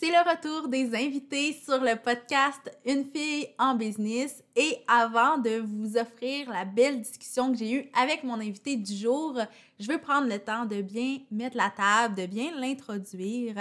C'est 0.00 0.10
le 0.10 0.30
retour 0.30 0.68
des 0.68 0.94
invités 0.94 1.52
sur 1.54 1.80
le 1.80 1.96
podcast 1.96 2.70
Une 2.86 3.04
fille 3.04 3.48
en 3.58 3.74
business. 3.74 4.44
Et 4.54 4.76
avant 4.86 5.38
de 5.38 5.58
vous 5.58 5.96
offrir 5.96 6.48
la 6.50 6.64
belle 6.64 7.00
discussion 7.00 7.50
que 7.50 7.58
j'ai 7.58 7.72
eue 7.72 7.90
avec 8.00 8.22
mon 8.22 8.34
invité 8.34 8.76
du 8.76 8.94
jour, 8.94 9.36
je 9.80 9.88
veux 9.90 9.98
prendre 9.98 10.28
le 10.28 10.38
temps 10.38 10.66
de 10.66 10.82
bien 10.82 11.18
mettre 11.32 11.56
la 11.56 11.70
table, 11.70 12.14
de 12.14 12.26
bien 12.26 12.52
l'introduire. 12.60 13.56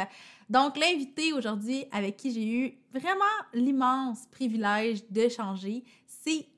Donc, 0.47 0.77
l'invité 0.77 1.33
aujourd'hui 1.33 1.85
avec 1.91 2.17
qui 2.17 2.31
j'ai 2.31 2.45
eu 2.45 2.77
vraiment 2.93 3.23
l'immense 3.55 4.27
privilège 4.29 5.09
d'échanger, 5.09 5.83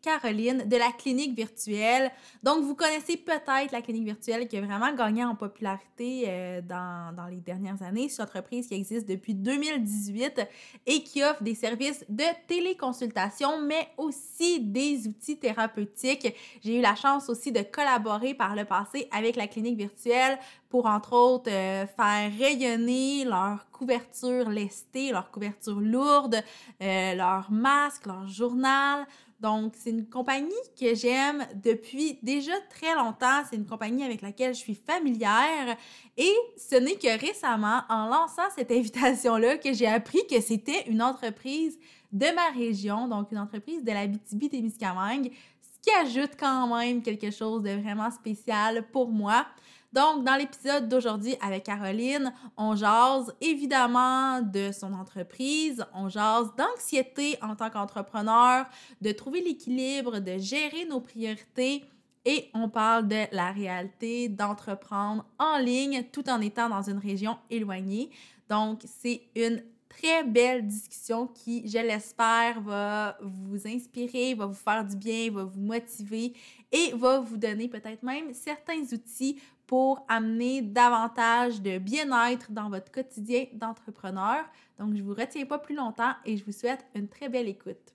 Caroline 0.02 0.64
de 0.68 0.78
la 0.78 0.92
clinique 0.92 1.36
virtuelle. 1.36 2.12
Donc, 2.44 2.64
vous 2.64 2.76
connaissez 2.76 3.18
peut-être 3.18 3.72
la 3.72 3.82
clinique 3.82 4.06
virtuelle 4.06 4.48
qui 4.48 4.58
a 4.58 4.62
vraiment 4.62 4.94
gagné 4.94 5.24
en 5.26 5.36
popularité 5.36 6.24
euh, 6.28 6.62
dans, 6.62 7.14
dans, 7.16 7.28
les 7.28 7.42
dernières 7.42 7.82
années. 7.82 8.08
C'est 8.10 8.22
une 8.22 8.28
entreprise 8.28 8.68
qui 8.68 8.76
existe 8.76 9.08
depuis 9.08 9.34
2018 9.34 10.42
et 10.86 11.04
qui 11.04 11.24
offre 11.24 11.44
des 11.44 11.56
services 11.56 12.06
de 12.08 12.24
téléconsultation, 12.48 13.62
mais 13.62 13.90
aussi 13.98 14.62
des 14.62 15.08
outils 15.08 15.38
thérapeutiques. 15.38 16.34
J'ai 16.64 16.80
eu 16.80 16.82
la 16.82 16.96
chance 16.96 17.30
aussi 17.30 17.52
de 17.52 17.62
collaborer 17.62 18.34
par 18.34 18.56
le 18.56 18.66
passé 18.66 19.08
avec 19.12 19.36
la 19.36 19.48
clinique 19.48 19.78
virtuelle 19.78 20.38
pour, 20.70 20.86
entre 20.86 21.14
autres, 21.14 21.50
euh, 21.52 21.86
faire 21.88 22.32
rayonner 22.38 23.26
leur 23.26 23.70
couverture 23.72 24.50
lestée, 24.50 25.12
leur 25.12 25.32
couverture 25.32 25.80
lourde, 25.80 26.44
euh, 26.82 27.16
leur 27.16 27.52
masque, 27.52 28.06
leur 28.06 28.28
journal. 28.28 29.06
Donc, 29.40 29.74
c'est 29.78 29.92
une 29.92 30.06
compagnie 30.06 30.52
que 30.80 30.94
j'aime 30.94 31.48
depuis 31.64 32.20
déjà 32.22 32.52
très 32.70 32.94
longtemps. 32.96 33.42
C'est 33.50 33.56
une 33.56 33.66
compagnie 33.66 34.04
avec 34.04 34.22
laquelle 34.22 34.54
je 34.54 34.60
suis 34.60 34.76
familière. 34.76 35.78
Et 36.18 36.34
ce 36.58 36.76
n'est 36.76 36.96
que 36.96 37.20
récemment, 37.20 37.82
en 37.90 38.08
lançant 38.08 38.50
cette 38.56 38.72
invitation-là, 38.72 39.58
que 39.58 39.74
j'ai 39.74 39.88
appris 39.88 40.20
que 40.30 40.42
c'était 40.42 40.90
une 40.90 41.02
entreprise 41.02 41.80
de 42.12 42.26
ma 42.36 42.50
région, 42.50 43.08
donc 43.08 43.32
une 43.32 43.38
entreprise 43.38 43.84
de 43.84 43.92
la 43.92 44.08
BTB-Témiscamingue, 44.08 45.32
ce 45.62 45.80
qui 45.82 45.96
ajoute 45.96 46.32
quand 46.38 46.76
même 46.76 47.02
quelque 47.02 47.32
chose 47.32 47.62
de 47.62 47.72
vraiment 47.82 48.12
spécial 48.12 48.88
pour 48.92 49.10
moi. 49.10 49.46
Donc, 49.92 50.24
dans 50.24 50.36
l'épisode 50.36 50.88
d'aujourd'hui 50.88 51.36
avec 51.42 51.64
Caroline, 51.64 52.32
on 52.58 52.76
jase 52.76 53.34
évidemment 53.42 54.40
de 54.42 54.72
son 54.72 54.94
entreprise, 54.94 55.84
on 55.96 56.10
jase 56.10 56.54
d'anxiété 56.56 57.38
en 57.42 57.56
tant 57.56 57.72
qu'entrepreneur, 57.72 58.68
de 59.02 59.12
trouver 59.12 59.42
l'équilibre, 59.42 60.20
de 60.20 60.38
gérer 60.38 60.86
nos 60.86 61.02
priorités 61.02 61.86
et 62.26 62.50
on 62.54 62.70
parle 62.70 63.08
de 63.08 63.24
la 63.32 63.52
réalité 63.52 64.30
d'entreprendre 64.30 65.26
en 65.40 65.58
ligne 65.58 66.04
tout 66.12 66.30
en 66.30 66.40
étant 66.40 66.70
dans 66.70 66.84
une 66.84 67.00
région 67.00 67.38
éloignée. 67.50 68.12
Donc, 68.48 68.82
c'est 68.86 69.22
une 69.36 69.64
très 69.90 70.24
belle 70.24 70.66
discussion 70.66 71.28
qui, 71.28 71.68
je 71.68 71.80
l'espère, 71.80 72.62
va 72.62 73.18
vous 73.22 73.68
inspirer, 73.68 74.34
va 74.36 74.46
vous 74.46 74.54
faire 74.54 74.86
du 74.86 74.96
bien, 74.96 75.32
va 75.32 75.44
vous 75.44 75.60
motiver 75.60 76.34
et 76.72 76.94
va 76.94 77.20
vous 77.20 77.38
donner 77.38 77.68
peut-être 77.68 78.04
même 78.04 78.34
certains 78.34 78.82
outils 78.94 79.42
pour 79.68 80.04
amener 80.08 80.62
davantage 80.62 81.62
de 81.62 81.78
bien-être 81.78 82.52
dans 82.52 82.70
votre 82.70 82.92
quotidien 82.92 83.46
d'entrepreneur. 83.54 84.46
Donc, 84.80 84.96
je 84.96 85.02
ne 85.02 85.04
vous 85.04 85.14
retiens 85.14 85.46
pas 85.46 85.60
plus 85.60 85.76
longtemps 85.76 86.14
et 86.26 86.38
je 86.38 86.46
vous 86.46 86.52
souhaite 86.52 86.86
une 86.96 87.08
très 87.08 87.30
belle 87.30 87.48
écoute. 87.48 87.94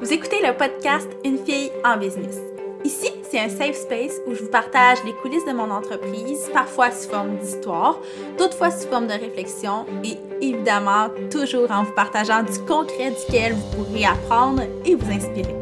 Vous 0.00 0.12
écoutez 0.12 0.40
le 0.46 0.56
podcast 0.56 1.10
Une 1.24 1.38
fille 1.38 1.72
en 1.84 1.96
business. 1.96 2.38
Ici, 2.84 3.10
c'est 3.34 3.40
un 3.40 3.48
safe 3.48 3.74
space 3.74 4.20
où 4.28 4.34
je 4.34 4.44
vous 4.44 4.50
partage 4.50 4.98
les 5.04 5.12
coulisses 5.12 5.44
de 5.44 5.52
mon 5.52 5.68
entreprise, 5.68 6.48
parfois 6.52 6.92
sous 6.92 7.10
forme 7.10 7.36
d'histoire, 7.38 7.98
d'autres 8.38 8.56
fois 8.56 8.70
sous 8.70 8.86
forme 8.86 9.08
de 9.08 9.12
réflexion 9.12 9.86
et 10.04 10.16
évidemment 10.40 11.08
toujours 11.32 11.68
en 11.72 11.82
vous 11.82 11.90
partageant 11.94 12.44
du 12.44 12.56
concret 12.60 13.10
duquel 13.10 13.54
vous 13.54 13.84
pourrez 13.84 14.04
apprendre 14.04 14.62
et 14.84 14.94
vous 14.94 15.10
inspirer. 15.10 15.56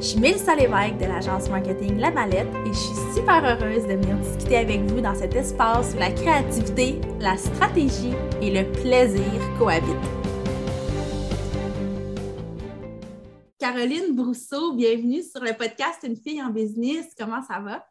Je 0.00 0.04
suis 0.04 0.18
Mélissa 0.18 0.56
Lévesque 0.56 0.98
de 0.98 1.04
l'agence 1.04 1.48
marketing 1.48 2.00
La 2.00 2.10
Mallette 2.10 2.52
et 2.66 2.72
je 2.72 2.78
suis 2.78 3.14
super 3.14 3.40
heureuse 3.44 3.84
de 3.84 3.92
venir 3.92 4.16
discuter 4.16 4.56
avec 4.56 4.80
vous 4.90 5.00
dans 5.00 5.14
cet 5.14 5.36
espace 5.36 5.92
où 5.94 6.00
la 6.00 6.10
créativité, 6.10 7.00
la 7.20 7.36
stratégie 7.36 8.14
et 8.40 8.50
le 8.50 8.64
plaisir 8.72 9.22
cohabitent. 9.60 10.21
Caroline 13.82 14.14
Brousseau, 14.14 14.74
bienvenue 14.74 15.24
sur 15.24 15.42
le 15.42 15.54
podcast 15.54 15.98
Une 16.04 16.14
fille 16.14 16.40
en 16.40 16.50
business. 16.50 17.06
Comment 17.18 17.42
ça 17.42 17.58
va? 17.58 17.84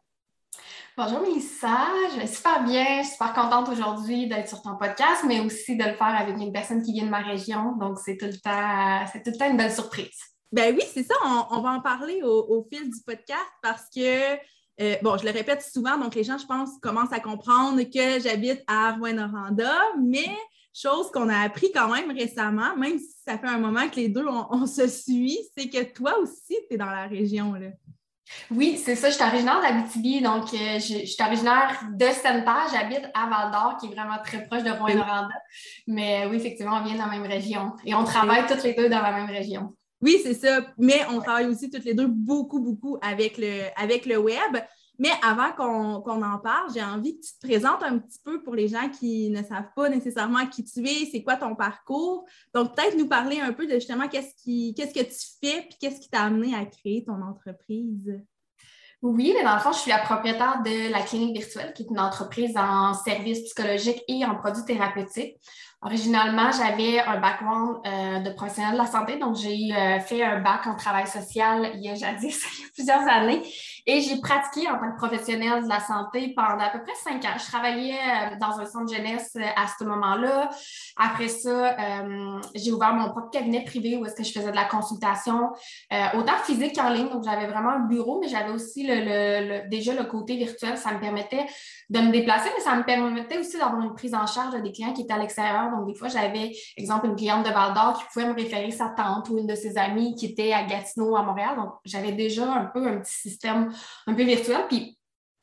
Bonjour 0.96 1.20
Mélissa, 1.20 1.86
je 2.14 2.18
vais 2.18 2.26
super 2.26 2.64
bien, 2.64 3.02
je 3.02 3.08
suis 3.08 3.12
super 3.12 3.34
contente 3.34 3.68
aujourd'hui 3.68 4.26
d'être 4.26 4.48
sur 4.48 4.62
ton 4.62 4.76
podcast, 4.76 5.24
mais 5.26 5.40
aussi 5.40 5.76
de 5.76 5.84
le 5.84 5.92
faire 5.92 6.18
avec 6.18 6.38
une 6.38 6.50
personne 6.50 6.82
qui 6.82 6.94
vient 6.94 7.04
de 7.04 7.10
ma 7.10 7.20
région. 7.20 7.76
Donc, 7.76 7.98
c'est 8.02 8.16
tout 8.16 8.24
le 8.24 8.38
temps, 8.40 9.06
c'est 9.12 9.22
tout 9.22 9.32
le 9.32 9.36
temps 9.36 9.50
une 9.50 9.58
belle 9.58 9.70
surprise. 9.70 10.18
Ben 10.50 10.74
oui, 10.74 10.82
c'est 10.94 11.02
ça. 11.02 11.14
On, 11.50 11.60
va 11.60 11.72
en 11.72 11.82
parler 11.82 12.22
au, 12.22 12.66
fil 12.72 12.88
du 12.88 13.02
podcast 13.06 13.52
parce 13.62 13.84
que, 13.94 14.36
euh, 14.80 14.96
bon, 15.02 15.18
je 15.18 15.26
le 15.26 15.30
répète 15.30 15.60
souvent, 15.60 15.98
donc 15.98 16.14
les 16.14 16.24
gens, 16.24 16.38
je 16.38 16.46
pense, 16.46 16.70
commencent 16.80 17.12
à 17.12 17.20
comprendre 17.20 17.82
que 17.82 18.18
j'habite 18.18 18.62
à 18.66 18.92
Rouen-Noranda, 18.92 19.74
mais 20.02 20.38
chose 20.74 21.10
qu'on 21.10 21.28
a 21.28 21.38
appris 21.38 21.70
quand 21.72 21.92
même 21.92 22.10
récemment, 22.10 22.76
même 22.76 22.98
si 22.98 23.14
ça 23.26 23.38
fait 23.38 23.46
un 23.46 23.58
moment 23.58 23.88
que 23.88 23.96
les 23.96 24.08
deux, 24.08 24.26
on, 24.28 24.66
se 24.66 24.88
suit, 24.88 25.38
c'est 25.56 25.68
que 25.68 25.82
toi 25.92 26.18
aussi, 26.18 26.56
tu 26.68 26.74
es 26.74 26.76
dans 26.76 26.86
la 26.86 27.06
région. 27.06 27.54
Là. 27.54 27.68
Oui, 28.50 28.80
c'est 28.82 28.96
ça. 28.96 29.10
Je 29.10 29.14
suis 29.14 29.24
originaire 29.24 29.60
d'Abitibi, 29.60 30.22
donc 30.22 30.52
euh, 30.54 30.78
je, 30.78 31.04
suis 31.04 31.22
originaire 31.22 31.82
de 31.92 32.06
Sainte-Terre. 32.06 32.68
J'habite 32.72 33.10
à 33.14 33.28
Val-d'Or, 33.28 33.76
qui 33.78 33.86
est 33.86 33.90
vraiment 33.90 34.18
très 34.24 34.46
proche 34.46 34.62
de 34.62 34.70
Rouen-Noranda. 34.70 35.34
Mais 35.86 36.26
oui, 36.26 36.36
effectivement, 36.36 36.78
on 36.80 36.84
vient 36.84 36.94
de 36.94 36.98
la 36.98 37.06
même 37.06 37.26
région 37.26 37.72
et 37.84 37.94
on 37.94 38.04
travaille 38.04 38.46
toutes 38.46 38.62
les 38.62 38.74
deux 38.74 38.88
dans 38.88 39.02
la 39.02 39.12
même 39.12 39.30
région. 39.30 39.74
Oui, 40.00 40.20
c'est 40.22 40.34
ça. 40.34 40.60
Mais 40.78 41.00
on 41.10 41.20
travaille 41.20 41.46
aussi 41.46 41.70
toutes 41.70 41.84
les 41.84 41.94
deux 41.94 42.08
beaucoup, 42.08 42.60
beaucoup 42.60 42.98
avec 43.02 43.38
le, 43.38 43.68
avec 43.76 44.06
le 44.06 44.18
web. 44.18 44.56
Mais 44.98 45.10
avant 45.22 45.52
qu'on 45.52 46.22
en 46.22 46.38
parle, 46.38 46.72
j'ai 46.72 46.82
envie 46.82 47.18
que 47.18 47.26
tu 47.26 47.32
te 47.32 47.46
présentes 47.46 47.82
un 47.82 47.98
petit 47.98 48.20
peu 48.24 48.42
pour 48.42 48.54
les 48.54 48.68
gens 48.68 48.88
qui 48.88 49.30
ne 49.30 49.42
savent 49.42 49.70
pas 49.74 49.88
nécessairement 49.88 50.46
qui 50.46 50.64
tu 50.64 50.86
es, 50.86 51.08
c'est 51.10 51.22
quoi 51.22 51.36
ton 51.36 51.56
parcours. 51.56 52.24
Donc, 52.54 52.76
peut-être 52.76 52.96
nous 52.96 53.08
parler 53.08 53.40
un 53.40 53.52
peu 53.52 53.66
de 53.66 53.74
justement 53.74 54.06
qu'est-ce 54.08 54.34
que 54.34 55.02
tu 55.02 55.26
fais 55.42 55.62
puis 55.62 55.76
qu'est-ce 55.80 56.00
qui 56.00 56.08
t'a 56.08 56.22
amené 56.22 56.54
à 56.54 56.64
créer 56.66 57.04
ton 57.04 57.20
entreprise. 57.22 58.20
Oui, 59.00 59.32
mais 59.36 59.42
dans 59.42 59.54
le 59.54 59.60
fond, 59.60 59.72
je 59.72 59.78
suis 59.78 59.90
la 59.90 59.98
propriétaire 59.98 60.62
de 60.64 60.92
la 60.92 61.00
clinique 61.00 61.36
virtuelle, 61.36 61.72
qui 61.72 61.82
est 61.82 61.90
une 61.90 61.98
entreprise 61.98 62.56
en 62.56 62.94
services 62.94 63.40
psychologiques 63.40 64.04
et 64.06 64.24
en 64.24 64.36
produits 64.36 64.64
thérapeutiques. 64.64 65.36
Originalement, 65.84 66.52
j'avais 66.52 67.00
un 67.00 67.18
background 67.18 67.78
euh, 67.84 68.20
de 68.20 68.30
professionnel 68.30 68.74
de 68.74 68.78
la 68.78 68.86
santé, 68.86 69.18
donc 69.18 69.34
j'ai 69.34 69.74
euh, 69.74 69.98
fait 69.98 70.22
un 70.22 70.38
bac 70.38 70.64
en 70.68 70.76
travail 70.76 71.08
social 71.08 71.72
il 71.74 71.80
y 71.80 71.88
a 71.88 71.96
jadis, 71.96 72.40
il 72.58 72.62
y 72.62 72.64
a 72.64 72.68
plusieurs 72.72 73.08
années, 73.08 73.42
et 73.84 74.00
j'ai 74.00 74.20
pratiqué 74.20 74.70
en 74.70 74.78
tant 74.78 74.92
que 74.92 74.96
professionnelle 74.96 75.64
de 75.64 75.68
la 75.68 75.80
santé 75.80 76.34
pendant 76.36 76.60
à 76.60 76.70
peu 76.70 76.80
près 76.84 76.94
cinq 76.94 77.24
ans. 77.24 77.36
Je 77.36 77.46
travaillais 77.50 77.96
euh, 77.96 78.36
dans 78.40 78.60
un 78.60 78.64
centre 78.64 78.94
jeunesse 78.94 79.36
à 79.56 79.66
ce 79.76 79.82
moment-là. 79.82 80.50
Après 80.96 81.26
ça, 81.26 81.76
j'ai 82.54 82.70
ouvert 82.70 82.94
mon 82.94 83.10
propre 83.10 83.30
cabinet 83.30 83.64
privé 83.64 83.96
où 83.96 84.06
est-ce 84.06 84.14
que 84.14 84.22
je 84.22 84.30
faisais 84.30 84.50
de 84.50 84.56
la 84.56 84.66
consultation, 84.66 85.50
autant 86.14 86.36
physique 86.44 86.76
qu'en 86.76 86.90
ligne, 86.90 87.08
donc 87.08 87.24
j'avais 87.24 87.46
vraiment 87.46 87.70
un 87.70 87.86
bureau, 87.86 88.20
mais 88.20 88.28
j'avais 88.28 88.50
aussi 88.50 88.86
le, 88.86 89.68
déjà 89.68 89.94
le 89.94 90.04
côté 90.04 90.36
virtuel, 90.36 90.76
ça 90.76 90.92
me 90.92 91.00
permettait 91.00 91.46
de 91.88 91.98
me 91.98 92.12
déplacer, 92.12 92.50
mais 92.56 92.62
ça 92.62 92.76
me 92.76 92.84
permettait 92.84 93.38
aussi 93.38 93.58
d'avoir 93.58 93.80
une 93.80 93.94
prise 93.94 94.14
en 94.14 94.26
charge 94.26 94.60
des 94.62 94.70
clients 94.70 94.92
qui 94.92 95.02
étaient 95.02 95.14
à 95.14 95.18
l'extérieur. 95.18 95.71
Donc, 95.76 95.86
des 95.86 95.94
fois, 95.94 96.08
j'avais, 96.08 96.52
exemple, 96.76 97.06
une 97.06 97.16
cliente 97.16 97.44
de 97.44 97.50
Val 97.50 97.74
d'Or 97.74 97.98
qui 97.98 98.04
pouvait 98.12 98.26
me 98.26 98.34
référer 98.34 98.70
sa 98.70 98.88
tante 98.90 99.28
ou 99.30 99.38
une 99.38 99.46
de 99.46 99.54
ses 99.54 99.76
amies 99.78 100.14
qui 100.14 100.26
était 100.26 100.52
à 100.52 100.64
Gatineau, 100.64 101.16
à 101.16 101.22
Montréal. 101.22 101.56
Donc, 101.56 101.72
j'avais 101.84 102.12
déjà 102.12 102.44
un 102.52 102.66
peu 102.66 102.86
un 102.86 102.98
petit 102.98 103.12
système 103.12 103.72
un 104.06 104.14
peu 104.14 104.22
virtuel. 104.22 104.66
Puis, 104.68 104.98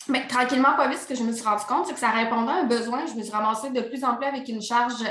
mais 0.08 0.26
tranquillement, 0.28 0.76
pas 0.76 0.88
vite, 0.88 1.00
ce 1.00 1.08
que 1.08 1.16
je 1.16 1.24
me 1.24 1.32
suis 1.32 1.44
rendu 1.44 1.64
compte, 1.66 1.86
c'est 1.86 1.94
que 1.94 2.00
ça 2.00 2.10
répondait 2.10 2.52
à 2.52 2.56
un 2.56 2.66
besoin. 2.66 3.06
Je 3.06 3.14
me 3.14 3.22
suis 3.22 3.32
ramassée 3.32 3.70
de 3.70 3.82
plus 3.82 4.04
en 4.04 4.16
plus 4.16 4.26
avec 4.26 4.48
une 4.48 4.62
charge 4.62 5.04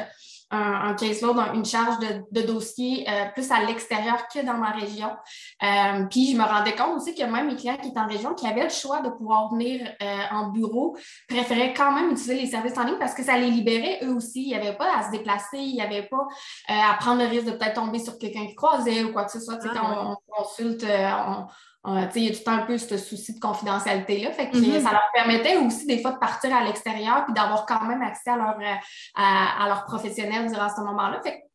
un, 0.50 0.90
un 0.90 0.94
caseload, 0.94 1.36
une 1.54 1.64
charge 1.64 1.98
de, 1.98 2.24
de 2.30 2.46
dossier 2.46 3.06
euh, 3.08 3.26
plus 3.34 3.50
à 3.50 3.62
l'extérieur 3.62 4.28
que 4.28 4.44
dans 4.44 4.54
ma 4.54 4.70
région. 4.70 5.10
Euh, 5.62 6.06
puis 6.10 6.32
je 6.32 6.36
me 6.36 6.42
rendais 6.42 6.74
compte 6.74 6.96
aussi 6.96 7.14
que 7.14 7.22
même 7.24 7.48
mes 7.48 7.56
clients 7.56 7.76
qui 7.76 7.88
étaient 7.88 7.98
en 7.98 8.06
région, 8.06 8.34
qui 8.34 8.46
avaient 8.46 8.64
le 8.64 8.70
choix 8.70 9.00
de 9.00 9.10
pouvoir 9.10 9.50
venir 9.50 9.86
euh, 10.02 10.16
en 10.30 10.48
bureau, 10.48 10.96
préféraient 11.28 11.74
quand 11.74 11.92
même 11.92 12.10
utiliser 12.10 12.34
les 12.34 12.46
services 12.46 12.78
en 12.78 12.84
ligne 12.84 12.98
parce 12.98 13.14
que 13.14 13.22
ça 13.22 13.36
les 13.36 13.50
libérait 13.50 14.00
eux 14.02 14.14
aussi. 14.14 14.42
Il 14.42 14.48
n'y 14.48 14.54
avait 14.54 14.76
pas 14.76 14.98
à 14.98 15.06
se 15.06 15.10
déplacer, 15.10 15.58
il 15.58 15.74
n'y 15.74 15.82
avait 15.82 16.08
pas 16.08 16.26
à 16.68 16.94
prendre 16.98 17.22
le 17.22 17.28
risque 17.28 17.46
de 17.46 17.52
peut-être 17.52 17.74
tomber 17.74 17.98
sur 17.98 18.18
quelqu'un 18.18 18.46
qui 18.46 18.54
croisait 18.54 19.04
ou 19.04 19.12
quoi 19.12 19.24
que 19.24 19.32
ce 19.32 19.40
soit. 19.40 19.58
Ah, 19.62 19.68
quand 19.74 20.10
on, 20.10 20.16
consulte, 20.32 20.84
on, 20.84 21.46
il 21.86 22.24
y 22.24 22.28
a 22.28 22.32
tout 22.32 22.50
un 22.50 22.66
peu 22.66 22.76
ce 22.76 22.98
souci 22.98 23.34
de 23.34 23.40
confidentialité-là. 23.40 24.32
Fait 24.32 24.50
que 24.50 24.56
mm-hmm. 24.56 24.82
ça 24.82 24.90
leur 24.90 25.08
permettait 25.14 25.56
aussi 25.56 25.86
des 25.86 26.00
fois 26.00 26.12
de 26.12 26.18
partir 26.18 26.54
à 26.54 26.62
l'extérieur 26.64 27.24
puis 27.24 27.34
d'avoir 27.34 27.66
quand 27.66 27.84
même 27.84 28.02
accès 28.02 28.30
à 28.30 28.36
leur, 28.36 28.56
à, 29.14 29.64
à 29.64 29.68
leur 29.68 29.84
professionnel 29.84 30.50
durant 30.50 30.68
ce 30.68 30.80
moment-là. 30.82 31.20
Fait 31.22 31.47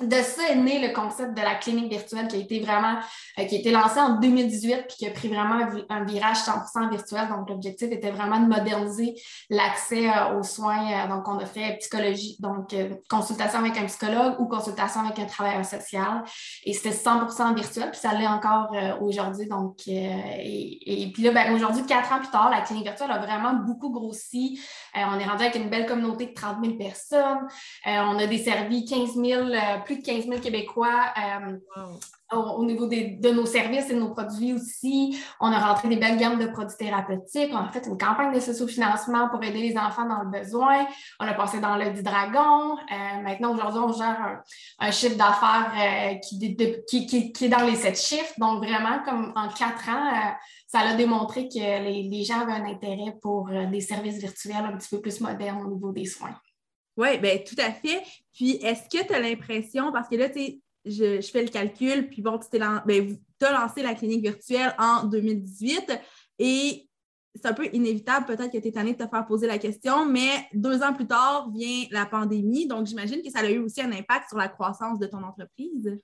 de 0.00 0.22
ça 0.22 0.48
est 0.48 0.56
né 0.56 0.86
le 0.86 0.92
concept 0.94 1.36
de 1.36 1.42
la 1.42 1.56
clinique 1.56 1.90
virtuelle 1.90 2.28
qui 2.28 2.36
a 2.36 2.38
été 2.38 2.60
vraiment, 2.60 2.98
euh, 3.38 3.44
qui 3.44 3.56
a 3.56 3.58
été 3.58 3.70
lancé 3.72 3.98
en 3.98 4.20
2018 4.20 4.84
puis 4.86 4.96
qui 4.96 5.06
a 5.06 5.10
pris 5.10 5.28
vraiment 5.28 5.58
un, 5.88 6.04
virage 6.04 6.36
100% 6.38 6.90
virtuel. 6.90 7.28
Donc, 7.28 7.48
l'objectif 7.48 7.90
était 7.90 8.10
vraiment 8.10 8.38
de 8.38 8.46
moderniser 8.46 9.14
l'accès 9.50 10.08
euh, 10.08 10.38
aux 10.38 10.44
soins. 10.44 10.86
Euh, 10.92 11.08
donc, 11.08 11.26
on 11.26 11.38
a 11.38 11.46
fait 11.46 11.76
psychologie, 11.80 12.36
donc 12.38 12.74
consultation 13.08 13.58
avec 13.58 13.76
un 13.76 13.86
psychologue 13.86 14.36
ou 14.38 14.46
consultation 14.46 15.00
avec 15.00 15.18
un 15.18 15.24
travailleur 15.24 15.64
social. 15.64 16.22
Et 16.64 16.72
c'était 16.72 16.94
100% 16.94 17.54
virtuel, 17.54 17.90
puis 17.90 18.00
ça 18.00 18.14
l'est 18.14 18.26
encore 18.26 18.72
aujourd'hui. 19.00 19.46
Donc, 19.48 19.86
et, 19.86 21.02
et, 21.02 21.12
puis 21.12 21.22
là, 21.22 21.32
ben, 21.32 21.54
aujourd'hui, 21.54 21.84
quatre 21.86 22.12
ans 22.12 22.18
plus 22.18 22.30
tard, 22.30 22.50
la 22.50 22.60
clinique 22.60 22.84
virtuelle 22.84 23.10
a 23.10 23.18
vraiment 23.18 23.54
beaucoup 23.54 23.90
grossi. 23.90 24.60
on 24.94 25.18
est 25.18 25.24
rendu 25.24 25.42
avec 25.42 25.56
une 25.56 25.68
belle 25.68 25.86
communauté 25.86 26.26
de 26.26 26.32
30 26.32 26.58
000 26.62 26.76
personnes. 26.76 27.48
on 27.86 28.18
a 28.18 28.26
desservi 28.26 28.84
15 28.84 29.14
000 29.14 29.48
plus 29.88 29.96
de 29.96 30.02
15 30.02 30.26
000 30.26 30.40
Québécois 30.40 31.12
euh, 31.16 31.56
au, 32.36 32.64
niveau 32.64 32.86
de 32.86 33.30
nos 33.30 33.46
services 33.46 33.88
et 33.88 33.94
de 33.94 34.00
nos 34.00 34.10
produits 34.10 34.52
aussi. 34.52 35.18
On 35.40 35.50
a 35.50 35.58
rentré 35.58 35.88
des 35.88 35.96
belles 35.96 36.18
gammes 36.18 36.38
de 36.38 36.46
produits 36.46 36.76
thérapeutiques. 36.76 37.50
On 37.52 37.56
a 37.56 37.72
fait 37.72 37.86
une 37.86 37.96
campagne 37.96 38.34
de 38.34 38.40
socio-financement 38.40 39.30
pour 39.30 39.42
aider 39.42 39.60
les 39.60 39.78
enfants 39.78 40.06
dans 40.06 40.22
le 40.22 40.30
besoin. 40.38 40.86
On 41.18 41.26
a 41.26 41.32
passé 41.32 41.58
dans 41.58 41.76
le 41.76 41.90
du 41.90 42.02
dragon. 42.02 42.76
Euh, 42.76 43.22
maintenant, 43.22 43.54
aujourd'hui, 43.54 43.80
on 43.80 43.92
gère 43.92 44.42
un, 44.78 44.90
chiffre 44.90 45.16
d'affaires 45.16 45.72
euh, 45.74 46.14
qui, 46.16 46.56
qui, 46.86 47.44
est 47.44 47.48
dans 47.48 47.64
les 47.64 47.76
sept 47.76 47.98
chiffres. 47.98 48.34
Donc, 48.36 48.62
vraiment, 48.62 49.02
comme 49.06 49.32
en 49.34 49.48
quatre 49.48 49.88
ans, 49.88 50.34
ça 50.66 50.80
a 50.80 50.94
démontré 50.94 51.48
que 51.48 51.58
les, 51.58 52.02
les, 52.02 52.24
gens 52.24 52.40
avaient 52.40 52.52
un 52.52 52.66
intérêt 52.66 53.14
pour 53.22 53.48
des 53.48 53.80
services 53.80 54.18
virtuels 54.18 54.66
un 54.66 54.76
petit 54.76 54.90
peu 54.90 55.00
plus 55.00 55.18
modernes 55.22 55.62
au 55.64 55.70
niveau 55.70 55.92
des 55.92 56.04
soins. 56.04 56.34
Oui, 56.98 57.16
bien, 57.18 57.38
tout 57.38 57.54
à 57.58 57.72
fait. 57.72 58.02
Puis, 58.34 58.56
est-ce 58.56 58.88
que 58.88 59.06
tu 59.06 59.14
as 59.14 59.20
l'impression, 59.20 59.92
parce 59.92 60.08
que 60.08 60.16
là, 60.16 60.28
tu 60.28 60.40
sais, 60.40 60.60
je, 60.84 61.20
fais 61.32 61.42
le 61.42 61.48
calcul, 61.48 62.08
puis 62.08 62.22
bon, 62.22 62.38
tu 62.38 62.58
ben, 62.58 63.16
as 63.40 63.52
lancé 63.52 63.82
la 63.82 63.94
clinique 63.94 64.22
virtuelle 64.22 64.74
en 64.78 65.04
2018 65.04 65.92
et 66.40 66.88
c'est 67.34 67.46
un 67.46 67.52
peu 67.52 67.68
inévitable 67.72 68.26
peut-être 68.26 68.50
que 68.50 68.58
tu 68.58 68.68
es 68.68 68.72
tanné 68.72 68.94
de 68.94 69.04
te 69.04 69.08
faire 69.08 69.26
poser 69.26 69.46
la 69.46 69.58
question, 69.58 70.06
mais 70.06 70.48
deux 70.52 70.82
ans 70.82 70.92
plus 70.92 71.06
tard 71.06 71.50
vient 71.50 71.84
la 71.92 72.04
pandémie, 72.06 72.66
donc 72.66 72.86
j'imagine 72.86 73.22
que 73.22 73.30
ça 73.30 73.40
a 73.40 73.50
eu 73.50 73.58
aussi 73.58 73.80
un 73.80 73.92
impact 73.92 74.30
sur 74.30 74.38
la 74.38 74.48
croissance 74.48 74.98
de 74.98 75.06
ton 75.06 75.22
entreprise. 75.22 75.96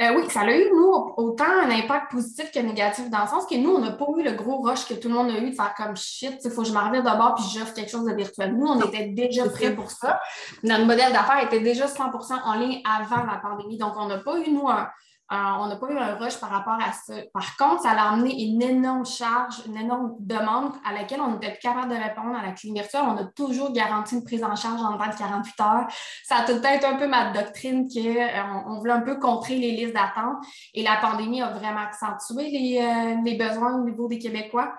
Euh, 0.00 0.14
oui, 0.16 0.28
ça 0.30 0.40
a 0.40 0.52
eu, 0.52 0.70
nous, 0.70 1.14
autant 1.16 1.44
un 1.44 1.70
impact 1.70 2.10
positif 2.10 2.50
que 2.50 2.58
négatif, 2.58 3.10
dans 3.10 3.22
le 3.22 3.28
sens 3.28 3.46
que 3.46 3.54
nous, 3.56 3.70
on 3.70 3.78
n'a 3.78 3.92
pas 3.92 4.06
eu 4.16 4.22
le 4.22 4.32
gros 4.32 4.62
rush 4.62 4.86
que 4.86 4.94
tout 4.94 5.08
le 5.08 5.14
monde 5.14 5.30
a 5.30 5.38
eu 5.38 5.50
de 5.50 5.54
faire 5.54 5.74
comme 5.76 5.96
shit, 5.96 6.38
il 6.44 6.50
faut 6.50 6.62
que 6.62 6.68
je 6.68 6.72
m'en 6.72 6.86
revienne 6.86 7.04
d'abord 7.04 7.34
puis 7.34 7.44
j'offre 7.52 7.74
quelque 7.74 7.90
chose 7.90 8.04
de 8.04 8.14
virtuel. 8.14 8.54
Nous, 8.54 8.66
on 8.66 8.80
était 8.80 9.06
déjà 9.08 9.48
prêts 9.48 9.74
pour 9.74 9.90
ça. 9.90 10.20
Notre 10.62 10.86
modèle 10.86 11.12
d'affaires 11.12 11.44
était 11.44 11.60
déjà 11.60 11.86
100 11.86 12.10
en 12.44 12.54
ligne 12.54 12.82
avant 12.84 13.24
la 13.24 13.38
pandémie. 13.38 13.76
Donc, 13.76 13.92
on 13.96 14.06
n'a 14.06 14.18
pas 14.18 14.38
eu, 14.38 14.50
nous, 14.50 14.68
un, 14.68 14.88
on 15.32 15.66
n'a 15.66 15.76
pas 15.76 15.90
eu 15.90 15.96
un 15.96 16.14
rush 16.16 16.38
par 16.38 16.50
rapport 16.50 16.74
à 16.74 16.92
ça. 16.92 17.14
Par 17.32 17.56
contre, 17.56 17.82
ça 17.82 17.90
a 17.90 18.12
amené 18.12 18.44
une 18.44 18.60
énorme 18.60 19.06
charge, 19.06 19.62
une 19.66 19.76
énorme 19.76 20.14
demande 20.20 20.72
à 20.84 20.92
laquelle 20.92 21.20
on 21.20 21.32
n'était 21.32 21.52
plus 21.52 21.60
capable 21.60 21.90
de 21.90 21.96
répondre 21.96 22.36
à 22.36 22.46
la 22.46 22.52
clinique 22.52 22.82
virtuelle. 22.82 23.02
On 23.06 23.16
a 23.16 23.24
toujours 23.24 23.72
garanti 23.72 24.14
une 24.14 24.24
prise 24.24 24.44
en 24.44 24.54
charge 24.56 24.80
en 24.80 24.96
20 24.96 25.16
48 25.16 25.60
heures. 25.60 25.86
Ça 26.24 26.36
a 26.36 26.44
tout 26.44 26.60
être 26.64 26.84
un 26.86 26.96
peu 26.96 27.06
ma 27.06 27.32
doctrine 27.32 27.88
qu'on 27.88 28.00
euh, 28.00 28.62
on 28.66 28.78
voulait 28.78 28.92
un 28.92 29.00
peu 29.00 29.18
contrer 29.18 29.56
les 29.56 29.72
listes 29.72 29.94
d'attente 29.94 30.44
et 30.74 30.82
la 30.82 30.96
pandémie 30.96 31.42
a 31.42 31.50
vraiment 31.50 31.80
accentué 31.80 32.50
les, 32.50 32.80
euh, 32.80 33.22
les 33.24 33.36
besoins 33.36 33.74
au 33.76 33.84
niveau 33.84 34.08
des 34.08 34.18
Québécois. 34.18 34.74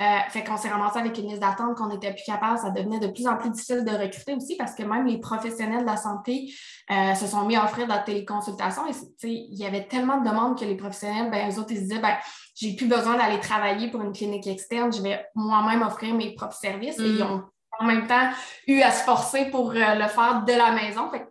Euh, 0.00 0.18
fait 0.30 0.44
qu'on 0.44 0.56
s'est 0.56 0.68
ramassé 0.68 1.00
avec 1.00 1.18
une 1.18 1.26
liste 1.26 1.40
d'attente 1.40 1.76
qu'on 1.76 1.88
n'était 1.88 2.12
plus 2.12 2.22
capable. 2.24 2.56
Ça 2.58 2.70
devenait 2.70 3.00
de 3.00 3.08
plus 3.08 3.26
en 3.26 3.36
plus 3.36 3.50
difficile 3.50 3.84
de 3.84 3.90
recruter 3.90 4.32
aussi 4.34 4.56
parce 4.56 4.74
que 4.74 4.84
même 4.84 5.06
les 5.06 5.18
professionnels 5.18 5.80
de 5.80 5.86
la 5.86 5.96
santé 5.96 6.52
euh, 6.92 7.14
se 7.14 7.26
sont 7.26 7.44
mis 7.44 7.56
à 7.56 7.64
offrir 7.64 7.86
de 7.86 7.92
la 7.92 7.98
téléconsultation. 7.98 8.82
Et 8.86 8.92
il 9.24 9.58
y 9.58 9.66
avait 9.66 9.88
tellement 9.88 10.20
de 10.20 10.28
demandes 10.28 10.56
que 10.56 10.64
les 10.64 10.76
professionnels, 10.76 11.32
ben, 11.32 11.50
eux 11.50 11.58
autres, 11.58 11.72
ils 11.72 11.78
se 11.78 11.82
disaient, 11.82 11.98
ben, 11.98 12.16
j'ai 12.54 12.76
plus 12.76 12.86
besoin 12.86 13.16
d'aller 13.16 13.40
travailler 13.40 13.90
pour 13.90 14.00
une 14.02 14.12
clinique 14.12 14.46
externe. 14.46 14.92
Je 14.92 15.02
vais 15.02 15.26
moi-même 15.34 15.82
offrir 15.82 16.14
mes 16.14 16.32
propres 16.34 16.54
services. 16.56 16.98
Et 17.00 17.06
ils 17.06 17.18
mm. 17.18 17.30
ont 17.30 17.42
en 17.80 17.84
même 17.84 18.06
temps 18.06 18.30
eu 18.68 18.80
à 18.82 18.92
se 18.92 19.02
forcer 19.02 19.46
pour 19.46 19.70
euh, 19.70 19.94
le 19.94 20.06
faire 20.06 20.44
de 20.44 20.52
la 20.52 20.70
maison. 20.70 21.10
Fait 21.10 21.26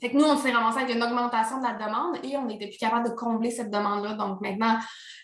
fait 0.00 0.10
que 0.10 0.16
nous, 0.16 0.24
on 0.24 0.36
s'est 0.36 0.52
ramassé 0.52 0.80
avec 0.82 0.94
une 0.94 1.02
augmentation 1.02 1.58
de 1.58 1.64
la 1.64 1.72
demande 1.72 2.18
et 2.22 2.36
on 2.36 2.46
n'était 2.46 2.68
plus 2.68 2.78
capable 2.78 3.08
de 3.08 3.14
combler 3.14 3.50
cette 3.50 3.70
demande-là. 3.70 4.14
Donc 4.14 4.40
maintenant, 4.40 4.78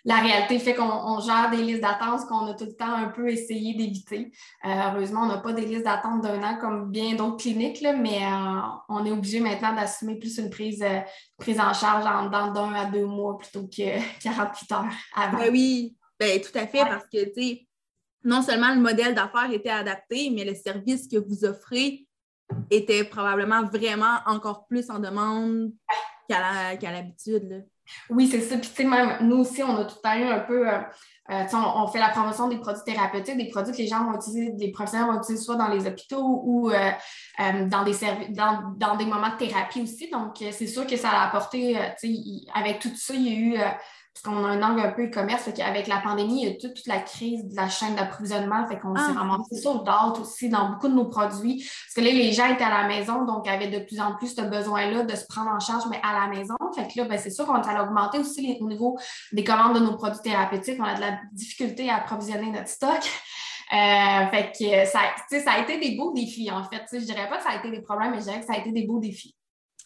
la 0.04 0.16
réalité 0.16 0.58
fait 0.58 0.74
qu'on 0.74 1.20
gère 1.20 1.50
des 1.50 1.58
listes 1.58 1.80
d'attente 1.80 2.26
qu'on 2.26 2.46
a 2.46 2.54
tout 2.54 2.64
le 2.64 2.74
temps 2.74 2.92
un 2.92 3.08
peu 3.08 3.28
essayé 3.30 3.74
d'éviter. 3.74 4.32
Euh, 4.64 4.68
heureusement, 4.68 5.22
on 5.22 5.26
n'a 5.26 5.38
pas 5.38 5.52
des 5.52 5.64
listes 5.64 5.84
d'attente 5.84 6.22
d'un 6.22 6.42
an 6.42 6.58
comme 6.60 6.90
bien 6.90 7.14
d'autres 7.14 7.36
cliniques, 7.36 7.80
là, 7.80 7.92
mais 7.92 8.24
euh, 8.24 8.60
on 8.88 9.06
est 9.06 9.12
obligé 9.12 9.38
maintenant 9.38 9.74
d'assumer 9.74 10.18
plus 10.18 10.38
une 10.38 10.50
prise, 10.50 10.82
euh, 10.82 11.00
prise 11.38 11.60
en 11.60 11.72
charge 11.72 12.04
en 12.04 12.28
dans 12.28 12.52
d'un 12.52 12.74
à 12.74 12.86
deux 12.86 13.06
mois 13.06 13.38
plutôt 13.38 13.68
que 13.68 13.98
48 14.22 14.72
heures 14.72 14.84
avant. 15.14 15.38
Ben 15.38 15.50
oui, 15.52 15.96
ben, 16.18 16.40
tout 16.40 16.58
à 16.58 16.66
fait, 16.66 16.80
parce 16.80 17.06
que, 17.06 17.18
non 18.24 18.42
seulement 18.42 18.74
le 18.74 18.80
modèle 18.80 19.14
d'affaires 19.14 19.52
était 19.52 19.70
adapté, 19.70 20.30
mais 20.34 20.44
le 20.44 20.54
service 20.54 21.06
que 21.06 21.16
vous 21.16 21.44
offrez 21.44 22.03
était 22.70 23.04
probablement 23.04 23.64
vraiment 23.64 24.18
encore 24.26 24.66
plus 24.66 24.90
en 24.90 24.98
demande 24.98 25.72
qu'à 26.28 26.90
l'habitude. 26.92 27.66
oui, 28.10 28.28
c'est 28.28 28.40
ça. 28.40 28.56
Puis, 28.56 28.68
tu 28.68 28.76
sais, 28.76 28.84
même 28.84 29.18
nous 29.22 29.38
aussi, 29.38 29.62
on 29.62 29.76
a 29.76 29.84
tout 29.84 29.96
le 29.96 30.02
temps 30.02 30.16
eu 30.16 30.24
un 30.24 30.40
peu. 30.40 30.68
Euh, 30.68 30.78
euh, 31.30 31.44
on, 31.54 31.86
fait 31.86 31.98
la 31.98 32.10
promotion 32.10 32.48
des 32.48 32.58
produits 32.58 32.84
thérapeutiques, 32.84 33.38
des 33.38 33.48
produits 33.48 33.72
que 33.72 33.78
les 33.78 33.86
gens 33.86 34.04
vont 34.04 34.14
utiliser, 34.14 34.50
des 34.50 34.70
professionnels 34.70 35.08
vont 35.08 35.18
utiliser 35.18 35.42
soit 35.42 35.56
dans 35.56 35.68
les 35.68 35.86
hôpitaux 35.86 36.42
ou 36.44 36.70
euh, 36.70 36.90
dans, 37.38 37.82
des 37.82 37.94
dans, 38.28 38.74
dans, 38.76 38.96
des 38.96 39.06
moments 39.06 39.30
de 39.30 39.36
thérapie 39.36 39.80
aussi. 39.80 40.10
Donc, 40.10 40.36
c'est 40.38 40.66
sûr 40.66 40.86
que 40.86 40.96
ça 40.96 41.08
a 41.10 41.26
apporté, 41.28 41.78
avec 42.54 42.78
tout 42.78 42.90
ça, 42.94 43.14
il 43.14 43.22
y 43.22 43.28
a 43.28 43.38
eu 43.38 43.74
parce 44.14 44.36
qu'on 44.36 44.44
a 44.44 44.48
un 44.48 44.62
angle 44.62 44.80
un 44.80 44.92
peu 44.92 45.06
e-commerce. 45.06 45.48
Avec 45.58 45.88
la 45.88 45.98
pandémie, 45.98 46.42
il 46.42 46.48
y 46.48 46.52
a 46.52 46.54
toute, 46.54 46.86
la 46.86 47.00
crise 47.00 47.44
de 47.48 47.56
la 47.56 47.68
chaîne 47.68 47.96
d'approvisionnement. 47.96 48.64
Fait 48.68 48.78
qu'on 48.78 48.94
s'est 48.94 49.02
ah. 49.08 49.18
ramassé 49.18 49.60
sur 49.60 49.82
d'autres 49.82 50.20
aussi 50.20 50.48
dans 50.48 50.70
beaucoup 50.70 50.86
de 50.88 50.94
nos 50.94 51.06
produits. 51.06 51.58
Parce 51.58 51.94
que 51.96 52.00
là, 52.00 52.12
les 52.12 52.32
gens 52.32 52.46
étaient 52.46 52.64
à 52.64 52.82
la 52.82 52.86
maison, 52.86 53.24
donc 53.24 53.48
avaient 53.48 53.68
de 53.68 53.80
plus 53.80 54.00
en 54.00 54.14
plus 54.14 54.34
ce 54.34 54.42
besoin-là 54.42 55.02
de 55.02 55.16
se 55.16 55.26
prendre 55.26 55.50
en 55.50 55.58
charge, 55.58 55.82
mais 55.90 56.00
à 56.04 56.12
la 56.20 56.28
maison. 56.28 56.54
Fait 56.76 56.86
que 56.86 57.00
là, 57.00 57.06
ben, 57.06 57.18
c'est 57.18 57.30
sûr 57.30 57.44
qu'on 57.44 57.54
a 57.54 57.82
augmenté 57.82 58.18
aussi 58.18 58.56
au 58.60 58.68
niveau 58.68 58.96
des 59.32 59.42
commandes 59.42 59.74
de 59.74 59.80
nos 59.80 59.96
produits 59.96 60.22
thérapeutiques. 60.22 60.78
On 60.78 60.84
a 60.84 60.94
de 60.94 61.00
la 61.00 61.18
difficulté 61.32 61.90
à 61.90 61.96
approvisionner 61.96 62.50
notre 62.52 62.68
stock. 62.68 63.00
Euh, 63.72 64.26
fait 64.30 64.52
que 64.56 64.88
ça, 64.88 65.00
ça 65.28 65.52
a 65.52 65.60
été 65.60 65.80
des 65.80 65.96
beaux 65.96 66.12
défis, 66.12 66.50
en 66.52 66.62
fait. 66.62 66.84
Je 66.92 67.04
dirais 67.04 67.28
pas 67.28 67.38
que 67.38 67.42
ça 67.42 67.50
a 67.50 67.56
été 67.56 67.70
des 67.70 67.80
problèmes, 67.80 68.12
mais 68.12 68.18
je 68.18 68.24
dirais 68.24 68.38
que 68.38 68.46
ça 68.46 68.52
a 68.52 68.58
été 68.58 68.70
des 68.70 68.86
beaux 68.86 69.00
défis. 69.00 69.34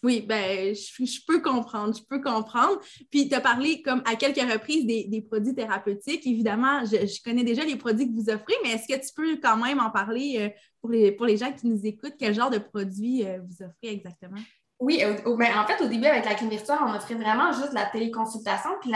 Oui, 0.01 0.21
ben, 0.21 0.73
je, 0.73 1.19
peux 1.27 1.41
comprendre, 1.41 1.93
je 1.93 2.03
peux 2.03 2.21
comprendre. 2.21 2.79
Puis, 3.11 3.27
tu 3.27 3.35
as 3.35 3.41
parlé 3.41 3.81
comme 3.81 4.01
à 4.05 4.15
quelques 4.15 4.39
reprises 4.39 4.85
des, 4.85 5.21
produits 5.21 5.53
thérapeutiques. 5.53 6.25
Évidemment, 6.25 6.85
je, 6.85 7.21
connais 7.23 7.43
déjà 7.43 7.65
les 7.65 7.75
produits 7.75 8.07
que 8.07 8.15
vous 8.15 8.29
offrez, 8.29 8.53
mais 8.63 8.71
est-ce 8.71 8.87
que 8.87 8.97
tu 8.97 9.13
peux 9.13 9.37
quand 9.41 9.57
même 9.57 9.79
en 9.79 9.89
parler 9.89 10.37
euh, 10.39 10.49
pour, 10.79 10.89
les, 10.89 11.11
pour 11.11 11.25
les 11.25 11.35
gens 11.35 11.51
qui 11.51 11.67
nous 11.67 11.85
écoutent? 11.85 12.15
Quel 12.17 12.33
genre 12.33 12.49
de 12.49 12.59
produits 12.59 13.25
euh, 13.25 13.39
vous 13.41 13.61
offrez 13.61 13.93
exactement? 13.93 14.39
Oui, 14.79 15.03
ben, 15.25 15.57
en 15.57 15.67
fait, 15.67 15.83
au 15.83 15.87
début, 15.87 16.05
avec 16.05 16.23
la 16.23 16.35
clinique 16.35 16.59
virtuelle, 16.59 16.77
on 16.87 16.95
offrait 16.95 17.15
vraiment 17.15 17.51
juste 17.51 17.73
la 17.73 17.85
téléconsultation. 17.87 18.69
Puis 18.79 18.91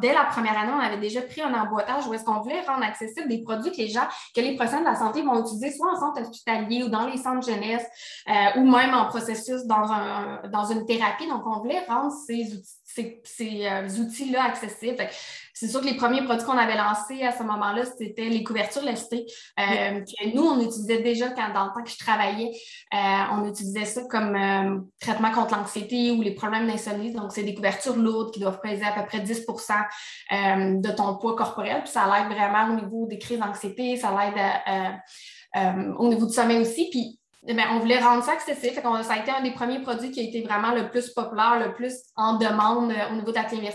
dès 0.00 0.14
la 0.14 0.24
première 0.26 0.56
année, 0.56 0.70
on 0.72 0.78
avait 0.78 1.00
déjà 1.00 1.22
pris 1.22 1.42
un 1.42 1.52
emboîtage 1.54 2.06
où 2.06 2.14
est-ce 2.14 2.24
qu'on 2.24 2.40
voulait 2.40 2.60
rendre 2.60 2.84
accessible 2.84 3.28
des 3.28 3.42
produits 3.42 3.72
que 3.72 3.78
les 3.78 3.88
gens, 3.88 4.06
que 4.32 4.40
les 4.40 4.54
professionnels 4.54 4.86
de 4.86 4.90
la 4.92 4.96
santé 4.96 5.22
vont 5.22 5.40
utiliser 5.40 5.76
soit 5.76 5.90
en 5.90 5.98
centre 5.98 6.20
hospitalier 6.20 6.84
ou 6.84 6.88
dans 6.88 7.06
les 7.06 7.16
centres 7.16 7.44
jeunesse 7.44 7.84
euh, 8.28 8.60
ou 8.60 8.70
même 8.70 8.94
en 8.94 9.06
processus 9.06 9.64
dans, 9.64 9.90
un, 9.90 10.40
dans 10.52 10.66
une 10.66 10.86
thérapie. 10.86 11.26
Donc, 11.26 11.44
on 11.46 11.58
voulait 11.58 11.84
rendre 11.88 12.12
ces 12.12 12.54
outils 12.54 12.77
ces, 13.24 13.66
euh, 13.66 13.88
outils-là 13.88 14.44
accessibles. 14.44 14.96
C'est 15.54 15.68
sûr 15.68 15.80
que 15.80 15.86
les 15.86 15.96
premiers 15.96 16.22
produits 16.22 16.44
qu'on 16.44 16.56
avait 16.56 16.76
lancés 16.76 17.22
à 17.22 17.32
ce 17.32 17.42
moment-là, 17.42 17.84
c'était 17.84 18.28
les 18.28 18.44
couvertures 18.44 18.82
lestées, 18.82 19.26
euh, 19.58 20.00
que 20.00 20.34
nous, 20.34 20.42
on 20.42 20.60
utilisait 20.60 21.02
déjà 21.02 21.30
quand, 21.30 21.52
dans 21.52 21.66
le 21.66 21.70
temps 21.72 21.82
que 21.82 21.90
je 21.90 21.98
travaillais. 21.98 22.50
Euh, 22.94 22.98
on 23.32 23.48
utilisait 23.48 23.84
ça 23.84 24.02
comme 24.08 24.88
traitement 25.00 25.32
contre 25.32 25.56
l'anxiété 25.56 26.12
ou 26.12 26.22
les 26.22 26.34
problèmes 26.34 26.66
d'insomnie. 26.66 27.12
Donc, 27.12 27.32
c'est 27.32 27.42
des 27.42 27.54
couvertures 27.54 27.96
lourdes 27.96 28.32
qui 28.32 28.40
doivent 28.40 28.60
peser 28.60 28.84
à 28.84 28.92
peu 28.92 29.06
près 29.06 29.20
10% 29.20 30.80
de 30.80 30.90
ton 30.90 31.16
poids 31.16 31.34
corporel. 31.34 31.82
Puis 31.82 31.92
ça 31.92 32.06
l'aide 32.06 32.32
vraiment 32.32 32.72
au 32.72 32.80
niveau 32.80 33.06
des 33.06 33.18
crises 33.18 33.40
d'anxiété, 33.40 33.96
ça 33.96 34.10
l'aide 34.10 35.94
au 35.98 36.08
niveau 36.08 36.26
du 36.26 36.32
sommeil 36.32 36.58
aussi. 36.58 36.88
Puis 36.90 37.18
eh 37.46 37.54
on 37.72 37.78
voulait 37.78 38.00
rendre 38.00 38.24
ça 38.24 38.32
accessible. 38.32 38.74
ça 38.74 39.12
a 39.12 39.18
été 39.18 39.30
un 39.30 39.42
des 39.42 39.52
premiers 39.52 39.80
produits 39.80 40.10
qui 40.10 40.20
a 40.20 40.22
été 40.24 40.42
vraiment 40.42 40.72
le 40.72 40.90
plus 40.90 41.10
populaire, 41.10 41.58
le 41.64 41.72
plus 41.72 41.94
en 42.16 42.36
demande 42.36 42.90
euh, 42.90 43.12
au 43.12 43.14
niveau 43.14 43.30
de 43.30 43.36
la 43.36 43.44
clinique 43.44 43.74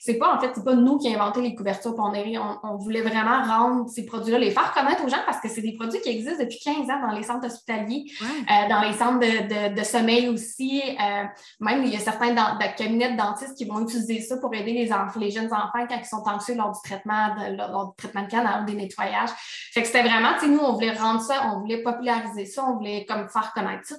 c'est 0.00 0.18
pas, 0.18 0.34
en 0.34 0.40
fait, 0.40 0.50
c'est 0.54 0.64
pas 0.64 0.74
nous 0.74 0.98
qui 0.98 1.08
avons 1.08 1.22
inventé 1.22 1.40
les 1.40 1.54
couvertures 1.54 1.94
Pondéré. 1.94 2.38
On, 2.38 2.58
on 2.62 2.76
voulait 2.76 3.02
vraiment 3.02 3.42
rendre 3.42 3.88
ces 3.88 4.04
produits-là, 4.04 4.38
les 4.38 4.50
faire 4.50 4.72
connaître 4.72 5.04
aux 5.04 5.08
gens 5.08 5.22
parce 5.26 5.40
que 5.40 5.48
c'est 5.48 5.62
des 5.62 5.72
produits 5.72 6.00
qui 6.00 6.10
existent 6.10 6.42
depuis 6.42 6.58
15 6.64 6.90
ans 6.90 7.06
dans 7.06 7.12
les 7.12 7.22
centres 7.22 7.46
hospitaliers, 7.46 8.04
euh, 8.22 8.68
dans 8.68 8.80
les 8.82 8.92
centres 8.92 9.20
de, 9.20 9.84
sommeil 9.84 10.28
aussi. 10.28 10.82
Euh, 10.82 11.24
même, 11.60 11.84
il 11.84 11.92
y 11.92 11.96
a 11.96 12.00
certains 12.00 12.34
cabinets 12.76 13.12
de 13.12 13.16
dentistes 13.16 13.56
qui 13.56 13.64
vont 13.64 13.80
utiliser 13.80 14.20
ça 14.20 14.36
pour 14.36 14.54
aider 14.54 14.72
les, 14.72 14.92
enfants, 14.92 15.18
les 15.18 15.30
jeunes 15.30 15.52
enfants 15.52 15.86
quand 15.88 15.98
ils 15.98 16.04
sont 16.04 16.22
anxieux 16.26 16.54
lors 16.54 16.72
du 16.72 16.80
traitement 16.84 17.34
de, 17.34 17.56
lors 17.56 17.88
du 17.88 17.96
traitement 17.96 18.22
de 18.22 18.30
canal, 18.30 18.64
des 18.66 18.74
nettoyages. 18.74 19.30
Fait 19.72 19.82
que 19.82 19.86
c'était 19.86 20.02
vraiment, 20.02 20.34
tu 20.34 20.40
sais, 20.40 20.48
nous, 20.48 20.60
on 20.60 20.74
voulait 20.74 20.92
rendre 20.92 21.20
ça, 21.20 21.52
on 21.52 21.60
voulait 21.60 21.82
populariser 21.82 22.44
ça, 22.44 22.64
on 22.68 22.76
voulait 22.76 23.04
comme 23.08 23.28
faire 23.28 23.52
connaître 23.54 23.86
ça. 23.86 23.96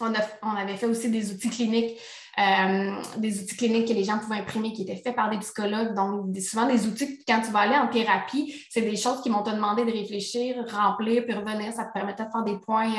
On, 0.00 0.56
avait 0.56 0.76
fait 0.76 0.86
aussi 0.86 1.10
des 1.10 1.32
outils 1.32 1.48
cliniques 1.48 1.98
des 3.16 3.40
outils 3.40 3.56
cliniques 3.56 3.88
que 3.88 3.94
les 3.94 4.04
gens 4.04 4.18
pouvaient 4.18 4.36
imprimer 4.36 4.72
qui 4.72 4.82
étaient 4.82 4.96
faits 4.96 5.16
par 5.16 5.30
des 5.30 5.38
psychologues. 5.38 5.94
Donc, 5.94 6.36
souvent 6.38 6.66
des 6.66 6.86
outils, 6.86 7.18
quand 7.26 7.40
tu 7.40 7.50
vas 7.50 7.60
aller 7.60 7.76
en 7.76 7.88
thérapie, 7.88 8.54
c'est 8.70 8.82
des 8.82 8.96
choses 8.96 9.22
qui 9.22 9.30
vont 9.30 9.42
te 9.42 9.50
demander 9.50 9.84
de 9.84 9.92
réfléchir, 9.92 10.56
remplir, 10.70 11.24
puis 11.24 11.34
revenir. 11.34 11.72
Ça 11.72 11.84
te 11.84 11.92
permettait 11.92 12.24
de 12.24 12.30
faire 12.30 12.44
des 12.44 12.58
points 12.58 12.92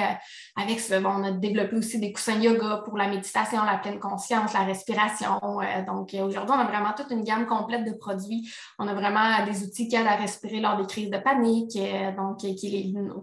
avec 0.56 0.80
ça. 0.80 1.00
on 1.00 1.24
a 1.24 1.32
développé 1.32 1.76
aussi 1.76 2.00
des 2.00 2.12
coussins 2.12 2.40
yoga 2.40 2.82
pour 2.84 2.98
la 2.98 3.08
méditation, 3.08 3.64
la 3.64 3.78
pleine 3.78 4.00
conscience, 4.00 4.54
la 4.54 4.64
respiration. 4.64 5.40
donc, 5.86 6.14
aujourd'hui, 6.14 6.56
on 6.56 6.60
a 6.60 6.66
vraiment 6.66 6.94
toute 6.96 7.12
une 7.12 7.24
gamme 7.24 7.46
complète 7.46 7.86
de 7.86 7.92
produits. 7.92 8.50
On 8.80 8.88
a 8.88 8.94
vraiment 8.94 9.46
des 9.46 9.64
outils 9.64 9.88
qui 9.88 9.96
aident 9.96 10.08
à 10.08 10.16
respirer 10.16 10.60
lors 10.60 10.78
des 10.78 10.88
crises 10.88 11.12
de 11.12 11.18
panique, 11.18 11.78
donc 12.18 12.40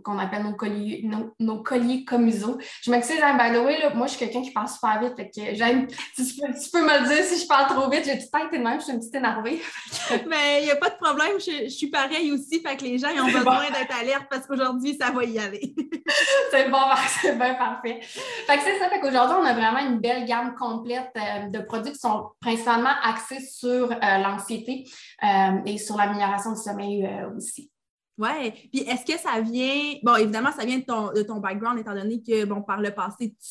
qu'on 0.02 0.18
appelle 0.18 0.44
nos 0.44 0.54
colliers, 0.54 1.04
nos, 1.40 1.62
colliers 1.62 2.04
comuso. 2.04 2.58
Je 2.82 2.90
m'excuse, 2.90 3.18
hein, 3.22 3.36
by 3.36 3.56
the 3.56 3.64
way, 3.64 3.80
là, 3.80 3.92
moi, 3.94 4.06
je 4.06 4.12
suis 4.12 4.20
quelqu'un 4.20 4.42
qui 4.42 4.52
parle 4.52 4.68
super 4.68 5.00
vite. 5.00 5.16
que 5.16 5.54
j'aime, 5.54 5.88
tu, 6.16 6.70
peux, 6.72 6.82
me 6.82 7.00
le 7.00 7.08
dire 7.08 7.24
si 7.24 7.42
je 7.42 7.46
parle 7.46 7.66
trop 7.68 7.90
vite. 7.90 8.04
J'ai 8.04 8.18
tout 8.18 8.26
le 8.32 8.58
de 8.58 8.62
même, 8.62 8.78
je 8.78 8.84
suis 8.84 8.92
une 8.92 8.98
petite 8.98 9.14
énervée. 9.14 9.60
Mais 10.28 10.62
il 10.62 10.64
n'y 10.66 10.70
a 10.70 10.76
pas 10.76 10.90
de 10.90 10.96
problème, 10.96 11.38
je, 11.38 11.68
suis 11.68 11.88
pareil 11.88 12.32
aussi. 12.32 12.60
Fait 12.60 12.76
que 12.76 12.84
les 12.84 12.98
gens 12.98 13.08
ils 13.08 13.20
ont 13.20 13.26
besoin 13.26 13.70
d'être 13.70 13.98
alertes 14.00 14.26
parce 14.30 14.46
qu'aujourd'hui, 14.46 14.96
ça 15.00 15.10
va 15.10 15.24
y 15.24 15.38
aller. 15.38 15.74
c'est 16.50 16.68
bon, 16.68 16.78
c'est 17.22 17.36
bien 17.36 17.54
parfait. 17.54 18.00
Fait 18.02 18.56
que 18.56 18.62
c'est 18.62 18.78
ça. 18.78 18.88
Fait 18.88 19.00
qu'aujourd'hui, 19.00 19.36
on 19.40 19.44
a 19.44 19.54
vraiment 19.54 19.80
une 19.80 19.98
belle 19.98 20.24
gamme 20.26 20.54
complète 20.54 21.12
euh, 21.16 21.48
de 21.48 21.58
produits 21.60 21.92
qui 21.92 21.98
sont 21.98 22.30
principalement 22.40 22.94
axés 23.02 23.40
sur 23.40 23.90
euh, 23.90 24.18
l'anxiété 24.18 24.84
euh, 25.22 25.58
et 25.66 25.78
sur 25.78 25.96
l'amélioration 25.96 26.52
du 26.52 26.60
sommeil 26.60 27.08
aussi. 27.36 27.70
Oui. 28.16 28.52
Puis 28.72 28.82
est-ce 28.82 29.04
que 29.04 29.18
ça 29.18 29.40
vient, 29.40 29.94
bon, 30.02 30.16
évidemment, 30.16 30.52
ça 30.52 30.64
vient 30.64 30.78
de 30.78 30.84
ton, 30.84 31.12
de 31.12 31.22
ton 31.22 31.40
background, 31.40 31.78
étant 31.80 31.94
donné 31.94 32.22
que, 32.22 32.44
bon, 32.44 32.62
par 32.62 32.80
le 32.80 32.92
passé, 32.92 33.30
tu, 33.30 33.48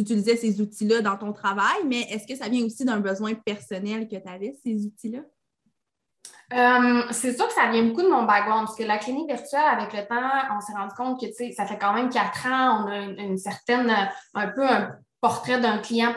utilisais 0.00 0.36
ces 0.36 0.60
outils-là 0.60 1.00
dans 1.00 1.16
ton 1.16 1.32
travail, 1.32 1.84
mais 1.86 2.02
est-ce 2.10 2.26
que 2.26 2.36
ça 2.36 2.48
vient 2.48 2.64
aussi 2.64 2.84
d'un 2.84 3.00
besoin 3.00 3.34
personnel 3.34 4.08
que 4.08 4.16
tu 4.16 4.28
avais, 4.28 4.56
ces 4.64 4.86
outils-là? 4.86 5.20
Euh, 6.52 7.02
c'est 7.10 7.34
sûr 7.36 7.48
que 7.48 7.54
ça 7.54 7.70
vient 7.70 7.84
beaucoup 7.84 8.02
de 8.02 8.08
mon 8.08 8.22
background, 8.22 8.66
parce 8.66 8.76
que 8.76 8.84
la 8.84 8.98
clinique 8.98 9.28
virtuelle, 9.28 9.60
avec 9.64 9.92
le 9.92 10.06
temps, 10.06 10.56
on 10.56 10.60
s'est 10.60 10.74
rendu 10.74 10.94
compte 10.94 11.20
que, 11.20 11.26
tu 11.26 11.52
ça 11.52 11.66
fait 11.66 11.78
quand 11.78 11.92
même 11.92 12.08
quatre 12.08 12.46
ans, 12.46 12.84
on 12.84 12.88
a 12.88 12.98
une 13.22 13.38
certaine, 13.38 13.92
un 14.34 14.48
peu 14.48 14.66
un 14.66 14.96
portrait 15.20 15.60
d'un 15.60 15.78
client 15.78 16.14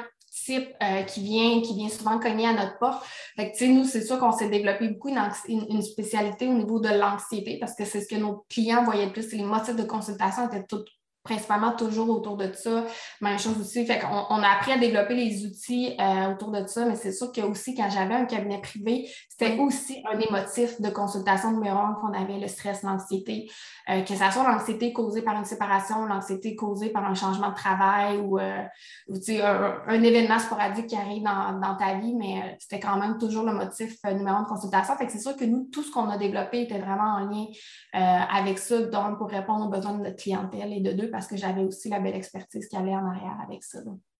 euh, 0.49 1.03
qui, 1.03 1.21
vient, 1.21 1.61
qui 1.61 1.75
vient 1.75 1.89
souvent 1.89 2.19
cogner 2.19 2.47
à 2.47 2.53
notre 2.53 2.77
porte. 2.79 3.05
Fait 3.35 3.51
que, 3.51 3.65
nous, 3.65 3.83
c'est 3.83 4.01
sûr 4.01 4.19
qu'on 4.19 4.31
s'est 4.31 4.49
développé 4.49 4.87
beaucoup 4.87 5.09
une, 5.09 5.65
une, 5.69 5.81
spécialité 5.81 6.47
au 6.47 6.53
niveau 6.53 6.79
de 6.79 6.89
l'anxiété 6.89 7.57
parce 7.59 7.75
que 7.75 7.85
c'est 7.85 8.01
ce 8.01 8.07
que 8.07 8.15
nos 8.15 8.45
clients 8.49 8.83
voyaient 8.83 9.05
le 9.05 9.11
plus. 9.11 9.31
Les 9.31 9.43
motifs 9.43 9.75
de 9.75 9.83
consultation 9.83 10.47
étaient 10.47 10.63
tout, 10.63 10.83
principalement 11.29 11.73
toujours 11.73 12.09
autour 12.09 12.37
de 12.37 12.51
ça. 12.53 12.85
Même 13.21 13.37
chose 13.37 13.59
aussi. 13.59 13.85
Fait 13.85 13.99
qu'on 13.99 14.25
on 14.29 14.41
a 14.41 14.47
appris 14.47 14.71
à 14.71 14.77
développer 14.77 15.13
les 15.13 15.45
outils 15.45 15.95
euh, 15.99 16.33
autour 16.33 16.51
de 16.51 16.65
ça, 16.65 16.85
mais 16.85 16.95
c'est 16.95 17.11
sûr 17.11 17.31
que 17.31 17.41
aussi, 17.41 17.75
quand 17.75 17.89
j'avais 17.89 18.15
un 18.15 18.25
cabinet 18.25 18.59
privé, 18.59 19.07
c'était 19.29 19.57
aussi 19.59 20.03
un 20.11 20.17
des 20.17 20.27
motifs 20.31 20.81
de 20.81 20.89
consultation 20.89 21.51
numéro 21.51 21.77
un 21.77 21.93
qu'on 22.01 22.13
avait, 22.19 22.39
le 22.39 22.47
stress, 22.47 22.81
l'anxiété. 22.81 23.49
Euh, 23.89 24.01
que 24.01 24.13
ce 24.13 24.31
soit 24.31 24.43
l'anxiété 24.43 24.93
causée 24.93 25.21
par 25.21 25.35
une 25.35 25.45
séparation, 25.45 26.05
l'anxiété 26.05 26.55
causée 26.55 26.89
par 26.89 27.03
un 27.05 27.15
changement 27.15 27.49
de 27.49 27.55
travail 27.55 28.17
ou, 28.17 28.39
euh, 28.39 28.63
un, 29.07 30.03
événement 30.03 30.39
sporadique 30.39 30.87
qui 30.87 30.95
arrive 30.95 31.23
dans, 31.23 31.75
ta 31.77 31.95
vie, 31.95 32.15
mais 32.15 32.57
c'était 32.59 32.79
quand 32.79 32.97
même 32.97 33.17
toujours 33.17 33.43
le 33.43 33.53
motif 33.53 33.95
numéro 34.05 34.37
un 34.37 34.43
de 34.43 34.47
consultation. 34.47 34.95
Fait 34.95 35.05
que 35.05 35.11
c'est 35.11 35.19
sûr 35.19 35.35
que 35.35 35.45
nous, 35.45 35.69
tout 35.71 35.83
ce 35.83 35.91
qu'on 35.91 36.09
a 36.09 36.17
développé 36.17 36.63
était 36.63 36.79
vraiment 36.79 37.15
en 37.15 37.29
lien 37.29 37.45
avec 37.93 38.59
ça, 38.59 38.81
donc 38.81 39.17
pour 39.17 39.29
répondre 39.29 39.65
aux 39.65 39.69
besoins 39.69 39.93
de 39.93 40.03
notre 40.03 40.21
clientèle 40.21 40.73
et 40.73 40.81
de 40.81 40.91
deux, 40.91 41.09
parce 41.19 41.27
que 41.27 41.35
j'avais 41.35 41.63
aussi 41.63 41.89
la 41.89 41.99
belle 41.99 42.15
expertise 42.15 42.65
qu'il 42.69 42.79
y 42.79 42.81
avait 42.81 42.95
en 42.95 43.05
arrière 43.05 43.37
avec 43.45 43.61
ça. 43.61 43.79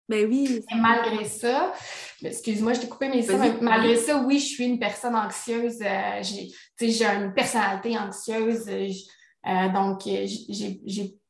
Ben 0.10 0.28
oui. 0.30 0.62
malgré 0.76 1.24
ça, 1.24 1.72
excuse-moi, 2.22 2.74
je 2.74 2.82
t'ai 2.82 2.90
coupé 2.90 3.08
mes 3.08 3.26
mais 3.26 3.54
malgré 3.62 3.96
ça, 3.96 4.18
oui, 4.18 4.38
je 4.38 4.48
suis 4.48 4.66
une 4.66 4.80
personne 4.80 5.16
anxieuse. 5.16 5.80
Euh, 5.82 6.22
j'ai 6.22 7.06
une 7.06 7.34
personnalité 7.34 7.98
anxieuse. 7.98 8.68
Euh, 8.68 8.90
euh, 9.48 9.70
donc, 9.70 10.02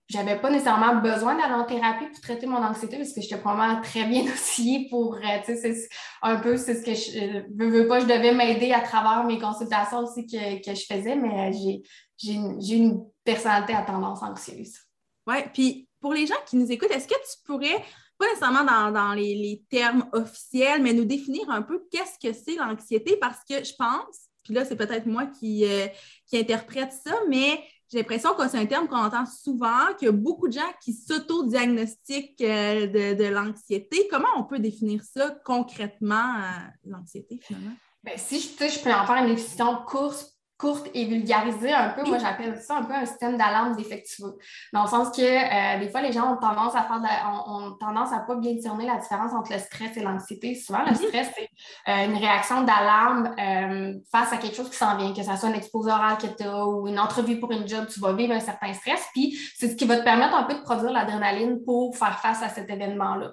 j'avais 0.08 0.40
pas 0.42 0.50
nécessairement 0.50 1.02
besoin 1.02 1.38
d'aller 1.38 1.54
en 1.54 1.66
thérapie 1.66 2.08
pour 2.08 2.22
traiter 2.22 2.48
mon 2.48 2.64
anxiété 2.64 2.98
parce 2.98 3.14
que 3.14 3.22
j'étais 3.22 3.38
probablement 3.38 3.80
très 3.82 4.06
bien 4.06 4.24
aussi 4.34 4.88
pour, 4.90 5.20
tu 5.46 5.56
sais, 5.56 5.88
un 6.24 6.38
peu, 6.38 6.58
c'est 6.58 6.76
ce 6.76 6.84
que 6.84 6.96
je 6.96 7.44
veux, 7.56 7.70
veux 7.70 7.88
pas, 7.88 8.00
je 8.00 8.06
devais 8.06 8.34
m'aider 8.34 8.72
à 8.72 8.80
travers 8.80 9.24
mes 9.24 9.38
consultations 9.38 10.00
aussi 10.00 10.26
que, 10.26 10.66
que 10.66 10.74
je 10.74 10.86
faisais, 10.92 11.16
mais 11.16 11.52
j'ai 12.18 12.76
une 12.76 13.04
personnalité 13.24 13.76
à 13.76 13.84
tendance 13.84 14.24
anxieuse. 14.24 14.89
Oui, 15.30 15.36
puis 15.54 15.88
pour 16.02 16.14
les 16.14 16.26
gens 16.26 16.36
qui 16.48 16.56
nous 16.56 16.72
écoutent, 16.72 16.92
est-ce 16.92 17.08
que 17.08 17.14
tu 17.14 17.44
pourrais, 17.46 17.84
pas 18.18 18.26
nécessairement 18.28 18.92
dans, 18.92 19.14
les, 19.14 19.64
termes 19.70 20.10
officiels, 20.12 20.82
mais 20.82 20.94
nous 20.94 21.06
définir 21.06 21.50
un 21.50 21.62
peu 21.62 21.86
qu'est-ce 21.92 22.18
que 22.20 22.34
c'est 22.34 22.56
l'anxiété? 22.56 23.16
Parce 23.18 23.40
que 23.48 23.64
je 23.64 23.74
pense, 23.78 24.30
puis 24.44 24.54
là, 24.54 24.66
c'est 24.66 24.76
peut-être 24.76 25.06
moi 25.06 25.28
qui, 25.28 25.66
euh, 25.66 25.88
qui 26.26 26.38
interprète 26.38 26.92
ça, 26.92 27.14
mais 27.30 27.64
j'ai 27.92 28.00
l'impression 28.00 28.34
que 28.34 28.48
c'est 28.48 28.58
un 28.58 28.66
terme 28.66 28.88
qu'on 28.88 28.98
entend 28.98 29.26
souvent, 29.26 29.94
qu'il 29.98 30.08
y 30.08 30.10
a 30.10 30.14
beaucoup 30.14 30.48
de 30.48 30.54
gens 30.54 30.72
qui 30.84 30.94
s'auto-diagnostiquent 30.94 32.42
euh, 32.42 32.88
de, 33.16 33.26
l'anxiété. 33.26 34.08
Comment 34.10 34.30
on 34.38 34.44
peut 34.44 34.60
définir 34.60 35.04
ça 35.04 35.36
concrètement, 35.46 36.36
euh, 36.38 36.68
l'anxiété, 36.86 37.40
finalement? 37.42 37.76
Bien, 38.04 38.16
si 38.18 38.40
je, 38.40 38.48
je 38.48 38.80
peux 38.80 38.94
en 38.94 39.06
faire 39.06 39.18
une 39.18 39.36
définition 39.36 39.76
course 39.86 40.39
courte 40.60 40.90
et 40.94 41.06
vulgarisée 41.06 41.72
un 41.72 41.90
peu. 41.90 42.04
Moi, 42.04 42.18
j'appelle 42.18 42.60
ça 42.62 42.78
un 42.78 42.84
peu 42.84 42.94
un 42.94 43.06
système 43.06 43.38
d'alarme 43.38 43.78
défectueux. 43.78 44.38
Dans 44.74 44.84
le 44.84 44.90
sens 44.90 45.16
que 45.16 45.22
euh, 45.22 45.80
des 45.80 45.90
fois, 45.90 46.02
les 46.02 46.12
gens 46.12 46.34
ont 46.34 46.38
tendance 46.38 46.76
à 46.76 46.84
faire 46.84 47.00
ont, 47.48 47.72
tendance 47.80 48.12
à 48.12 48.20
pas 48.20 48.36
bien 48.36 48.54
discerner 48.54 48.86
la 48.86 48.98
différence 48.98 49.32
entre 49.34 49.54
le 49.54 49.60
stress 49.60 49.96
et 49.96 50.02
l'anxiété. 50.02 50.56
Souvent, 50.56 50.84
le 50.84 50.92
mhm. 50.92 50.96
stress, 50.98 51.32
c'est 51.34 51.50
euh, 51.90 52.06
une 52.06 52.18
réaction 52.18 52.64
d'alarme 52.64 53.34
euh, 53.40 53.94
face 54.12 54.34
à 54.34 54.38
quelque 54.38 54.56
chose 54.56 54.70
qui 54.70 54.76
s'en 54.76 54.98
vient, 54.98 55.14
que 55.14 55.24
ce 55.24 55.36
soit 55.38 55.48
un 55.48 55.54
exposé 55.54 55.92
oral 55.92 56.18
que 56.18 56.28
tu 56.28 56.44
as 56.44 56.66
ou 56.66 56.90
une 56.90 57.00
entrevue 57.00 57.40
pour 57.40 57.54
une 57.54 57.66
job, 57.66 57.88
tu 57.88 58.02
vas 58.02 58.12
vivre 58.12 58.34
un 58.34 58.42
certain 58.42 58.74
stress. 58.74 59.08
Puis, 59.14 59.40
c'est 59.56 59.70
ce 59.70 59.76
qui 59.78 59.86
va 59.86 59.96
te 59.96 60.04
permettre 60.04 60.36
un 60.36 60.44
peu 60.44 60.56
de 60.56 60.62
produire 60.62 60.92
l'adrénaline 60.92 61.64
pour 61.64 61.96
faire 61.96 62.20
face 62.20 62.44
à 62.44 62.50
cet 62.50 62.70
événement-là. 62.70 63.32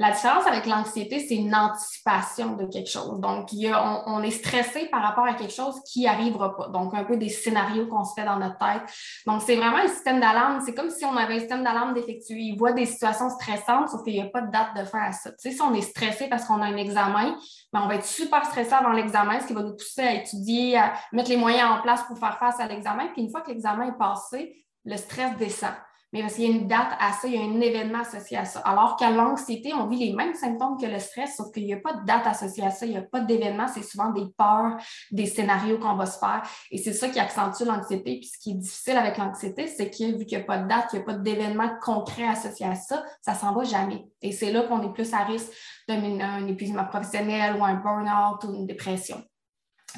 La 0.00 0.12
différence 0.12 0.46
avec 0.46 0.64
l'anxiété, 0.64 1.18
c'est 1.18 1.34
une 1.34 1.54
anticipation 1.54 2.56
de 2.56 2.64
quelque 2.64 2.88
chose. 2.88 3.20
Donc, 3.20 3.50
on, 3.52 4.22
est 4.22 4.30
stressé 4.30 4.86
par 4.86 5.02
rapport 5.02 5.26
à 5.26 5.34
quelque 5.34 5.52
chose 5.52 5.74
qui 5.84 6.04
n'arrivera 6.04 6.56
pas. 6.56 6.68
Donc, 6.68 6.94
un 6.94 7.04
peu 7.04 7.18
des 7.18 7.28
scénarios 7.28 7.86
qu'on 7.86 8.02
se 8.04 8.14
fait 8.14 8.24
dans 8.24 8.38
notre 8.38 8.56
tête. 8.56 8.80
Donc, 9.26 9.42
c'est 9.42 9.56
vraiment 9.56 9.76
un 9.76 9.88
système 9.88 10.18
d'alarme. 10.18 10.62
C'est 10.64 10.72
comme 10.72 10.88
si 10.88 11.04
on 11.04 11.14
avait 11.14 11.34
un 11.34 11.38
système 11.40 11.62
d'alarme 11.62 11.92
défectueux. 11.92 12.38
Il 12.38 12.56
voit 12.56 12.72
des 12.72 12.86
situations 12.86 13.28
stressantes, 13.28 13.90
sauf 13.90 14.02
qu'il 14.02 14.14
n'y 14.14 14.22
a 14.22 14.30
pas 14.30 14.40
de 14.40 14.50
date 14.50 14.74
de 14.74 14.84
fin 14.84 15.02
à 15.02 15.12
ça. 15.12 15.32
Tu 15.32 15.36
sais, 15.36 15.50
si 15.50 15.60
on 15.60 15.74
est 15.74 15.82
stressé 15.82 16.28
parce 16.30 16.46
qu'on 16.46 16.62
a 16.62 16.64
un 16.64 16.78
examen, 16.78 17.36
ben, 17.70 17.82
on 17.84 17.86
va 17.86 17.96
être 17.96 18.06
super 18.06 18.46
stressé 18.46 18.72
avant 18.72 18.92
l'examen, 18.92 19.38
ce 19.38 19.48
qui 19.48 19.52
va 19.52 19.62
nous 19.62 19.76
pousser 19.76 20.00
à 20.00 20.14
étudier, 20.14 20.78
à 20.78 20.94
mettre 21.12 21.28
les 21.28 21.36
moyens 21.36 21.72
en 21.72 21.82
place 21.82 22.04
pour 22.04 22.18
faire 22.18 22.38
face 22.38 22.58
à 22.58 22.66
l'examen. 22.66 23.08
Puis, 23.12 23.20
une 23.20 23.30
fois 23.30 23.42
que 23.42 23.50
l'examen 23.50 23.88
est 23.88 23.98
passé, 23.98 24.64
le 24.82 24.96
stress 24.96 25.36
descend 25.36 25.74
mais 26.12 26.22
parce 26.22 26.34
qu'il 26.34 26.44
y 26.44 26.52
a 26.52 26.56
une 26.56 26.66
date 26.66 26.92
à 26.98 27.12
ça, 27.12 27.28
il 27.28 27.34
y 27.34 27.38
a 27.38 27.42
un 27.42 27.60
événement 27.60 28.00
associé 28.00 28.36
à 28.36 28.44
ça. 28.44 28.60
Alors 28.60 28.96
qu'à 28.96 29.10
l'anxiété, 29.10 29.72
on 29.72 29.86
vit 29.86 29.98
les 29.98 30.12
mêmes 30.12 30.34
symptômes 30.34 30.76
que 30.76 30.86
le 30.86 30.98
stress, 30.98 31.36
sauf 31.36 31.52
qu'il 31.52 31.64
n'y 31.64 31.72
a 31.72 31.76
pas 31.76 31.94
de 31.94 32.04
date 32.04 32.26
associée 32.26 32.64
à 32.64 32.70
ça, 32.70 32.84
il 32.86 32.92
n'y 32.92 32.98
a 32.98 33.02
pas 33.02 33.20
d'événement, 33.20 33.68
c'est 33.68 33.82
souvent 33.82 34.10
des 34.10 34.26
peurs, 34.36 34.76
des 35.12 35.26
scénarios 35.26 35.78
qu'on 35.78 35.94
va 35.94 36.06
se 36.06 36.18
faire. 36.18 36.42
Et 36.70 36.78
c'est 36.78 36.92
ça 36.92 37.08
qui 37.08 37.20
accentue 37.20 37.64
l'anxiété. 37.64 38.18
Puis 38.18 38.26
ce 38.26 38.38
qui 38.38 38.50
est 38.50 38.58
difficile 38.58 38.96
avec 38.96 39.18
l'anxiété, 39.18 39.68
c'est 39.68 39.88
que 39.88 40.18
vu 40.18 40.26
qu'il 40.26 40.38
n'y 40.38 40.44
a 40.44 40.46
pas 40.46 40.58
de 40.58 40.68
date, 40.68 40.88
il 40.92 40.96
n'y 40.96 41.02
a 41.02 41.04
pas 41.04 41.14
d'événement 41.14 41.70
concret 41.80 42.26
associé 42.26 42.66
à 42.66 42.74
ça, 42.74 43.04
ça 43.20 43.34
s'en 43.34 43.54
va 43.54 43.62
jamais. 43.62 44.04
Et 44.20 44.32
c'est 44.32 44.50
là 44.50 44.64
qu'on 44.64 44.82
est 44.82 44.92
plus 44.92 45.12
à 45.14 45.24
risque 45.24 45.52
d'un 45.88 46.46
épuisement 46.46 46.84
professionnel 46.84 47.56
ou 47.56 47.64
un 47.64 47.74
burn-out 47.74 48.44
ou 48.44 48.54
une 48.54 48.66
dépression. 48.66 49.22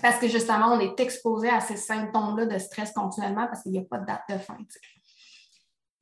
Parce 0.00 0.16
que 0.19 0.28
justement, 0.28 0.73
on 0.73 0.81
est 0.81 0.99
exposé 1.00 1.50
à 1.50 1.61
ces 1.61 1.76
symptômes-là 1.76 2.47
de 2.47 2.59
stress 2.59 2.92
continuellement 2.92 3.47
parce 3.47 3.62
qu'il 3.62 3.73
n'y 3.73 3.78
a 3.78 3.83
pas 3.83 3.99
de 3.99 4.07
date 4.07 4.23
de 4.28 4.38
fin. 4.38 4.57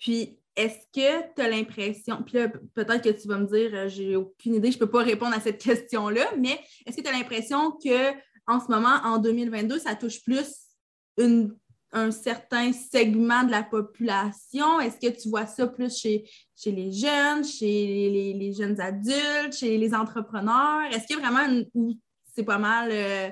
Puis, 0.01 0.41
est-ce 0.57 0.79
que 0.93 1.33
tu 1.35 1.43
as 1.43 1.49
l'impression, 1.49 2.23
puis 2.23 2.39
là, 2.39 2.49
peut-être 2.75 3.03
que 3.03 3.21
tu 3.21 3.29
vas 3.29 3.39
me 3.39 3.47
dire, 3.47 3.71
euh, 3.73 3.89
j'ai 3.89 4.17
aucune 4.17 4.57
idée, 4.57 4.73
je 4.73 4.77
ne 4.77 4.81
peux 4.81 4.91
pas 4.91 5.03
répondre 5.03 5.35
à 5.35 5.41
cette 5.41 5.59
question-là, 5.63 6.27
mais 6.39 6.59
est-ce 6.85 6.97
que 6.97 7.03
tu 7.03 7.09
as 7.09 7.13
l'impression 7.13 7.73
que 7.73 8.13
en 8.47 8.59
ce 8.59 8.67
moment, 8.69 8.97
en 9.05 9.19
2022, 9.19 9.79
ça 9.79 9.95
touche 9.95 10.23
plus 10.25 10.45
un 11.93 12.11
certain 12.11 12.73
segment 12.73 13.45
de 13.45 13.53
la 13.53 13.63
population? 13.63 14.81
Est-ce 14.81 14.99
que 14.99 15.13
tu 15.15 15.29
vois 15.29 15.47
ça 15.47 15.69
plus 15.69 15.97
chez, 15.97 16.25
les 16.67 16.91
jeunes, 16.91 17.45
chez 17.45 18.35
les, 18.35 18.53
jeunes 18.53 18.81
adultes, 18.81 19.53
chez 19.53 19.79
les 19.79 19.95
entrepreneurs? 19.95 20.83
Est-ce 20.91 21.07
qu'il 21.07 21.17
y 21.17 21.23
a 21.23 21.31
vraiment 21.31 21.63
où 21.75 21.95
c'est 22.35 22.45
pas 22.45 22.59
mal 22.59 22.91
euh, 22.91 23.31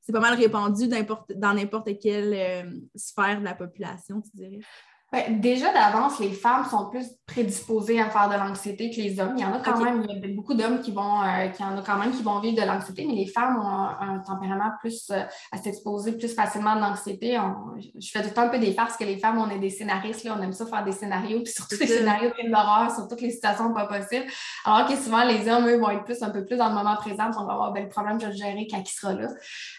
c'est 0.00 0.12
pas 0.12 0.20
mal 0.20 0.38
répandu 0.38 0.88
dans 0.88 1.52
n'importe 1.52 1.98
quelle 2.00 2.32
euh, 2.32 2.70
sphère 2.94 3.40
de 3.40 3.44
la 3.44 3.54
population, 3.54 4.22
tu 4.22 4.30
dirais? 4.32 4.60
Ben, 5.10 5.40
déjà 5.40 5.72
d'avance, 5.72 6.18
les 6.20 6.32
femmes 6.32 6.66
sont 6.66 6.90
plus 6.90 7.06
prédisposées 7.26 7.98
à 7.98 8.10
faire 8.10 8.28
de 8.28 8.34
l'anxiété 8.34 8.90
que 8.90 8.96
les 8.96 9.18
hommes. 9.18 9.32
Il 9.38 9.42
y 9.42 9.44
en 9.44 9.54
a 9.54 9.60
quand 9.60 9.82
même, 9.82 10.04
il 10.06 10.28
y 10.28 10.32
a 10.32 10.36
beaucoup 10.36 10.52
d'hommes 10.52 10.80
qui 10.80 10.92
vont, 10.92 11.22
euh, 11.22 11.48
qui 11.48 11.64
en 11.64 11.78
a 11.78 11.82
quand 11.82 11.96
même 11.96 12.10
qui 12.10 12.22
vont 12.22 12.40
vivre 12.40 12.60
de 12.60 12.66
l'anxiété, 12.66 13.06
mais 13.06 13.14
les 13.14 13.26
femmes 13.26 13.56
ont 13.56 13.66
un, 13.66 14.18
tempérament 14.18 14.72
plus 14.80 15.08
euh, 15.10 15.22
à 15.50 15.56
s'exposer 15.56 16.12
plus 16.12 16.34
facilement 16.34 16.76
de 16.76 16.80
l'anxiété. 16.80 17.40
Je 17.98 18.10
fais 18.10 18.20
tout 18.20 18.28
le 18.28 18.34
temps 18.34 18.42
un 18.42 18.48
peu 18.48 18.58
des 18.58 18.72
farces 18.72 18.98
que 18.98 19.04
les 19.04 19.16
femmes, 19.16 19.38
on 19.38 19.48
est 19.48 19.58
des 19.58 19.70
scénaristes, 19.70 20.24
là, 20.24 20.36
on 20.38 20.42
aime 20.42 20.52
ça 20.52 20.66
faire 20.66 20.84
des 20.84 20.92
scénarios, 20.92 21.40
puis 21.44 21.52
surtout 21.54 21.78
des 21.78 21.86
scénarios 21.86 22.28
de 22.28 22.50
d'horreur 22.50 22.94
sur 22.94 23.08
toutes 23.08 23.22
les 23.22 23.30
situations 23.30 23.72
pas 23.72 23.86
possibles. 23.86 24.26
Alors 24.66 24.86
que 24.86 24.94
souvent, 24.94 25.24
les 25.24 25.48
hommes, 25.48 25.68
eux, 25.68 25.78
vont 25.78 25.88
être 25.88 26.04
plus 26.04 26.22
un 26.22 26.30
peu 26.30 26.44
plus 26.44 26.58
dans 26.58 26.68
le 26.68 26.74
moment 26.74 26.96
présent, 26.96 27.30
on 27.38 27.46
va 27.46 27.54
avoir 27.54 27.72
ben, 27.72 27.84
le 27.84 27.88
problème, 27.88 28.20
je 28.20 28.26
vais 28.26 28.32
le 28.32 28.38
gérer 28.38 28.68
quand 28.70 28.82
il 28.84 28.90
sera 28.90 29.14
là. 29.14 29.28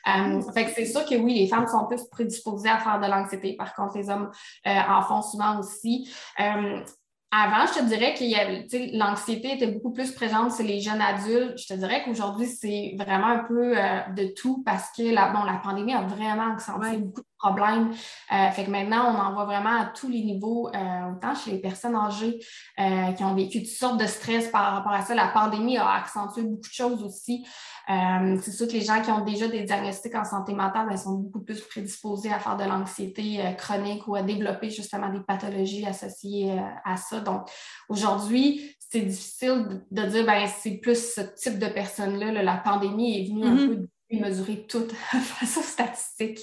Euh, 0.07 0.41
fait 0.55 0.65
que 0.65 0.71
c'est 0.71 0.85
sûr 0.85 1.05
que 1.05 1.13
oui, 1.15 1.35
les 1.35 1.47
femmes 1.47 1.67
sont 1.67 1.85
plus 1.85 2.03
prédisposées 2.09 2.69
à 2.69 2.79
faire 2.79 2.99
de 2.99 3.05
l'anxiété. 3.05 3.55
Par 3.55 3.75
contre, 3.75 3.95
les 3.95 4.09
hommes 4.09 4.31
en 4.65 5.01
font 5.03 5.18
souvent 5.21 5.59
aussi. 5.59 6.09
Euh, 6.39 6.83
avant, 7.31 7.67
je 7.67 7.79
te 7.79 7.85
dirais 7.85 8.15
que 8.15 8.97
l'anxiété 8.97 9.53
était 9.53 9.67
beaucoup 9.67 9.91
plus 9.91 10.11
présente 10.11 10.57
chez 10.57 10.63
les 10.63 10.81
jeunes 10.81 11.01
adultes. 11.01 11.59
Je 11.59 11.67
te 11.67 11.73
dirais 11.75 12.03
qu'aujourd'hui, 12.03 12.47
c'est 12.47 12.95
vraiment 12.97 13.27
un 13.27 13.43
peu 13.43 13.77
euh, 13.77 13.99
de 14.15 14.33
tout 14.35 14.63
parce 14.65 14.89
que 14.97 15.03
la, 15.03 15.31
bon, 15.31 15.43
la 15.43 15.57
pandémie 15.57 15.93
a 15.93 16.01
vraiment 16.01 16.53
accentué 16.53 16.97
beaucoup 16.97 17.21
de 17.39 17.47
problèmes. 17.47 17.91
Euh, 18.31 18.51
fait 18.51 18.65
que 18.65 18.71
maintenant, 18.71 19.13
on 19.13 19.19
en 19.19 19.33
voit 19.33 19.45
vraiment 19.45 19.81
à 19.81 19.85
tous 19.85 20.09
les 20.09 20.21
niveaux, 20.21 20.67
autant 20.69 21.35
chez 21.35 21.51
les 21.51 21.59
personnes 21.59 21.95
âgées 21.95 22.39
qui 22.77 23.23
ont 23.23 23.33
vécu 23.33 23.59
toutes 23.59 23.71
sortes 23.71 23.99
de 23.99 24.05
stress 24.05 24.47
par 24.49 24.73
rapport 24.73 24.91
à 24.91 25.01
ça. 25.01 25.15
La 25.15 25.27
pandémie 25.27 25.77
a 25.77 25.89
accentué 25.89 26.43
beaucoup 26.43 26.67
de 26.67 26.73
choses 26.73 27.03
aussi. 27.03 27.45
Euh, 27.89 28.37
c'est 28.41 28.51
sûr 28.51 28.67
que 28.67 28.73
les 28.73 28.81
gens 28.81 29.01
qui 29.01 29.09
ont 29.09 29.25
déjà 29.25 29.47
des 29.47 29.63
diagnostics 29.63 30.13
en 30.13 30.23
santé 30.23 30.53
mentale 30.53 30.87
ben, 30.87 30.95
sont 30.97 31.15
beaucoup 31.15 31.43
plus 31.43 31.59
prédisposés 31.61 32.31
à 32.31 32.37
faire 32.37 32.55
de 32.55 32.63
l'anxiété 32.63 33.43
euh, 33.43 33.51
chronique 33.53 34.07
ou 34.07 34.15
à 34.15 34.21
développer 34.21 34.69
justement 34.69 35.09
des 35.09 35.21
pathologies 35.21 35.87
associées 35.87 36.51
euh, 36.51 36.61
à 36.85 36.97
ça. 36.97 37.19
Donc, 37.21 37.49
aujourd'hui, 37.87 38.75
c'est 38.77 39.01
difficile 39.01 39.83
de, 39.89 40.03
dire 40.03 40.25
ben 40.25 40.47
c'est 40.47 40.77
plus 40.77 41.13
ce 41.15 41.21
type 41.21 41.57
de 41.57 41.67
personnes-là. 41.67 42.31
la 42.43 42.57
pandémie 42.57 43.21
est 43.21 43.29
venue 43.29 43.45
un 43.45 43.55
mm-hmm. 43.55 43.75
peu 43.75 43.87
mesurer 44.11 44.65
tout 44.67 44.87
face 45.11 45.57
aux 45.57 45.61
statistiques. 45.61 46.39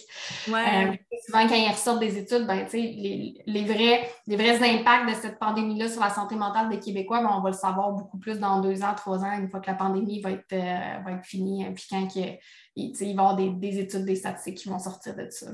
Euh, 0.48 0.92
souvent, 1.24 1.48
quand 1.48 1.54
ils 1.54 1.70
ressortent 1.70 2.00
des 2.00 2.18
études, 2.18 2.46
ben, 2.46 2.66
les, 2.72 3.42
les, 3.46 3.64
vrais, 3.64 4.08
les 4.26 4.36
vrais 4.36 4.62
impacts 4.62 5.08
de 5.08 5.14
cette 5.14 5.38
pandémie-là 5.38 5.88
sur 5.88 6.00
la 6.00 6.10
santé 6.10 6.36
mentale 6.36 6.68
des 6.68 6.78
Québécois, 6.78 7.22
ben, 7.22 7.30
on 7.32 7.40
va 7.40 7.50
le 7.50 7.56
savoir 7.56 7.92
beaucoup 7.92 8.18
plus 8.18 8.38
dans 8.38 8.60
deux 8.60 8.82
ans, 8.82 8.94
trois 8.94 9.24
ans, 9.24 9.38
une 9.38 9.50
fois 9.50 9.60
que 9.60 9.70
la 9.70 9.76
pandémie 9.76 10.20
va 10.20 10.32
être, 10.32 10.52
euh, 10.52 11.02
va 11.04 11.12
être 11.12 11.24
finie, 11.24 11.64
hein, 11.64 11.72
puis 11.74 11.86
quand 11.90 12.08
il, 12.14 12.38
il, 12.76 12.92
va 12.96 13.04
y 13.04 13.10
avoir 13.10 13.36
des, 13.36 13.50
des, 13.50 13.78
études, 13.80 14.04
des 14.04 14.16
statistiques 14.16 14.58
qui 14.58 14.68
vont 14.68 14.78
sortir 14.78 15.16
de 15.16 15.28
ça. 15.30 15.46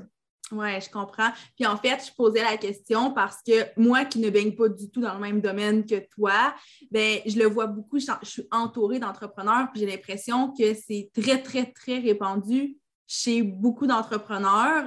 Oui, 0.53 0.81
je 0.81 0.91
comprends. 0.91 1.31
Puis 1.57 1.67
en 1.67 1.79
fait, 1.79 2.05
je 2.07 2.15
posais 2.15 2.43
la 2.43 2.59
question 2.59 3.13
parce 3.13 3.39
que 3.47 3.65
moi 3.81 4.05
qui 4.05 4.19
ne 4.19 4.29
baigne 4.29 4.55
pas 4.55 4.69
du 4.69 4.91
tout 4.91 5.01
dans 5.01 5.15
le 5.15 5.21
même 5.21 5.41
domaine 5.41 5.87
que 5.87 6.07
toi, 6.11 6.55
ben, 6.91 7.21
je 7.25 7.39
le 7.39 7.47
vois 7.47 7.67
beaucoup, 7.67 7.99
je, 7.99 8.13
suis 8.23 8.47
entourée 8.51 8.99
d'entrepreneurs, 8.99 9.69
puis 9.73 9.81
j'ai 9.81 9.87
l'impression 9.87 10.53
que 10.53 10.75
c'est 10.75 11.11
très, 11.15 11.43
très, 11.43 11.73
très 11.73 12.01
répandu 12.01 12.77
chez 13.07 13.43
beaucoup 13.43 13.87
d'entrepreneurs, 13.87 14.85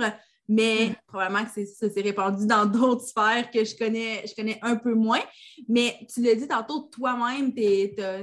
mais 0.47 0.89
mm. 0.89 0.95
probablement 1.07 1.45
que 1.45 1.65
ça 1.65 1.89
s'est 1.89 2.01
répandu 2.01 2.45
dans 2.45 2.67
d'autres 2.67 3.07
sphères 3.07 3.49
que 3.49 3.63
je 3.63 3.75
connais, 3.75 4.23
je 4.27 4.35
connais 4.35 4.59
un 4.61 4.75
peu 4.75 4.93
moins. 4.93 5.21
Mais 5.67 5.97
tu 6.13 6.21
l'as 6.21 6.35
dit 6.35 6.47
tantôt, 6.47 6.89
toi-même, 6.91 7.55
tu 7.55 8.01
as 8.01 8.19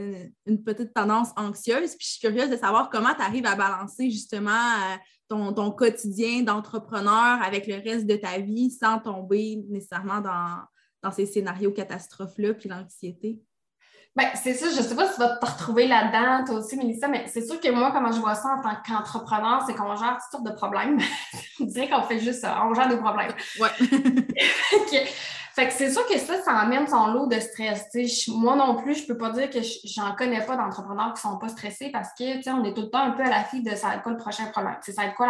une, 0.46 0.62
petite 0.62 0.94
tendance 0.94 1.30
anxieuse, 1.36 1.96
puis 1.96 2.06
je 2.06 2.10
suis 2.12 2.20
curieuse 2.20 2.50
de 2.50 2.56
savoir 2.56 2.88
comment 2.88 3.14
tu 3.14 3.22
arrives 3.22 3.46
à 3.46 3.56
balancer 3.56 4.10
justement 4.10 4.50
euh, 4.52 4.96
ton, 5.28 5.70
quotidien 5.70 6.42
d'entrepreneur 6.42 7.42
avec 7.42 7.66
le 7.66 7.76
reste 7.76 8.06
de 8.06 8.16
ta 8.16 8.38
vie 8.38 8.70
sans 8.70 8.98
tomber 8.98 9.62
nécessairement 9.68 10.20
dans, 10.20 11.12
ces 11.12 11.26
scénarios 11.26 11.72
catastrophes-là 11.72 12.54
puis 12.54 12.68
l'anxiété? 12.68 13.40
Bien, 14.14 14.28
c'est 14.34 14.52
ça, 14.52 14.66
je 14.70 14.76
ne 14.76 14.82
sais 14.82 14.94
pas 14.94 15.08
si 15.08 15.14
tu 15.14 15.20
vas 15.20 15.36
te 15.36 15.46
retrouver 15.46 15.86
là-dedans, 15.86 16.44
toi 16.44 16.56
aussi, 16.56 16.76
Mélissa, 16.76 17.08
mais 17.08 17.26
c'est 17.28 17.46
sûr 17.46 17.58
que 17.58 17.70
moi, 17.70 17.92
comment 17.92 18.12
je 18.12 18.20
vois 18.20 18.34
ça 18.34 18.56
en 18.58 18.62
tant 18.62 18.76
qu'entrepreneur, 18.86 19.64
c'est 19.66 19.74
qu'on 19.74 19.96
gère 19.96 20.18
toutes 20.20 20.30
sortes 20.30 20.46
de 20.46 20.52
problèmes. 20.52 20.98
on 21.60 21.64
dirait 21.64 21.88
qu'on 21.88 22.02
fait 22.02 22.20
juste 22.20 22.42
ça, 22.42 22.62
on 22.66 22.74
gère 22.74 22.88
des 22.88 22.98
problèmes. 22.98 23.32
Ouais. 23.58 23.70
Fait 25.54 25.68
que 25.68 25.72
c'est 25.74 25.90
sûr 25.90 26.06
que 26.06 26.18
ça, 26.18 26.40
ça 26.42 26.52
amène 26.52 26.86
son 26.86 27.08
lot 27.08 27.26
de 27.26 27.38
stress. 27.38 27.90
moi 28.28 28.56
non 28.56 28.76
plus, 28.76 28.94
je 28.94 29.06
peux 29.06 29.18
pas 29.18 29.30
dire 29.30 29.50
que 29.50 29.58
j'en 29.84 30.14
connais 30.14 30.44
pas 30.44 30.56
d'entrepreneurs 30.56 31.12
qui 31.14 31.20
sont 31.20 31.38
pas 31.38 31.48
stressés 31.48 31.90
parce 31.90 32.08
que 32.18 32.50
on 32.50 32.64
est 32.64 32.74
tout 32.74 32.82
le 32.82 32.90
temps 32.90 33.02
un 33.02 33.10
peu 33.10 33.22
à 33.22 33.30
la 33.30 33.44
fille 33.44 33.62
de 33.62 33.74
ça 33.74 33.88
va 33.88 33.94
être 33.96 34.02
quoi 34.02 34.12
le 34.12 34.18
prochain 34.18 34.46
problème? 34.46 34.76
ça 34.80 34.92
va 35.02 35.08
être 35.08 35.14
quoi 35.14 35.28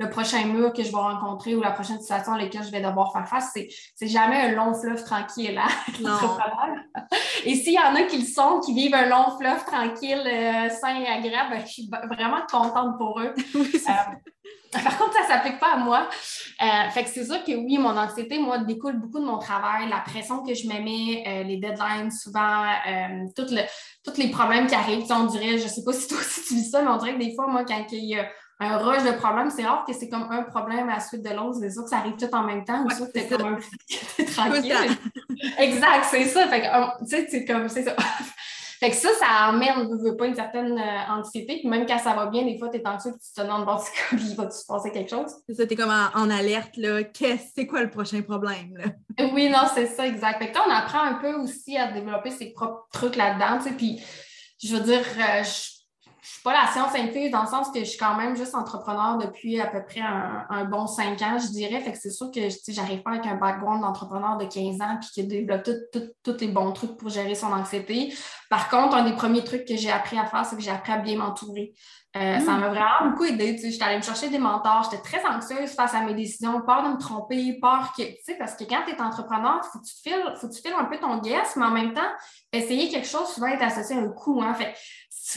le 0.00 0.10
prochain 0.10 0.44
mur 0.46 0.72
que 0.72 0.82
je 0.82 0.90
vais 0.90 0.96
rencontrer 0.96 1.54
ou 1.54 1.60
la 1.60 1.70
prochaine 1.70 2.00
situation 2.00 2.32
à 2.32 2.38
laquelle 2.38 2.64
je 2.64 2.70
vais 2.70 2.80
devoir 2.80 3.12
faire 3.12 3.28
face? 3.28 3.56
C'est 3.94 4.08
jamais 4.08 4.40
un 4.40 4.52
long 4.52 4.74
fleuve 4.74 5.02
tranquille 5.04 5.54
là, 6.02 6.18
Et 7.44 7.54
s'il 7.54 7.74
y 7.74 7.78
en 7.78 7.94
a 7.94 8.02
qui 8.02 8.18
le 8.18 8.26
sont, 8.26 8.60
qui 8.60 8.74
vivent 8.74 8.94
un 8.94 9.06
long 9.06 9.36
fleuve 9.38 9.64
tranquille, 9.64 10.22
euh, 10.26 10.68
sain 10.70 10.96
et 11.00 11.06
agréable, 11.06 11.50
ben, 11.50 11.62
je 11.64 11.72
suis 11.72 11.90
vraiment 12.10 12.40
contente 12.50 12.98
pour 12.98 13.20
eux. 13.20 13.34
Par 14.72 14.98
contre, 14.98 15.12
ça 15.12 15.22
ne 15.22 15.26
s'applique 15.26 15.60
pas 15.60 15.74
à 15.74 15.76
moi. 15.76 16.08
Euh, 16.62 16.90
fait 16.90 17.04
que 17.04 17.10
c'est 17.10 17.24
sûr 17.24 17.44
que 17.44 17.52
oui, 17.52 17.76
mon 17.78 17.96
anxiété, 17.96 18.38
moi, 18.38 18.58
découle 18.58 18.98
beaucoup 18.98 19.20
de 19.20 19.24
mon 19.24 19.38
travail, 19.38 19.88
la 19.88 19.98
pression 19.98 20.42
que 20.42 20.54
je 20.54 20.66
me 20.66 20.80
mets, 20.80 21.24
euh, 21.26 21.42
les 21.42 21.58
deadlines 21.58 22.10
souvent, 22.10 22.64
euh, 22.88 23.26
tous 23.36 24.16
les 24.16 24.28
problèmes 24.30 24.66
qui 24.66 24.74
arrivent. 24.74 25.04
on 25.10 25.24
dirait, 25.24 25.58
je 25.58 25.64
ne 25.64 25.68
sais 25.68 25.84
pas 25.84 25.92
si 25.92 26.08
toi 26.08 26.18
aussi 26.18 26.42
tu 26.48 26.54
vis 26.54 26.70
ça, 26.70 26.82
mais 26.82 26.88
on 26.88 26.96
dirait 26.96 27.14
que 27.14 27.18
des 27.18 27.34
fois, 27.34 27.46
moi, 27.48 27.64
quand 27.64 27.84
il 27.92 28.04
y 28.04 28.18
a 28.18 28.26
un 28.60 28.78
rush 28.78 29.02
de 29.02 29.12
problèmes, 29.12 29.50
c'est 29.50 29.64
rare 29.64 29.84
que 29.86 29.92
c'est 29.92 30.08
comme 30.08 30.26
un 30.30 30.42
problème 30.44 30.88
à 30.88 30.94
la 30.94 31.00
suite 31.00 31.22
de 31.22 31.30
l'autre. 31.30 31.58
C'est 31.60 31.70
sûr 31.70 31.82
que 31.82 31.90
ça 31.90 31.98
arrive 31.98 32.16
tout 32.16 32.32
en 32.32 32.44
même 32.44 32.64
temps, 32.64 32.84
ou 32.84 32.90
ça 32.90 33.06
que 33.06 33.12
t'es 33.12 33.26
comme 33.26 33.44
un 33.44 34.24
tranquille. 34.24 34.96
exact, 35.58 36.06
c'est 36.10 36.24
ça. 36.24 36.48
Fait 36.48 36.62
que, 36.62 36.98
tu 37.00 37.06
sais, 37.10 37.26
c'est 37.30 37.44
comme, 37.44 37.68
c'est 37.68 37.82
ça. 37.82 37.94
Fait 38.82 38.90
que 38.90 38.96
ça, 38.96 39.10
ça 39.16 39.26
amène, 39.46 39.88
ne 39.88 40.02
veux 40.02 40.16
pas, 40.16 40.26
une 40.26 40.34
certaine 40.34 40.76
euh, 40.76 41.12
anxiété. 41.12 41.58
Puis 41.60 41.68
même 41.68 41.86
quand 41.86 42.00
ça 42.00 42.14
va 42.14 42.26
bien, 42.26 42.42
des 42.42 42.58
fois, 42.58 42.68
tu 42.68 42.78
es 42.78 42.84
anxieux, 42.84 43.12
tu 43.12 43.32
te 43.32 43.40
demandes, 43.40 43.64
bon, 43.64 43.78
c'est 43.80 43.92
comme, 44.10 44.18
il 44.18 44.34
va-tu 44.34 44.58
se 44.58 44.66
passer 44.66 44.90
quelque 44.90 45.08
chose? 45.08 45.30
C'est 45.48 45.54
ça, 45.54 45.66
tu 45.68 45.74
es 45.74 45.76
comme 45.76 45.92
en, 45.92 46.30
alerte, 46.30 46.76
là. 46.76 47.04
Qu'est-ce, 47.04 47.52
c'est 47.54 47.68
quoi 47.68 47.82
le 47.82 47.90
prochain 47.90 48.22
problème, 48.22 48.76
là? 48.76 49.26
Oui, 49.32 49.48
non, 49.48 49.68
c'est 49.72 49.86
ça, 49.86 50.04
exact. 50.04 50.42
Fait 50.42 50.50
que 50.50 50.58
on 50.58 50.68
apprend 50.68 51.00
un 51.00 51.14
peu 51.14 51.32
aussi 51.34 51.78
à 51.78 51.92
développer 51.92 52.30
ses 52.30 52.52
propres 52.52 52.88
trucs 52.92 53.14
là-dedans, 53.14 53.58
tu 53.58 53.68
sais. 53.68 53.76
Puis, 53.76 54.02
je 54.60 54.74
veux 54.74 54.82
dire, 54.82 54.98
euh, 55.16 55.44
je 55.44 55.71
suis 56.28 56.42
pas 56.42 56.52
la 56.52 56.68
science 56.70 56.94
infuse 56.94 57.30
dans 57.30 57.42
le 57.42 57.48
sens 57.48 57.70
que 57.70 57.80
je 57.80 57.84
suis 57.84 57.98
quand 57.98 58.14
même 58.16 58.36
juste 58.36 58.54
entrepreneur 58.54 59.18
depuis 59.18 59.60
à 59.60 59.66
peu 59.66 59.82
près 59.84 60.00
un, 60.00 60.64
bon 60.64 60.86
cinq 60.86 61.20
ans, 61.22 61.38
je 61.38 61.48
dirais. 61.48 61.80
Fait 61.80 61.92
que 61.92 61.98
c'est 61.98 62.10
sûr 62.10 62.30
que 62.30 62.40
j'arrive 62.68 63.02
pas 63.02 63.10
avec 63.12 63.26
un 63.26 63.34
background 63.34 63.82
d'entrepreneur 63.82 64.36
de 64.36 64.44
15 64.44 64.80
ans 64.80 64.98
puis 65.00 65.10
qui 65.12 65.26
développe 65.26 65.68
tous 66.22 66.36
les 66.40 66.48
bons 66.48 66.72
trucs 66.72 66.96
pour 66.96 67.08
gérer 67.08 67.34
son 67.34 67.52
anxiété. 67.52 68.14
Par 68.48 68.68
contre, 68.68 68.96
un 68.96 69.04
des 69.04 69.14
premiers 69.14 69.44
trucs 69.44 69.64
que 69.66 69.76
j'ai 69.76 69.90
appris 69.90 70.18
à 70.18 70.26
faire, 70.26 70.44
c'est 70.44 70.56
que 70.56 70.62
j'ai 70.62 70.70
appris 70.70 70.92
à 70.92 70.98
bien 70.98 71.16
m'entourer. 71.16 71.74
Euh, 72.14 72.38
ça 72.40 72.52
m'a 72.58 72.68
vraiment 72.68 73.10
beaucoup 73.10 73.24
aidé. 73.24 73.56
J'étais 73.58 73.82
allée 73.82 73.96
me 73.96 74.02
chercher 74.02 74.28
des 74.28 74.38
mentors. 74.38 74.86
J'étais 74.90 75.02
très 75.02 75.24
anxieuse 75.24 75.70
face 75.70 75.94
à 75.94 76.02
mes 76.02 76.12
décisions, 76.12 76.60
peur 76.60 76.82
de 76.82 76.88
me 76.90 76.98
tromper, 76.98 77.58
peur 77.60 77.92
que, 77.96 78.02
tu 78.02 78.18
sais, 78.22 78.34
parce 78.34 78.54
que 78.54 78.64
quand 78.64 78.82
tu 78.86 78.92
es 78.92 79.00
entrepreneur, 79.00 79.60
il 79.64 79.68
faut 79.72 79.78
que 79.78 79.86
tu 79.86 79.94
files, 80.02 80.34
faut 80.38 80.48
que 80.48 80.52
tu 80.52 80.60
files 80.60 80.74
un 80.78 80.84
peu 80.84 80.98
ton 80.98 81.18
guess, 81.18 81.56
mais 81.56 81.64
en 81.64 81.70
même 81.70 81.94
temps, 81.94 82.10
essayer 82.52 82.90
quelque 82.90 83.08
chose 83.08 83.28
souvent 83.28 83.46
est 83.46 83.62
associé 83.62 83.96
à 83.96 84.00
un 84.00 84.08
coût. 84.08 84.42
Hein. 84.42 84.52
Fait 84.52 84.74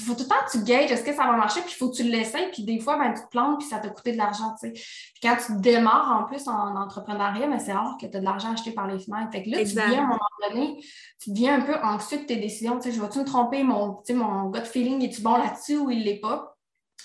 faut 0.04 0.14
tout 0.14 0.24
le 0.24 0.30
temps 0.30 0.36
que 0.46 0.58
tu 0.58 0.64
gages 0.64 0.92
est-ce 0.92 1.04
que 1.04 1.14
ça 1.14 1.26
va 1.26 1.34
marcher, 1.34 1.62
puis 1.62 1.72
il 1.72 1.78
faut 1.78 1.90
que 1.90 1.96
tu 1.96 2.04
l'essayes, 2.04 2.50
puis 2.52 2.64
des 2.64 2.80
fois, 2.80 2.98
ben, 2.98 3.14
tu 3.14 3.22
te 3.22 3.28
plantes, 3.30 3.60
puis 3.60 3.68
ça 3.68 3.80
t'a 3.80 3.90
coûté 3.90 4.12
de 4.12 4.18
l'argent. 4.18 4.56
Tu 4.60 4.68
sais. 4.68 4.72
Puis 4.74 5.20
quand 5.22 5.38
tu 5.46 5.60
démarres 5.60 6.20
en 6.22 6.26
plus 6.26 6.48
en 6.48 6.76
entrepreneuriat, 6.76 7.48
mais 7.48 7.58
ben, 7.58 7.60
c'est 7.60 7.74
rare 7.74 7.98
que 8.00 8.06
tu 8.06 8.18
as 8.18 8.20
de 8.20 8.26
l'argent 8.26 8.54
acheté 8.54 8.72
par 8.72 8.88
les 8.88 9.00
fenêtres. 9.00 9.32
Fait 9.32 9.44
que 9.44 9.50
là, 9.50 9.60
tu 9.60 9.76
deviens 9.76 10.02
à 10.02 10.04
un 10.04 10.08
moment 10.08 10.20
donné, 10.50 10.84
tu 11.22 11.32
deviens 11.32 11.60
un 11.60 11.62
peu 11.62 11.76
anxieux 11.84 12.20
de 12.20 12.26
tes 12.26 12.38
décisions. 12.38 12.78
Tu 12.78 12.90
sais, 12.90 12.92
je 12.92 13.02
vais-tu 13.02 13.20
me 13.20 13.26
tromper, 13.26 13.64
mon, 13.64 14.02
mon 14.10 14.50
gut 14.50 14.66
feeling, 14.66 15.04
est-tu 15.04 15.22
bon 15.22 15.38
là-dessus 15.38 15.78
ou 15.78 15.90
il 15.92 16.04
l'est 16.04 16.20
pas? 16.20 16.55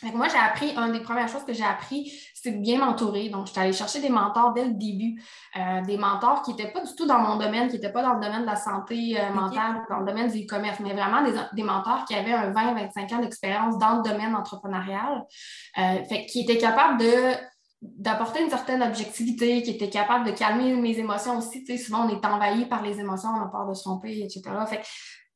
Moi, 0.02 0.28
j'ai 0.28 0.38
appris, 0.38 0.74
une 0.76 0.92
des 0.92 1.00
premières 1.00 1.28
choses 1.28 1.44
que 1.44 1.52
j'ai 1.52 1.64
appris, 1.64 2.12
c'est 2.34 2.52
de 2.52 2.58
bien 2.58 2.78
m'entourer. 2.78 3.28
Donc, 3.28 3.46
je 3.46 3.52
suis 3.52 3.60
allée 3.60 3.72
chercher 3.72 4.00
des 4.00 4.08
mentors 4.08 4.52
dès 4.52 4.64
le 4.64 4.72
début, 4.72 5.20
euh, 5.56 5.82
des 5.82 5.98
mentors 5.98 6.42
qui 6.42 6.52
n'étaient 6.52 6.70
pas 6.72 6.80
du 6.80 6.94
tout 6.94 7.06
dans 7.06 7.18
mon 7.18 7.36
domaine, 7.36 7.68
qui 7.68 7.74
n'étaient 7.74 7.92
pas 7.92 8.02
dans 8.02 8.14
le 8.14 8.20
domaine 8.20 8.42
de 8.42 8.46
la 8.46 8.56
santé 8.56 9.20
euh, 9.20 9.32
mentale, 9.32 9.82
dans 9.90 9.98
le 9.98 10.06
domaine 10.06 10.30
du 10.30 10.44
e-commerce, 10.44 10.80
mais 10.80 10.92
vraiment 10.92 11.22
des, 11.52 11.62
mentors 11.62 12.04
qui 12.06 12.14
avaient 12.14 12.32
un 12.32 12.50
20-25 12.50 13.14
ans 13.14 13.20
d'expérience 13.20 13.78
dans 13.78 13.98
le 13.98 14.02
domaine 14.02 14.34
entrepreneurial, 14.34 15.24
euh, 15.78 16.04
fait, 16.04 16.26
qui 16.26 16.40
étaient 16.40 16.58
capables 16.58 16.98
de 16.98 17.50
d'apporter 17.82 18.42
une 18.42 18.50
certaine 18.50 18.82
objectivité, 18.82 19.62
qui 19.62 19.70
étaient 19.70 19.88
capables 19.88 20.26
de 20.26 20.32
calmer 20.32 20.74
mes 20.74 20.98
émotions 20.98 21.38
aussi. 21.38 21.64
Tu 21.64 21.78
sais, 21.78 21.82
souvent, 21.82 22.06
on 22.06 22.10
est 22.10 22.24
envahi 22.26 22.66
par 22.66 22.82
les 22.82 23.00
émotions, 23.00 23.30
on 23.30 23.40
a 23.40 23.46
peur 23.46 23.66
de 23.66 23.72
se 23.72 23.84
tromper, 23.84 24.20
etc. 24.20 24.42
Fait 24.68 24.82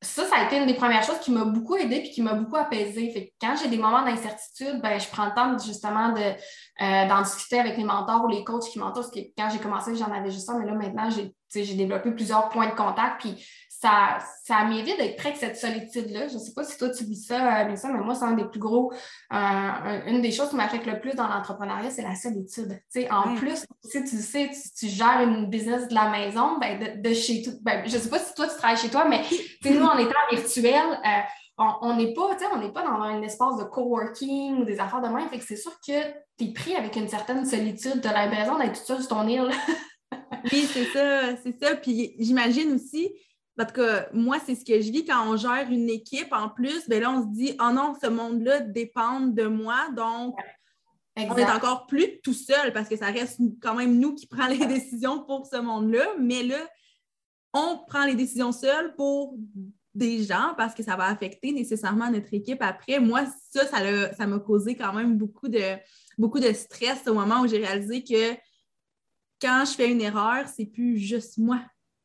ça, 0.04 0.24
ça 0.26 0.36
a 0.36 0.44
été 0.44 0.58
une 0.58 0.66
des 0.66 0.74
premières 0.74 1.02
choses 1.02 1.18
qui 1.20 1.30
m'a 1.30 1.44
beaucoup 1.44 1.76
aidée 1.76 1.96
et 1.96 2.10
qui 2.10 2.22
m'a 2.22 2.34
beaucoup 2.34 2.56
apaisée. 2.56 3.10
Fait 3.10 3.32
quand 3.40 3.54
j'ai 3.60 3.68
des 3.68 3.78
moments 3.78 4.04
d'incertitude, 4.04 4.80
ben, 4.82 4.98
je 4.98 5.08
prends 5.08 5.26
le 5.26 5.34
temps 5.34 5.58
justement 5.58 6.10
de, 6.10 6.20
euh, 6.20 7.08
d'en 7.08 7.22
discuter 7.22 7.58
avec 7.58 7.76
les 7.76 7.84
mentors 7.84 8.24
ou 8.24 8.28
les 8.28 8.44
coachs 8.44 8.64
qui 8.64 8.78
m'entourent. 8.78 9.02
Parce 9.02 9.10
que 9.10 9.20
quand 9.36 9.48
j'ai 9.50 9.58
commencé, 9.58 9.96
j'en 9.96 10.12
avais 10.12 10.30
juste 10.30 10.46
ça, 10.46 10.54
mais 10.58 10.66
là, 10.66 10.74
maintenant, 10.74 11.08
j'ai, 11.10 11.34
développé 11.74 12.10
plusieurs 12.10 12.48
points 12.48 12.66
de 12.66 12.74
contact. 12.74 13.20
Puis 13.20 13.46
ça, 13.84 14.18
ça 14.44 14.64
m'évite 14.64 14.96
d'être 14.96 15.16
près 15.16 15.32
de 15.32 15.36
cette 15.36 15.58
solitude-là. 15.58 16.28
Je 16.28 16.34
ne 16.34 16.38
sais 16.38 16.54
pas 16.54 16.64
si 16.64 16.78
toi 16.78 16.88
tu 16.88 17.04
vis 17.04 17.26
ça, 17.26 17.60
euh, 17.60 17.68
mais 17.68 17.76
ça, 17.76 17.88
mais 17.92 18.00
moi, 18.02 18.14
c'est 18.14 18.24
un 18.24 18.32
des 18.32 18.46
plus 18.46 18.58
gros, 18.58 18.90
euh, 19.32 20.00
une 20.06 20.22
des 20.22 20.32
choses 20.32 20.48
qui 20.48 20.56
m'affecte 20.56 20.86
le 20.86 21.00
plus 21.00 21.14
dans 21.14 21.28
l'entrepreneuriat, 21.28 21.90
c'est 21.90 22.02
la 22.02 22.14
solitude. 22.14 22.80
en 23.10 23.34
plus, 23.34 23.66
si 23.84 24.02
tu 24.04 24.16
sais, 24.16 24.50
tu, 24.78 24.88
gères 24.88 25.20
une 25.20 25.50
business 25.50 25.88
de 25.88 25.94
la 25.94 26.08
maison, 26.08 26.58
ben, 26.58 27.02
de, 27.02 27.12
chez 27.12 27.42
tout. 27.42 27.58
Ben, 27.60 27.86
je 27.86 27.94
ne 27.94 28.00
sais 28.00 28.08
pas 28.08 28.18
si 28.18 28.32
toi 28.34 28.48
tu 28.48 28.56
travailles 28.56 28.78
chez 28.78 28.88
toi, 28.88 29.04
mais 29.06 29.20
nous, 29.66 29.84
en 29.84 29.98
étant 29.98 30.14
virtuel, 30.30 30.98
euh, 31.04 31.20
on 31.58 31.94
n'est 31.94 32.14
pas, 32.14 32.36
on 32.54 32.58
n'est 32.58 32.72
pas 32.72 32.82
dans 32.84 33.02
un 33.02 33.20
espace 33.20 33.58
de 33.58 33.64
coworking 33.64 34.62
ou 34.62 34.64
des 34.64 34.80
affaires 34.80 35.02
de 35.02 35.08
même. 35.08 35.28
Fait 35.28 35.38
que 35.38 35.44
c'est 35.44 35.56
sûr 35.56 35.72
que 35.86 36.00
tu 36.38 36.44
es 36.46 36.52
pris 36.54 36.74
avec 36.74 36.96
une 36.96 37.08
certaine 37.08 37.44
solitude, 37.44 38.00
tu 38.00 38.08
as 38.08 38.12
l'impression 38.14 38.58
d'être 38.58 38.80
tout 38.80 38.86
seul 38.86 39.00
sur 39.00 39.08
ton 39.08 39.28
île. 39.28 39.50
oui, 40.52 40.66
c'est 40.72 40.86
ça, 40.86 41.36
c'est 41.42 41.62
ça. 41.62 41.76
Puis 41.76 42.16
j'imagine 42.18 42.72
aussi, 42.72 43.12
parce 43.56 43.72
que 43.72 44.12
moi, 44.12 44.38
c'est 44.44 44.54
ce 44.54 44.64
que 44.64 44.80
je 44.80 44.90
vis 44.90 45.04
quand 45.04 45.30
on 45.30 45.36
gère 45.36 45.70
une 45.70 45.88
équipe 45.88 46.32
en 46.32 46.48
plus, 46.48 46.88
bien 46.88 47.00
là, 47.00 47.10
on 47.12 47.22
se 47.22 47.28
dit 47.28 47.56
Oh 47.60 47.70
non, 47.72 47.94
ce 48.00 48.08
monde-là 48.08 48.60
dépend 48.60 49.20
de 49.20 49.44
moi, 49.44 49.88
donc 49.96 50.36
on 51.16 51.36
est 51.36 51.44
encore 51.44 51.86
plus 51.86 52.20
tout 52.22 52.32
seul 52.32 52.72
parce 52.72 52.88
que 52.88 52.96
ça 52.96 53.06
reste 53.06 53.40
quand 53.62 53.74
même 53.74 53.98
nous 53.98 54.14
qui 54.14 54.26
prenons 54.26 54.48
les 54.48 54.66
décisions 54.66 55.24
pour 55.24 55.46
ce 55.46 55.56
monde-là. 55.56 56.04
Mais 56.18 56.42
là, 56.42 56.58
on 57.52 57.78
prend 57.86 58.04
les 58.04 58.16
décisions 58.16 58.50
seuls 58.50 58.94
pour 58.96 59.36
des 59.94 60.24
gens 60.24 60.54
parce 60.56 60.74
que 60.74 60.82
ça 60.82 60.96
va 60.96 61.04
affecter 61.04 61.52
nécessairement 61.52 62.10
notre 62.10 62.34
équipe 62.34 62.60
après. 62.60 62.98
Moi, 62.98 63.24
ça, 63.52 63.64
ça 63.66 64.26
m'a 64.26 64.38
causé 64.40 64.74
quand 64.74 64.92
même 64.92 65.16
beaucoup 65.16 65.46
de, 65.46 65.76
beaucoup 66.18 66.40
de 66.40 66.52
stress 66.52 67.06
au 67.06 67.14
moment 67.14 67.42
où 67.42 67.46
j'ai 67.46 67.64
réalisé 67.64 68.02
que 68.02 68.34
quand 69.40 69.64
je 69.64 69.72
fais 69.74 69.92
une 69.92 70.00
erreur, 70.00 70.48
c'est 70.48 70.66
plus 70.66 70.98
juste 70.98 71.38
moi 71.38 71.60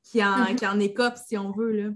qui 0.09 0.23
en, 0.23 0.37
mm-hmm. 0.37 0.55
qui 0.55 0.67
en 0.67 0.79
écope, 0.79 1.15
si 1.27 1.37
on 1.37 1.51
veut. 1.51 1.71
Là. 1.71 1.89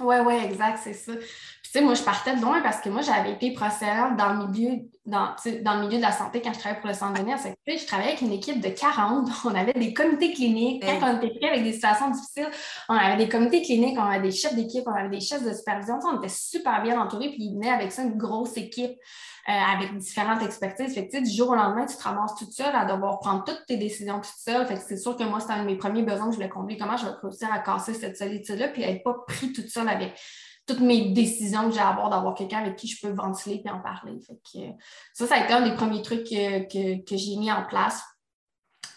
Oui, 0.00 0.16
oui, 0.26 0.34
exact, 0.44 0.80
c'est 0.82 0.92
ça. 0.92 1.12
Puis, 1.12 1.22
tu 1.62 1.70
sais, 1.70 1.80
moi, 1.80 1.94
je 1.94 2.02
partais 2.02 2.34
de 2.34 2.40
loin 2.40 2.60
parce 2.62 2.80
que 2.80 2.88
moi, 2.88 3.00
j'avais 3.02 3.32
été 3.32 3.52
professionnelle 3.52 4.16
dans 4.16 4.32
le 4.32 4.48
milieu, 4.48 4.82
dans, 5.06 5.34
dans, 5.62 5.74
le 5.74 5.86
milieu 5.86 5.98
de 5.98 6.02
la 6.02 6.10
santé 6.10 6.40
quand 6.42 6.52
je 6.52 6.58
travaillais 6.58 6.80
pour 6.80 6.88
le 6.88 6.94
Centre 6.94 7.20
Denis. 7.20 7.32
Je 7.66 7.86
travaillais 7.86 8.10
avec 8.10 8.20
une 8.20 8.32
équipe 8.32 8.60
de 8.60 8.70
40. 8.70 9.28
On 9.44 9.54
avait 9.54 9.72
des 9.72 9.94
comités 9.94 10.32
cliniques. 10.32 10.84
Quand 10.84 10.98
on 11.02 11.16
était 11.18 11.38
pris 11.38 11.48
avec 11.48 11.62
des 11.62 11.72
situations 11.72 12.10
difficiles, 12.10 12.50
on 12.88 12.94
avait 12.94 13.24
des 13.24 13.28
comités 13.28 13.62
cliniques, 13.62 13.96
on 13.98 14.02
avait 14.02 14.22
des 14.22 14.32
chefs 14.32 14.54
d'équipe, 14.54 14.84
on 14.86 14.94
avait 14.94 15.08
des 15.08 15.20
chefs 15.20 15.44
de 15.44 15.52
supervision. 15.52 15.98
on 16.02 16.18
était 16.18 16.28
super 16.28 16.82
bien 16.82 17.00
entourés. 17.00 17.28
Puis, 17.28 17.44
ils 17.44 17.54
venaient 17.54 17.72
avec 17.72 17.92
ça 17.92 18.02
une 18.02 18.16
grosse 18.16 18.56
équipe. 18.56 18.98
Euh, 19.46 19.52
avec 19.52 19.94
différentes 19.98 20.42
expertises. 20.42 20.94
Fait 20.94 21.06
que, 21.06 21.22
du 21.22 21.30
jour 21.30 21.50
au 21.50 21.54
lendemain, 21.54 21.84
tu 21.84 21.94
te 21.94 22.02
ramasses 22.02 22.34
toute 22.34 22.52
seule 22.52 22.74
à 22.74 22.86
devoir 22.86 23.20
prendre 23.20 23.44
toutes 23.44 23.66
tes 23.66 23.76
décisions 23.76 24.18
toute 24.18 24.38
seule. 24.38 24.66
Fait 24.66 24.76
que 24.76 24.80
c'est 24.80 24.96
sûr 24.96 25.18
que 25.18 25.22
moi, 25.24 25.38
c'était 25.38 25.52
un 25.52 25.64
de 25.64 25.66
mes 25.66 25.76
premiers 25.76 26.02
besoins 26.02 26.28
que 26.28 26.30
je 26.30 26.36
voulais 26.36 26.48
combler. 26.48 26.78
Comment 26.78 26.96
je 26.96 27.04
vais 27.04 27.12
réussir 27.22 27.52
à 27.52 27.58
casser 27.58 27.92
cette 27.92 28.16
solitude-là 28.16 28.68
puis 28.68 28.84
être 28.84 29.02
pas 29.02 29.14
pris 29.26 29.52
toute 29.52 29.68
seule 29.68 29.90
avec 29.90 30.18
toutes 30.66 30.80
mes 30.80 31.10
décisions 31.10 31.68
que 31.68 31.74
j'ai 31.74 31.80
à 31.80 31.90
avoir, 31.90 32.08
d'avoir 32.08 32.34
quelqu'un 32.34 32.60
avec 32.60 32.76
qui 32.76 32.86
je 32.86 33.06
peux 33.06 33.12
ventiler 33.12 33.60
et 33.62 33.70
en 33.70 33.80
parler. 33.80 34.18
Fait 34.26 34.40
que, 34.50 34.82
ça, 35.12 35.26
ça 35.26 35.34
a 35.34 35.44
été 35.44 35.52
un 35.52 35.68
des 35.68 35.74
premiers 35.74 36.00
trucs 36.00 36.24
que, 36.24 37.04
que, 37.04 37.16
j'ai 37.18 37.36
mis 37.36 37.52
en 37.52 37.64
place 37.66 38.02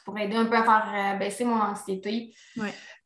pour 0.05 0.17
aider 0.17 0.37
un 0.37 0.45
peu 0.45 0.55
à 0.55 0.63
faire 0.63 1.15
euh, 1.15 1.17
baisser 1.17 1.43
mon 1.43 1.59
anxiété. 1.59 2.33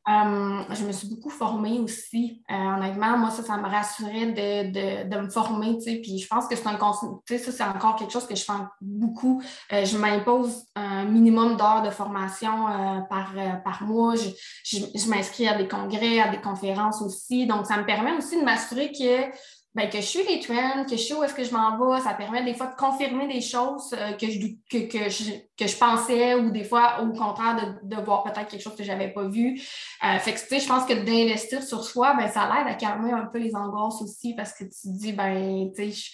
Euh, 0.08 0.62
je 0.74 0.84
me 0.84 0.90
suis 0.90 1.08
beaucoup 1.08 1.30
formée 1.30 1.78
aussi. 1.78 2.42
Euh, 2.50 2.54
honnêtement, 2.54 3.16
moi, 3.18 3.30
ça, 3.30 3.44
ça 3.44 3.56
me 3.56 3.68
rassurait 3.68 4.32
de, 4.32 5.08
de, 5.08 5.16
me 5.16 5.30
former, 5.30 5.76
tu 5.76 5.82
sais. 5.82 5.96
Puis 6.02 6.18
je 6.18 6.26
pense 6.26 6.48
que 6.48 6.56
c'est 6.56 6.66
un 6.66 6.74
tu 6.74 6.88
sais, 7.26 7.38
ça, 7.38 7.52
c'est 7.52 7.62
encore 7.62 7.94
quelque 7.94 8.12
chose 8.12 8.26
que 8.26 8.34
je 8.34 8.42
fais 8.42 8.52
beaucoup. 8.80 9.40
Euh, 9.72 9.84
je 9.84 9.96
m'impose 9.96 10.64
un 10.74 11.04
minimum 11.04 11.56
d'heures 11.56 11.82
de 11.82 11.90
formation 11.90 12.66
par, 13.08 13.32
par 13.64 13.84
mois. 13.84 14.14
Je, 14.16 14.30
je 14.64 15.08
m'inscris 15.08 15.46
à 15.46 15.56
des 15.56 15.68
congrès, 15.68 16.18
à 16.18 16.30
des 16.30 16.40
conférences 16.40 17.00
aussi. 17.00 17.46
Donc, 17.46 17.66
ça 17.66 17.76
me 17.76 17.84
permet 17.84 18.12
aussi 18.16 18.40
de 18.40 18.44
m'assurer 18.44 18.90
que 18.90 19.30
ben, 19.74 19.88
que 19.88 19.98
je 19.98 20.06
suis 20.06 20.22
les 20.24 20.40
trends, 20.40 20.84
que 20.84 20.96
je 20.96 21.02
sais 21.02 21.14
où 21.14 21.22
est-ce 21.22 21.34
que 21.34 21.44
je 21.44 21.52
m'en 21.52 21.78
vais. 21.78 22.00
Ça 22.02 22.12
permet 22.12 22.44
des 22.44 22.52
fois 22.52 22.66
de 22.66 22.76
confirmer 22.76 23.26
des 23.26 23.40
choses 23.40 23.94
euh, 23.94 24.12
que, 24.12 24.26
je, 24.30 24.38
que, 24.70 24.86
que, 24.86 25.08
je, 25.08 25.32
que 25.56 25.66
je 25.66 25.76
pensais 25.76 26.34
ou 26.34 26.50
des 26.50 26.64
fois, 26.64 27.00
au 27.02 27.12
contraire, 27.12 27.78
de, 27.82 27.96
de 27.96 28.02
voir 28.02 28.22
peut-être 28.22 28.48
quelque 28.48 28.62
chose 28.62 28.76
que 28.76 28.84
je 28.84 28.92
n'avais 28.92 29.12
pas 29.12 29.26
vu. 29.26 29.58
Euh, 30.04 30.18
fait 30.18 30.34
que, 30.34 30.40
tu 30.40 30.46
sais, 30.46 30.60
je 30.60 30.68
pense 30.68 30.84
que 30.84 30.92
d'investir 30.92 31.62
sur 31.62 31.84
soi, 31.84 32.14
ben, 32.14 32.28
ça 32.28 32.50
l'aide 32.52 32.66
à 32.70 32.74
calmer 32.74 33.12
un 33.12 33.26
peu 33.26 33.38
les 33.38 33.54
angoisses 33.56 34.02
aussi 34.02 34.34
parce 34.34 34.52
que 34.52 34.64
tu 34.64 34.70
te 34.70 34.88
dis, 34.88 35.12
ben, 35.14 35.70
tu 35.74 35.90
sais, 35.90 36.10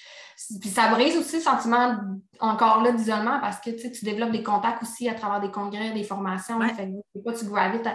puis 0.61 0.71
ça 0.71 0.89
brise 0.89 1.17
aussi 1.17 1.37
le 1.37 1.43
sentiment 1.43 1.97
encore 2.41 2.83
là 2.83 2.93
d'isolement 2.93 3.39
parce 3.41 3.61
que 3.61 3.71
tu 3.71 4.05
développes 4.05 4.31
des 4.31 4.43
contacts 4.43 4.83
aussi 4.83 5.09
à 5.09 5.15
travers 5.15 5.41
des 5.41 5.51
congrès, 5.51 5.93
des 5.93 6.05
formations. 6.05 6.61
Fait 6.61 6.89
que, 7.15 7.39
tu 7.39 7.45
gravites, 7.47 7.87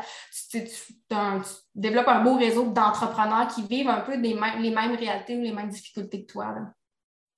tu, 0.52 0.60
développes 1.74 2.08
un 2.08 2.24
beau 2.24 2.36
réseau 2.36 2.70
d'entrepreneurs 2.72 3.48
qui 3.48 3.63
vivent 3.63 3.89
un 3.89 4.02
peu 4.02 4.16
les 4.16 4.36
mêmes 4.36 4.96
réalités 4.96 5.38
ou 5.38 5.42
les 5.42 5.52
mêmes 5.52 5.70
difficultés 5.70 6.26
que 6.26 6.32
toi. 6.32 6.54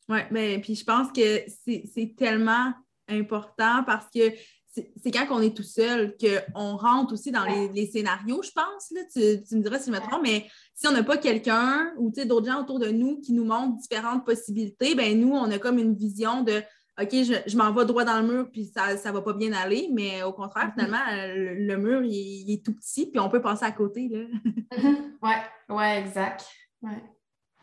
Oui, 0.09 0.19
mais 0.31 0.59
puis 0.59 0.75
je 0.75 0.83
pense 0.83 1.11
que 1.11 1.45
c'est 1.65 2.15
tellement 2.17 2.73
important 3.07 3.83
parce 3.85 4.07
que 4.13 4.33
c'est 4.75 5.11
quand 5.11 5.25
on 5.31 5.41
est 5.41 5.55
tout 5.55 5.63
seul 5.63 6.15
qu'on 6.17 6.77
rentre 6.77 7.13
aussi 7.13 7.31
dans 7.31 7.45
les, 7.45 7.85
scénarios, 7.87 8.41
je 8.43 8.51
pense. 8.51 8.91
Là, 8.91 9.01
tu, 9.11 9.55
me 9.55 9.61
diras 9.61 9.79
si 9.79 9.91
je 9.91 9.95
me 9.95 9.99
trompe, 9.99 10.21
mais 10.23 10.47
si 10.73 10.87
on 10.87 10.91
n'a 10.91 11.03
pas 11.03 11.17
quelqu'un 11.17 11.93
ou 11.97 12.11
d'autres 12.11 12.47
gens 12.47 12.61
autour 12.61 12.79
de 12.79 12.89
nous 12.89 13.19
qui 13.21 13.33
nous 13.33 13.45
montrent 13.45 13.77
différentes 13.77 14.25
possibilités, 14.25 14.95
ben 14.95 15.19
nous, 15.19 15.31
on 15.31 15.49
a 15.51 15.59
comme 15.59 15.79
une 15.79 15.95
vision 15.95 16.43
de 16.43 16.61
OK, 17.01 17.09
je, 17.11 17.57
m'en 17.57 17.73
vais 17.73 17.85
droit 17.85 18.05
dans 18.05 18.21
le 18.21 18.27
mur, 18.27 18.49
puis 18.49 18.71
ça 18.73 18.93
ne 18.93 19.11
va 19.11 19.21
pas 19.21 19.33
bien 19.33 19.51
aller, 19.51 19.89
mais 19.91 20.23
au 20.23 20.31
contraire, 20.31 20.69
mm-hmm. 20.69 20.85
finalement, 20.85 21.33
le, 21.35 21.75
mur, 21.75 22.01
il, 22.03 22.53
est 22.53 22.63
tout 22.63 22.73
petit, 22.73 23.05
puis 23.05 23.19
on 23.19 23.29
peut 23.29 23.41
passer 23.41 23.65
à 23.65 23.71
côté. 23.71 24.09
Oui, 24.11 24.27
mm-hmm. 24.71 25.75
ouais, 25.75 25.99
exact. 25.99 26.45
Ouais. 26.81 27.03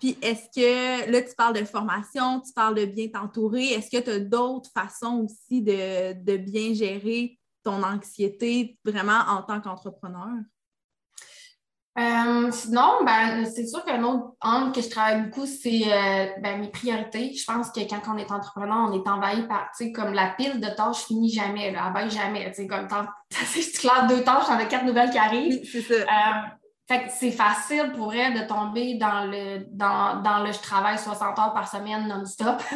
Puis 0.02 0.18
est-ce 0.20 0.46
que 0.48 1.08
là, 1.12 1.22
tu 1.22 1.32
parles 1.36 1.54
de 1.54 1.64
formation, 1.64 2.40
tu 2.40 2.52
parles 2.52 2.74
de 2.74 2.86
bien 2.86 3.06
t'entourer. 3.06 3.66
Est-ce 3.66 3.88
que 3.88 4.02
tu 4.02 4.10
as 4.10 4.18
d'autres 4.18 4.68
façons 4.74 5.24
aussi 5.24 5.62
de, 5.62 6.36
bien 6.38 6.74
gérer 6.74 7.38
ton 7.62 7.84
anxiété 7.84 8.76
vraiment 8.84 9.20
en 9.28 9.42
tant 9.42 9.60
qu'entrepreneur? 9.60 10.26
Euh, 12.00 12.50
sinon, 12.50 13.04
ben, 13.06 13.44
c'est 13.44 13.68
sûr 13.68 13.84
qu'un 13.84 14.02
autre 14.02 14.34
angle 14.40 14.72
que 14.72 14.80
je 14.80 14.90
travaille 14.90 15.22
beaucoup, 15.22 15.46
c'est 15.46 15.82
euh, 15.84 16.26
ben, 16.42 16.58
mes 16.58 16.70
priorités. 16.70 17.32
Je 17.34 17.44
pense 17.44 17.70
que 17.70 17.88
quand 17.88 18.02
on 18.12 18.18
est 18.18 18.32
entrepreneur, 18.32 18.90
on 18.90 19.00
est 19.00 19.08
envahi 19.08 19.46
par, 19.46 19.70
tu 19.78 19.84
sais, 19.84 19.92
comme 19.92 20.14
la 20.14 20.30
pile 20.30 20.58
de 20.58 20.66
tâches 20.74 21.04
finit 21.04 21.30
jamais, 21.30 21.70
là, 21.70 21.94
elle 21.96 22.10
jamais. 22.10 22.48
Tu 22.48 22.62
sais, 22.62 22.66
comme, 22.66 22.88
tu 22.88 23.70
claires 23.78 24.08
deux 24.08 24.24
tâches, 24.24 24.46
t'en 24.46 24.54
as 24.54 24.64
quatre 24.64 24.84
nouvelles 24.84 25.10
qui 25.10 25.18
arrivent. 25.18 25.60
Oui, 25.62 25.68
c'est 25.70 25.82
ça. 25.82 25.94
Euh, 25.94 26.48
c'est 27.08 27.30
facile 27.30 27.92
pour 27.96 28.14
elle 28.14 28.34
de 28.34 28.46
tomber 28.46 28.94
dans 28.94 29.24
le, 29.24 29.66
dans, 29.70 30.44
le 30.44 30.52
je 30.52 30.60
travaille 30.60 30.98
60 30.98 31.38
heures 31.38 31.52
par 31.52 31.68
semaine 31.68 32.08
non-stop. 32.08 32.62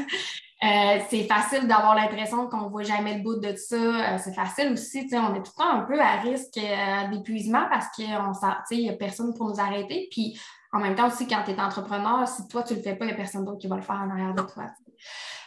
Euh, 0.65 1.01
c'est 1.11 1.25
facile 1.25 1.69
d'avoir 1.69 1.95
l'impression 1.95 2.49
qu'on 2.49 2.63
ne 2.63 2.71
voit 2.71 2.83
jamais 2.83 3.19
le 3.19 3.23
bout 3.23 3.39
de 3.39 3.55
ça. 3.57 3.77
Euh, 3.77 4.19
c'est 4.19 4.33
facile 4.33 4.73
aussi, 4.73 5.07
on 5.13 5.35
est 5.35 5.43
tout 5.43 5.53
le 5.55 5.63
temps 5.63 5.71
un 5.71 5.81
peu 5.81 6.01
à 6.01 6.17
risque 6.17 6.57
euh, 6.57 7.09
d'épuisement 7.09 7.67
parce 7.69 7.89
qu'il 7.91 8.07
n'y 8.07 8.89
a 8.89 8.93
personne 8.95 9.35
pour 9.35 9.51
nous 9.51 9.61
arrêter. 9.61 10.09
Puis 10.11 10.41
en 10.73 10.79
même 10.79 10.95
temps 10.95 11.09
aussi, 11.09 11.27
quand 11.27 11.43
tu 11.45 11.51
es 11.51 11.61
entrepreneur, 11.61 12.27
si 12.27 12.49
toi 12.49 12.63
tu 12.63 12.73
ne 12.73 12.79
le 12.79 12.85
fais 12.85 12.97
pas, 12.97 13.05
il 13.05 13.09
n'y 13.09 13.13
a 13.13 13.17
personne 13.17 13.45
d'autre 13.45 13.59
qui 13.59 13.69
va 13.69 13.77
le 13.77 13.83
faire 13.83 13.97
en 13.97 14.09
arrière 14.09 14.35
de 14.35 14.41
toi. 14.41 14.65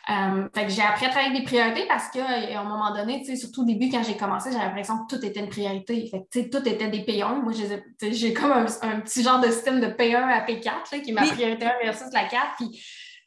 Euh, 0.09 0.47
fait 0.55 0.65
que 0.65 0.71
j'ai 0.71 0.81
appris 0.81 1.05
à 1.05 1.09
travailler 1.09 1.29
avec 1.29 1.41
des 1.41 1.45
priorités 1.45 1.85
parce 1.87 2.09
qu'à 2.09 2.59
un 2.59 2.63
moment 2.63 2.93
donné, 2.95 3.23
surtout 3.35 3.61
au 3.61 3.65
début, 3.65 3.89
quand 3.89 4.03
j'ai 4.03 4.17
commencé, 4.17 4.51
j'avais 4.51 4.65
l'impression 4.65 5.05
que 5.05 5.15
tout 5.15 5.23
était 5.23 5.39
une 5.39 5.49
priorité. 5.49 6.09
Fait 6.09 6.25
que, 6.31 6.49
tout 6.49 6.67
était 6.67 6.87
des 6.87 7.01
P1. 7.01 7.43
Moi, 7.43 7.53
j'ai 8.01 8.33
comme 8.33 8.51
un, 8.51 8.65
petit 9.01 9.21
genre 9.21 9.39
de 9.39 9.47
système 9.47 9.79
de 9.79 9.87
P1 9.87 10.15
à 10.15 10.45
P4 10.45 11.01
qui 11.01 11.11
est 11.11 11.13
ma 11.13 11.25
priorité 11.25 11.65
1 11.65 11.73
versus 11.83 12.07
la 12.11 12.23
4. 12.23 12.43
Puis 12.57 12.81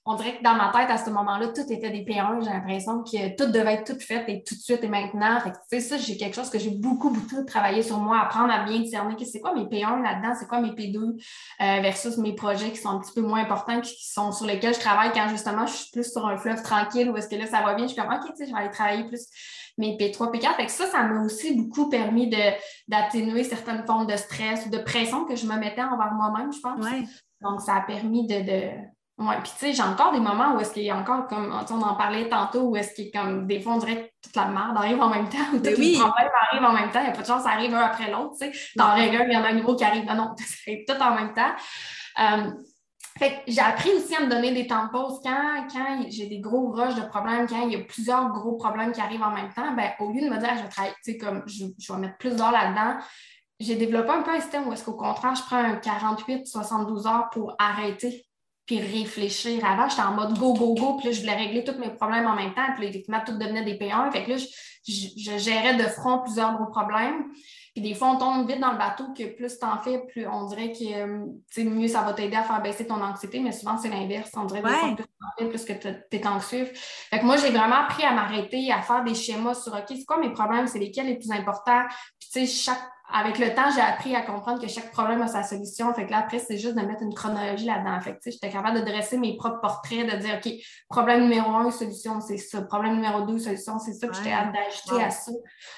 on 0.05 0.17
dirait 0.17 0.38
que 0.38 0.43
dans 0.43 0.55
ma 0.55 0.73
tête, 0.73 0.91
à 0.91 0.99
ce 0.99 1.11
moment-là, 1.11 1.49
tout 1.49 1.73
était 1.73 1.91
des 1.91 2.05
P1. 2.05 2.43
J'ai 2.43 2.51
l'impression 2.51 3.05
que 3.05 3.37
tout 3.37 3.53
devait 3.53 3.75
être 3.75 3.93
tout 3.93 4.01
fait 4.01 4.25
et 4.27 4.43
tout 4.43 4.57
de 4.57 4.61
suite 4.61 4.83
et 4.83 4.88
maintenant. 4.88 5.38
Fait 5.41 5.53
que, 5.53 5.81
ça, 5.81 5.97
j'ai 5.97 6.17
quelque 6.17 6.35
chose 6.35 6.51
que 6.51 6.59
j'ai 6.59 6.71
beaucoup, 6.71 7.11
beaucoup 7.11 7.45
travaillé 7.45 7.85
sur 7.85 7.99
moi, 7.99 8.19
apprendre 8.21 8.53
à 8.53 8.65
bien 8.65 8.81
discerner 8.81 9.15
c'est 9.25 9.38
quoi 9.38 9.55
mes 9.55 9.65
P1 9.65 10.03
là-dedans, 10.03 10.35
c'est 10.38 10.49
quoi 10.49 10.61
mes 10.61 10.71
P2 10.71 10.99
euh, 10.99 11.15
versus 11.59 12.17
mes 12.19 12.35
projets 12.35 12.71
qui 12.73 12.79
sont 12.79 12.88
un 12.88 12.99
petit 12.99 13.12
peu 13.15 13.21
moins 13.21 13.43
importants, 13.43 13.81
qui 13.81 13.95
sont 14.05 14.33
sur 14.33 14.45
lesquels 14.47 14.75
je 14.75 14.81
travaille 14.81 15.12
quand 15.12 15.29
justement 15.29 15.67
je 15.67 15.73
suis 15.73 15.91
plus 15.93 16.11
sur 16.11 16.27
un 16.27 16.37
fleuve 16.37 16.62
tranquille 16.62 17.09
ou 17.09 17.17
est-ce 17.17 17.29
que 17.29 17.37
là, 17.37 17.47
ça 17.47 17.62
va 17.62 17.75
bien. 17.75 17.87
Je 17.87 17.93
suis 17.93 18.03
comme, 18.03 18.12
OK, 18.12 18.23
tu 18.31 18.37
sais, 18.37 18.47
je 18.47 18.53
vais 18.53 18.59
aller 18.59 18.71
travailler 18.71 19.05
plus 19.05 19.25
mes 19.79 19.97
P3, 19.97 20.33
P4. 20.33 20.57
Fait 20.57 20.67
que 20.67 20.73
ça, 20.73 20.87
ça 20.87 21.05
m'a 21.05 21.23
aussi 21.23 21.55
beaucoup 21.55 21.88
permis 21.88 22.29
d'atténuer 22.88 23.45
certaines 23.45 23.87
formes 23.87 24.09
de 24.09 24.17
stress 24.17 24.67
ou 24.67 24.71
de 24.71 24.79
pression 24.79 25.25
que 25.25 25.37
je 25.37 25.47
me 25.47 25.57
mettais 25.57 25.83
envers 25.83 26.12
moi-même, 26.12 26.53
je 26.53 26.61
pense. 26.61 26.85
Donc, 27.41 27.61
ça 27.61 27.77
a 27.77 27.81
permis 27.83 28.27
de 28.27 28.71
oui, 29.18 29.35
puis 29.42 29.53
tu 29.53 29.59
sais, 29.59 29.72
j'ai 29.75 29.83
encore 29.83 30.12
des 30.12 30.20
moments 30.20 30.55
où 30.55 30.61
est-ce 30.61 30.72
qu'il 30.72 30.85
y 30.85 30.90
a 30.90 30.96
encore, 30.96 31.27
comme 31.27 31.53
on 31.53 31.83
en 31.83 31.94
parlait 31.94 32.29
tantôt, 32.29 32.62
où 32.62 32.77
est-ce 32.77 32.94
qu'il 32.94 33.09
est 33.09 33.11
comme 33.11 33.46
des 33.46 33.61
fois, 33.61 33.75
on 33.75 33.79
dirait 33.79 34.07
que 34.22 34.27
toute 34.29 34.37
la 34.37 34.46
merde 34.46 34.77
arrive 34.77 35.01
en 35.01 35.11
même 35.11 35.29
temps, 35.29 35.38
ou 35.55 35.59
tous 35.59 35.64
les 35.64 35.98
problèmes 35.98 36.31
arrivent 36.51 36.64
en 36.64 36.72
même 36.72 36.90
temps, 36.90 37.01
il 37.01 37.05
n'y 37.05 37.11
a 37.11 37.12
pas 37.12 37.22
de 37.22 37.27
chance, 37.27 37.42
ça 37.42 37.51
arrive 37.51 37.75
un 37.75 37.83
après 37.83 38.11
l'autre, 38.11 38.37
tu 38.40 38.51
sais. 38.51 38.53
Dans 38.75 38.94
règle, 38.94 39.25
il 39.29 39.35
y 39.35 39.37
en 39.37 39.44
a 39.44 39.48
un 39.48 39.55
nouveau 39.55 39.77
qui 39.77 39.85
arrive, 39.85 40.05
non, 40.07 40.14
non, 40.14 40.35
ça 40.38 40.44
arrive 40.66 40.85
tout 40.88 41.01
en 41.01 41.14
même 41.14 41.35
temps. 41.35 41.53
Euh, 42.20 42.51
fait 43.18 43.31
que 43.31 43.53
j'ai 43.53 43.61
appris 43.61 43.90
aussi 43.90 44.16
à 44.16 44.20
me 44.20 44.31
donner 44.31 44.53
des 44.53 44.66
temps 44.66 44.87
de 44.87 44.90
pause 44.90 45.20
quand, 45.22 45.66
quand 45.70 46.05
j'ai 46.09 46.27
des 46.27 46.40
gros 46.40 46.70
rushs 46.72 46.94
de 46.94 47.07
problèmes, 47.07 47.46
quand 47.46 47.68
il 47.68 47.75
y 47.75 47.77
a 47.77 47.85
plusieurs 47.85 48.31
gros 48.31 48.57
problèmes 48.57 48.92
qui 48.92 49.03
arrivent 49.03 49.22
en 49.22 49.31
même 49.31 49.53
temps, 49.53 49.72
ben, 49.77 49.90
au 50.01 50.11
lieu 50.11 50.22
de 50.22 50.31
me 50.31 50.38
dire, 50.38 50.57
je 50.57 50.62
vais 50.62 50.68
travailler, 50.68 50.94
tu 51.05 51.12
sais, 51.12 51.18
comme 51.18 51.42
je, 51.46 51.66
je 51.79 51.92
vais 51.92 51.98
mettre 51.98 52.16
plus 52.16 52.35
d'heures 52.35 52.51
là-dedans, 52.51 52.96
j'ai 53.61 53.77
développé 53.77 54.11
un 54.11 54.22
peu 54.22 54.31
un 54.31 54.40
système 54.40 54.66
où 54.66 54.72
est-ce 54.72 54.85
qu'au 54.85 54.94
contraire, 54.94 55.35
je 55.35 55.42
prends 55.42 55.59
un 55.59 55.77
48-72 55.77 57.07
heures 57.07 57.29
pour 57.31 57.55
arrêter 57.59 58.27
puis 58.66 58.81
réfléchir. 58.81 59.64
Avant, 59.64 59.88
j'étais 59.88 60.03
en 60.03 60.12
mode 60.12 60.38
go, 60.38 60.55
go, 60.55 60.75
go, 60.75 60.96
puis 60.96 61.09
là, 61.09 61.12
je 61.12 61.20
voulais 61.20 61.37
régler 61.37 61.64
tous 61.64 61.79
mes 61.79 61.90
problèmes 61.90 62.27
en 62.27 62.35
même 62.37 62.55
temps, 62.55 62.66
puis 62.77 62.87
effectivement, 62.87 63.20
tout 63.25 63.37
devenait 63.37 63.64
des 63.64 63.75
P1. 63.75 64.11
Fait 64.12 64.25
que 64.25 64.31
là, 64.31 64.37
je, 64.37 64.46
je 65.16 65.38
gérais 65.38 65.75
de 65.75 65.85
front 65.85 66.20
plusieurs 66.20 66.57
gros 66.57 66.70
problèmes. 66.70 67.25
Puis 67.75 67.83
des 67.83 67.94
fois, 67.94 68.09
on 68.09 68.18
tombe 68.18 68.46
vite 68.46 68.61
dans 68.61 68.72
le 68.72 68.79
bateau 68.79 69.14
que 69.16 69.35
plus 69.35 69.59
tu 69.59 69.64
en 69.64 69.79
fais, 69.79 69.98
plus 70.07 70.27
on 70.27 70.44
dirait 70.46 70.72
que 70.72 70.92
euh, 70.92 71.64
mieux 71.64 71.88
ça 71.88 72.03
va 72.03 72.12
t'aider 72.12 72.37
à 72.37 72.42
faire 72.42 72.61
baisser 72.61 72.87
ton 72.87 73.03
anxiété, 73.03 73.40
mais 73.40 73.53
souvent 73.53 73.79
c'est 73.79 73.88
l'inverse. 73.88 74.31
On 74.37 74.44
dirait 74.44 74.61
que 74.61 74.94
plus 74.94 74.96
tu 74.96 75.03
en 75.03 75.38
fais, 75.38 75.48
plus 75.48 75.64
que 75.64 75.72
tu 75.72 76.16
es 76.16 76.27
anxieux. 76.27 76.66
Fait 76.75 77.18
que 77.18 77.25
moi, 77.25 77.38
j'ai 77.38 77.51
vraiment 77.51 77.77
appris 77.77 78.05
à 78.05 78.12
m'arrêter, 78.12 78.70
à 78.70 78.83
faire 78.83 79.03
des 79.05 79.14
schémas 79.14 79.55
sur 79.55 79.72
OK, 79.72 79.85
c'est 79.88 80.05
quoi 80.05 80.18
mes 80.18 80.33
problèmes, 80.33 80.66
c'est 80.66 80.79
lesquels 80.79 81.07
les 81.07 81.16
plus 81.16 81.31
importants? 81.31 81.85
Puis 82.20 82.29
tu 82.31 82.40
sais, 82.40 82.46
chaque 82.46 82.83
avec 83.12 83.38
le 83.38 83.55
temps, 83.55 83.70
j'ai 83.75 83.81
appris 83.81 84.14
à 84.16 84.22
comprendre 84.22 84.61
que 84.61 84.68
chaque 84.68 84.90
problème 84.90 85.22
a 85.22 85.27
sa 85.27 85.42
solution. 85.42 85.92
Fait 85.94 86.07
que 86.07 86.11
là, 86.11 86.18
après, 86.18 86.38
c'est 86.38 86.59
juste 86.59 86.75
de 86.75 86.81
mettre 86.81 87.03
une 87.03 87.14
chronologie 87.14 87.66
là-dedans. 87.66 88.01
Fait 88.01 88.12
que, 88.12 88.31
j'étais 88.31 88.51
capable 88.51 88.81
de 88.81 88.85
dresser 88.85 89.18
mes 89.18 89.37
propres 89.37 89.61
portraits, 89.61 90.11
de 90.11 90.16
dire, 90.16 90.40
OK, 90.44 90.53
problème 90.88 91.22
numéro 91.22 91.51
un, 91.51 91.70
solution, 91.70 92.20
c'est 92.20 92.38
ça. 92.38 92.62
Problème 92.62 92.94
numéro 92.94 93.22
deux, 93.22 93.38
solution, 93.38 93.79
c'est 93.79 93.92
ça. 93.92 94.09
j'étais 94.12 94.31
capable 94.31 94.53
d'ajouter 94.53 95.05
à 95.05 95.11
ça 95.11 95.33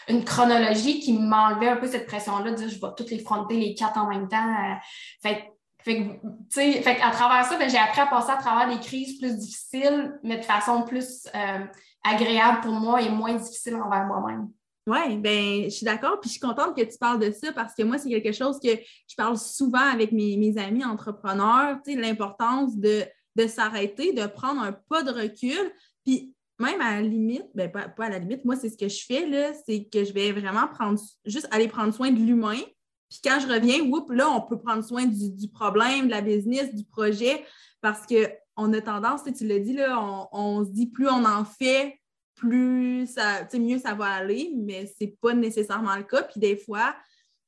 une 0.08 0.24
chronologie 0.24 1.00
qui 1.00 1.18
m'enlevait 1.18 1.68
un 1.68 1.76
peu 1.76 1.86
cette 1.86 2.06
pression-là, 2.06 2.50
de 2.50 2.56
dire, 2.56 2.68
je 2.68 2.80
vais 2.80 2.92
toutes 2.96 3.10
les 3.10 3.18
fronter, 3.18 3.56
les 3.56 3.74
quatre 3.74 3.98
en 3.98 4.08
même 4.08 4.28
temps. 4.28 4.36
Euh, 4.36 4.74
fait 5.22 5.50
fait, 5.84 6.18
fait 6.50 7.00
à 7.02 7.10
travers 7.10 7.44
ça, 7.44 7.58
ben, 7.58 7.68
j'ai 7.68 7.76
appris 7.76 8.00
à 8.00 8.06
passer 8.06 8.30
à 8.30 8.36
travers 8.36 8.74
des 8.74 8.80
crises 8.80 9.18
plus 9.18 9.36
difficiles, 9.36 10.18
mais 10.22 10.38
de 10.38 10.44
façon 10.44 10.82
plus 10.82 11.28
euh, 11.34 11.64
agréable 12.02 12.60
pour 12.62 12.72
moi 12.72 13.02
et 13.02 13.10
moins 13.10 13.34
difficile 13.34 13.76
envers 13.76 14.06
moi-même. 14.06 14.48
Oui, 14.86 15.16
ben, 15.16 15.64
je 15.64 15.70
suis 15.70 15.84
d'accord. 15.84 16.20
Puis 16.20 16.28
je 16.28 16.32
suis 16.32 16.40
contente 16.40 16.76
que 16.76 16.82
tu 16.82 16.98
parles 16.98 17.18
de 17.18 17.30
ça 17.30 17.52
parce 17.52 17.74
que 17.74 17.82
moi, 17.82 17.96
c'est 17.96 18.10
quelque 18.10 18.32
chose 18.32 18.60
que 18.60 18.68
je 18.68 19.14
parle 19.16 19.38
souvent 19.38 19.78
avec 19.78 20.12
mes, 20.12 20.58
amis 20.58 20.84
entrepreneurs, 20.84 21.78
tu 21.84 21.94
sais, 21.94 21.98
l'importance 21.98 22.76
de, 22.76 23.04
s'arrêter, 23.48 24.12
de 24.12 24.26
prendre 24.26 24.60
un 24.60 24.72
pas 24.72 25.02
de 25.02 25.10
recul. 25.10 25.72
Puis 26.04 26.34
même 26.58 26.82
à 26.82 26.96
la 26.96 27.02
limite, 27.02 27.46
ben, 27.54 27.70
pas, 27.70 27.90
à 27.98 28.10
la 28.10 28.18
limite, 28.18 28.44
moi, 28.44 28.56
c'est 28.56 28.68
ce 28.68 28.76
que 28.76 28.88
je 28.88 29.04
fais, 29.06 29.26
là, 29.26 29.52
c'est 29.66 29.88
que 29.90 30.04
je 30.04 30.12
vais 30.12 30.32
vraiment 30.32 30.68
prendre, 30.68 31.00
juste 31.24 31.48
aller 31.50 31.68
prendre 31.68 31.94
soin 31.94 32.10
de 32.10 32.18
l'humain. 32.18 32.60
Puis 33.08 33.20
quand 33.24 33.38
je 33.40 33.48
reviens, 33.48 33.80
oups, 33.80 34.12
là, 34.12 34.28
on 34.30 34.42
peut 34.42 34.58
prendre 34.58 34.84
soin 34.84 35.06
du, 35.06 35.48
problème, 35.48 36.06
de 36.06 36.10
la 36.10 36.20
business, 36.20 36.74
du 36.74 36.84
projet, 36.84 37.42
parce 37.80 38.02
qu'on 38.06 38.72
a 38.72 38.80
tendance, 38.82 39.22
tu 39.36 39.46
l'as 39.46 39.58
dit, 39.60 39.72
là, 39.72 39.98
on, 39.98 40.28
on 40.32 40.64
se 40.64 40.70
dit 40.70 40.88
plus 40.88 41.08
on 41.08 41.24
en 41.24 41.44
fait, 41.44 41.98
plus 42.34 43.06
ça, 43.06 43.46
mieux 43.54 43.78
ça 43.78 43.94
va 43.94 44.06
aller, 44.06 44.52
mais 44.56 44.86
ce 44.86 45.04
n'est 45.04 45.16
pas 45.20 45.34
nécessairement 45.34 45.96
le 45.96 46.02
cas. 46.02 46.22
Puis 46.22 46.40
des 46.40 46.56
fois, 46.56 46.94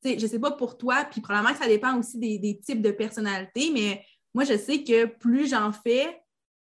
je 0.04 0.22
ne 0.22 0.26
sais 0.26 0.38
pas 0.38 0.52
pour 0.52 0.78
toi, 0.78 1.04
puis 1.10 1.20
probablement 1.20 1.52
que 1.52 1.62
ça 1.62 1.68
dépend 1.68 1.98
aussi 1.98 2.18
des, 2.18 2.60
types 2.64 2.82
de 2.82 2.90
personnalités, 2.90 3.70
mais 3.72 4.04
moi, 4.34 4.44
je 4.44 4.56
sais 4.56 4.84
que 4.84 5.06
plus 5.06 5.48
j'en 5.48 5.72
fais, 5.72 6.20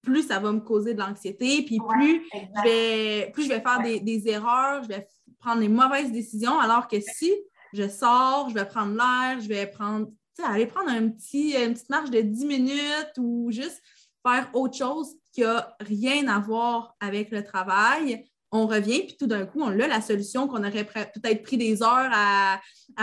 plus 0.01 0.27
ça 0.27 0.39
va 0.39 0.51
me 0.51 0.59
causer 0.59 0.93
de 0.93 0.99
l'anxiété, 0.99 1.63
puis 1.63 1.79
plus, 1.89 2.23
je 2.33 2.63
vais, 2.63 3.31
plus 3.31 3.43
je 3.43 3.49
vais 3.49 3.61
faire 3.61 3.81
des, 3.81 4.27
erreurs, 4.27 4.83
je 4.83 4.89
vais 4.89 5.07
prendre 5.39 5.61
des 5.61 5.69
mauvaises 5.69 6.11
décisions, 6.11 6.59
alors 6.59 6.87
que 6.87 6.99
si 6.99 7.33
je 7.73 7.87
sors, 7.87 8.49
je 8.49 8.53
vais 8.53 8.65
prendre 8.65 8.95
l'air, 8.95 9.39
je 9.39 9.47
vais 9.47 9.65
prendre, 9.65 10.07
aller 10.43 10.67
prendre 10.67 10.89
un 10.89 11.09
petit, 11.09 11.55
une 11.55 11.73
petite 11.73 11.89
marche 11.89 12.11
de 12.11 12.21
10 12.21 12.45
minutes 12.45 13.13
ou 13.17 13.49
juste 13.49 13.81
faire 14.25 14.49
autre 14.53 14.77
chose 14.77 15.15
qui 15.33 15.41
n'a 15.41 15.75
rien 15.79 16.27
à 16.27 16.39
voir 16.39 16.95
avec 16.99 17.31
le 17.31 17.43
travail, 17.43 18.25
on 18.51 18.67
revient, 18.67 19.01
puis 19.07 19.17
tout 19.17 19.25
d'un 19.25 19.45
coup, 19.45 19.61
on 19.61 19.79
a 19.79 19.87
la 19.87 19.99
solution 19.99 20.47
qu'on 20.47 20.63
aurait 20.63 20.85
peut-être 20.85 21.41
pris 21.41 21.57
des 21.57 21.81
heures 21.81 22.11
à, 22.13 22.59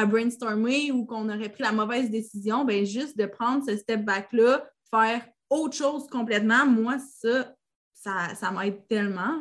brainstormer 0.07 0.93
ou 0.93 1.05
qu'on 1.05 1.29
aurait 1.29 1.49
pris 1.49 1.65
la 1.65 1.73
mauvaise 1.73 2.09
décision, 2.09 2.65
bien 2.65 2.85
juste 2.85 3.19
de 3.19 3.27
prendre 3.27 3.65
ce 3.67 3.77
step 3.77 4.05
back-là, 4.05 4.65
faire 4.89 5.27
autre 5.51 5.77
chose 5.77 6.07
complètement, 6.07 6.67
moi, 6.67 6.99
ça, 7.21 7.53
ça, 7.93 8.35
ça 8.37 8.53
m'aide 8.53 8.87
tellement. 8.87 9.41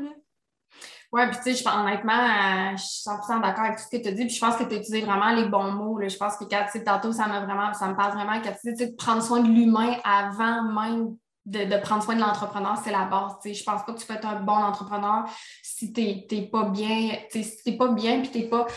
Oui, 1.12 1.22
puis 1.30 1.38
tu 1.44 1.56
sais, 1.56 1.70
honnêtement, 1.70 2.14
euh, 2.14 2.78
je 2.78 2.84
suis 2.84 3.10
100% 3.10 3.42
d'accord 3.42 3.66
avec 3.66 3.78
tout 3.78 3.84
ce 3.84 3.98
que 3.98 4.02
tu 4.02 4.10
as 4.10 4.12
dit, 4.12 4.26
puis 4.26 4.34
je 4.34 4.40
pense 4.40 4.56
que 4.56 4.64
tu 4.64 4.74
as 4.76 4.78
utilisé 4.78 5.02
vraiment 5.02 5.32
les 5.32 5.48
bons 5.48 5.72
mots. 5.72 6.00
Je 6.08 6.18
pense 6.18 6.38
que 6.38 6.46
quand, 6.46 6.66
tantôt, 6.86 7.12
ça 7.12 7.28
m'a 7.28 7.46
vraiment, 7.46 7.74
ça 7.74 7.88
me 7.88 7.96
parle 7.96 8.14
vraiment 8.14 8.42
quand 8.42 8.52
tu 8.52 8.76
sais, 8.76 8.88
de 8.88 8.96
prendre 8.96 9.22
soin 9.22 9.42
de 9.42 9.48
l'humain 9.48 9.96
avant 10.04 10.64
même 10.64 11.16
de, 11.50 11.82
prendre 11.82 12.04
soin 12.04 12.16
de 12.16 12.22
l'entrepreneur, 12.22 12.78
c'est 12.84 12.92
la 12.92 13.06
base. 13.06 13.34
Je 13.44 13.54
Je 13.54 13.64
pense 13.64 13.84
pas 13.86 13.94
que 13.94 14.00
tu 14.00 14.06
peux 14.06 14.14
être 14.14 14.28
un 14.28 14.42
bon 14.42 14.54
entrepreneur 14.54 15.26
si 15.64 15.92
tu 15.94 16.02
n'es 16.02 16.50
pas 16.52 16.66
bien, 16.66 17.12
si 17.30 17.64
tu 17.66 17.78
pas 17.78 17.90
bien, 17.90 18.22
puis 18.22 18.32
tu 18.32 18.40
n'es 18.40 18.48
pas. 18.48 18.68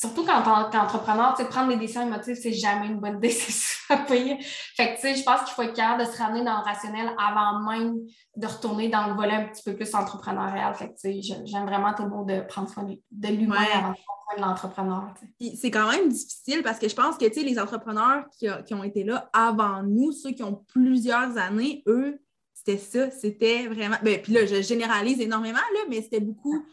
Surtout 0.00 0.24
quand 0.24 0.42
tu 0.70 0.76
es 0.76 0.80
entrepreneur, 0.80 1.34
prendre 1.50 1.70
des 1.70 1.76
décisions 1.76 2.02
émotives, 2.02 2.36
c'est 2.40 2.52
jamais 2.52 2.86
une 2.86 3.00
bonne 3.00 3.16
idée, 3.16 3.30
c'est 3.30 3.96
pire. 4.06 4.36
Fait 4.76 4.94
que, 4.94 5.08
je 5.08 5.24
pense 5.24 5.40
qu'il 5.40 5.54
faut 5.54 5.62
être 5.62 5.74
capable 5.74 6.06
de 6.06 6.12
se 6.12 6.16
ramener 6.16 6.44
dans 6.44 6.58
le 6.58 6.62
rationnel 6.62 7.10
avant 7.18 7.68
même 7.68 7.96
de 8.36 8.46
retourner 8.46 8.90
dans 8.90 9.08
le 9.08 9.14
volet 9.14 9.32
un 9.32 9.44
petit 9.46 9.64
peu 9.64 9.74
plus 9.74 9.92
entrepreneurial. 9.96 10.72
Fait 10.76 10.90
que, 10.90 10.94
j'aime 11.02 11.66
vraiment 11.66 11.94
tes 11.94 12.04
mots 12.04 12.24
de 12.24 12.42
prendre 12.42 12.68
soin 12.68 12.84
de 12.84 13.28
l'humain 13.28 13.56
avant 13.74 13.88
de 13.88 13.94
prendre 13.94 14.22
soin 14.24 14.36
de 14.36 14.40
l'entrepreneur. 14.42 15.14
C'est 15.56 15.72
quand 15.72 15.90
même 15.90 16.08
difficile 16.10 16.62
parce 16.62 16.78
que 16.78 16.88
je 16.88 16.94
pense 16.94 17.18
que, 17.18 17.24
les 17.24 17.58
entrepreneurs 17.58 18.24
qui, 18.38 18.46
qui 18.66 18.74
ont 18.74 18.84
été 18.84 19.02
là 19.02 19.28
avant 19.32 19.82
nous, 19.82 20.12
ceux 20.12 20.30
qui 20.30 20.44
ont 20.44 20.64
plusieurs 20.68 21.36
années, 21.38 21.82
eux, 21.88 22.20
c'était 22.54 22.78
ça, 22.78 23.10
c'était 23.10 23.66
vraiment. 23.66 23.96
Ben, 24.04 24.22
puis 24.22 24.32
là, 24.32 24.46
je 24.46 24.62
généralise 24.62 25.20
énormément, 25.20 25.58
là, 25.58 25.80
mais 25.88 26.02
c'était 26.02 26.20
beaucoup 26.20 26.64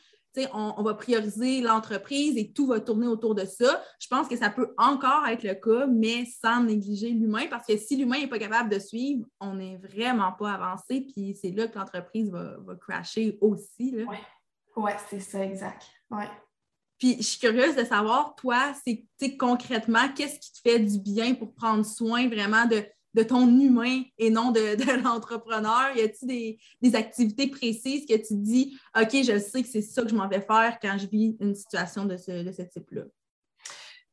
on, 0.54 0.82
va 0.84 0.94
prioriser 0.94 1.62
l'entreprise 1.62 2.38
et 2.38 2.52
tout 2.52 2.68
va 2.68 2.80
tourner 2.80 3.08
autour 3.08 3.36
de 3.36 3.46
ça. 3.46 3.82
Je 4.00 4.08
pense 4.08 4.28
que 4.28 4.36
ça 4.36 4.50
peut 4.50 4.74
encore 4.78 5.26
être 5.28 5.44
le 5.44 5.56
cas, 5.56 5.88
mais 5.88 6.26
sans 6.26 6.64
négliger 6.64 7.10
l'humain, 7.10 7.46
parce 7.50 7.66
que 7.66 7.78
si 7.78 7.96
l'humain 7.96 8.20
n'est 8.20 8.28
pas 8.28 8.40
capable 8.40 8.70
de 8.70 8.80
suivre, 8.80 9.26
on 9.40 9.56
n'est 9.56 9.78
vraiment 9.78 10.32
pas 10.34 10.54
avancé, 10.54 11.08
puis 11.14 11.38
c'est 11.40 11.52
là 11.52 11.68
que 11.68 11.78
l'entreprise 11.78 12.32
va, 12.32 12.58
crasher 12.80 13.38
aussi. 13.42 13.96
Oui, 14.08 14.16
ouais, 14.76 14.96
c'est 15.10 15.20
ça, 15.20 15.44
exact. 15.44 15.84
Ouais. 16.10 16.30
Puis 16.98 17.18
je 17.18 17.24
suis 17.24 17.40
curieuse 17.40 17.76
de 17.76 17.84
savoir, 17.84 18.36
toi, 18.36 18.74
c'est 19.18 19.38
concrètement, 19.38 20.10
qu'est-ce 20.16 20.40
qui 20.40 20.54
te 20.54 20.60
fait 20.60 20.80
du 20.80 21.00
bien 21.00 21.34
pour 21.36 21.54
prendre 21.54 21.86
soin 21.86 22.28
vraiment 22.28 22.66
de, 22.66 22.86
de 23.16 23.24
ton 23.24 23.48
humain 23.48 24.04
et 24.18 24.30
non 24.30 24.52
de, 24.52 24.76
l'entrepreneur? 25.04 25.96
Y 25.96 26.02
a-t-il 26.02 26.58
des, 26.82 26.96
activités 26.96 27.48
précises 27.48 28.06
que 28.06 28.16
tu 28.16 28.36
dis, 28.36 28.78
OK, 28.96 29.12
je 29.12 29.40
sais 29.40 29.64
que 29.64 29.70
c'est 29.70 29.82
ça 29.82 30.04
que 30.04 30.10
je 30.10 30.16
m'en 30.16 30.28
vais 30.28 30.42
faire 30.42 30.78
quand 30.82 30.98
je 30.98 31.08
vis 31.08 31.36
une 31.40 31.56
situation 31.56 32.06
de 32.06 32.18
ce, 32.18 32.44
de 32.44 32.52
ce 32.52 32.62
type-là? 32.62 33.04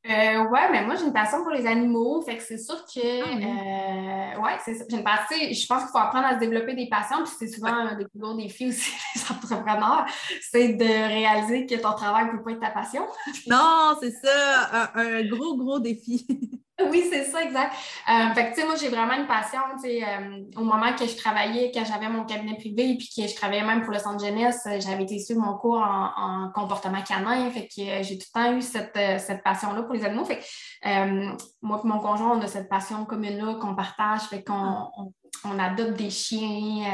Euh, 0.04 0.48
ouais, 0.48 0.68
mais 0.72 0.84
moi, 0.84 0.96
j'ai 0.96 1.04
une 1.04 1.12
passion 1.12 1.42
pour 1.42 1.52
les 1.52 1.64
animaux. 1.64 2.22
Fait 2.22 2.36
que 2.36 2.42
c'est 2.42 2.58
sûr 2.58 2.84
que. 2.86 3.00
Ah 3.00 4.36
euh, 4.36 4.42
ouais, 4.42 4.58
c'est 4.64 4.74
ça. 4.74 4.84
J'ai 4.88 4.96
une 4.96 5.04
passion. 5.04 5.36
Je 5.38 5.66
pense 5.66 5.82
qu'il 5.82 5.90
faut 5.92 5.98
apprendre 5.98 6.26
à 6.26 6.34
se 6.34 6.40
développer 6.40 6.74
des 6.74 6.88
passions. 6.88 7.22
Puis 7.22 7.32
c'est 7.38 7.46
souvent 7.46 7.72
un 7.72 7.96
des 7.96 8.06
plus 8.06 8.18
gros 8.18 8.34
défis 8.34 8.68
aussi 8.68 8.90
des 9.40 9.52
entrepreneurs. 9.52 10.06
C'est 10.40 10.74
de 10.74 10.84
réaliser 10.84 11.66
que 11.66 11.74
ton 11.76 11.92
travail 11.92 12.26
ne 12.26 12.32
peut 12.32 12.42
pas 12.42 12.50
être 12.52 12.60
ta 12.60 12.70
passion. 12.70 13.06
non, 13.46 13.96
c'est 14.00 14.12
ça. 14.12 14.90
un, 14.94 15.24
gros, 15.26 15.56
gros 15.56 15.78
défi. 15.78 16.26
Oui, 16.90 17.04
c'est 17.10 17.24
ça, 17.24 17.42
exact. 17.42 17.74
Euh, 18.08 18.34
fait 18.34 18.44
que, 18.44 18.54
tu 18.54 18.60
sais, 18.60 18.66
moi, 18.66 18.76
j'ai 18.76 18.88
vraiment 18.88 19.14
une 19.14 19.26
passion, 19.26 19.60
tu 19.76 19.88
sais, 19.88 20.02
euh, 20.02 20.42
au 20.56 20.64
moment 20.64 20.92
que 20.94 21.06
je 21.06 21.16
travaillais, 21.16 21.70
quand 21.72 21.84
j'avais 21.84 22.08
mon 22.08 22.24
cabinet 22.24 22.56
privé, 22.56 22.96
puis 22.96 23.08
que 23.14 23.28
je 23.28 23.34
travaillais 23.34 23.64
même 23.64 23.82
pour 23.82 23.92
le 23.92 23.98
centre 23.98 24.24
jeunesse, 24.24 24.62
euh, 24.66 24.80
j'avais 24.80 25.04
été 25.04 25.18
suivre 25.18 25.40
mon 25.40 25.56
cours 25.58 25.82
en, 25.82 26.50
comportement 26.54 27.02
canin, 27.02 27.50
fait 27.50 27.68
que 27.68 28.02
j'ai 28.02 28.18
tout 28.18 28.26
le 28.34 28.40
temps 28.40 28.56
eu 28.56 28.62
cette, 28.62 28.98
cette 29.20 29.42
passion-là 29.42 29.82
pour 29.82 29.94
les 29.94 30.04
animaux. 30.04 30.24
Fait 30.24 30.38
que, 30.38 31.36
moi 31.62 31.80
et 31.84 31.86
mon 31.86 31.98
conjoint, 31.98 32.38
on 32.38 32.40
a 32.40 32.46
cette 32.46 32.68
passion 32.68 33.04
commune-là 33.04 33.54
qu'on 33.60 33.74
partage, 33.74 34.22
fait 34.22 34.42
qu'on 34.42 35.12
on 35.44 35.58
adopte 35.58 35.94
des 35.94 36.10
chiens 36.10 36.84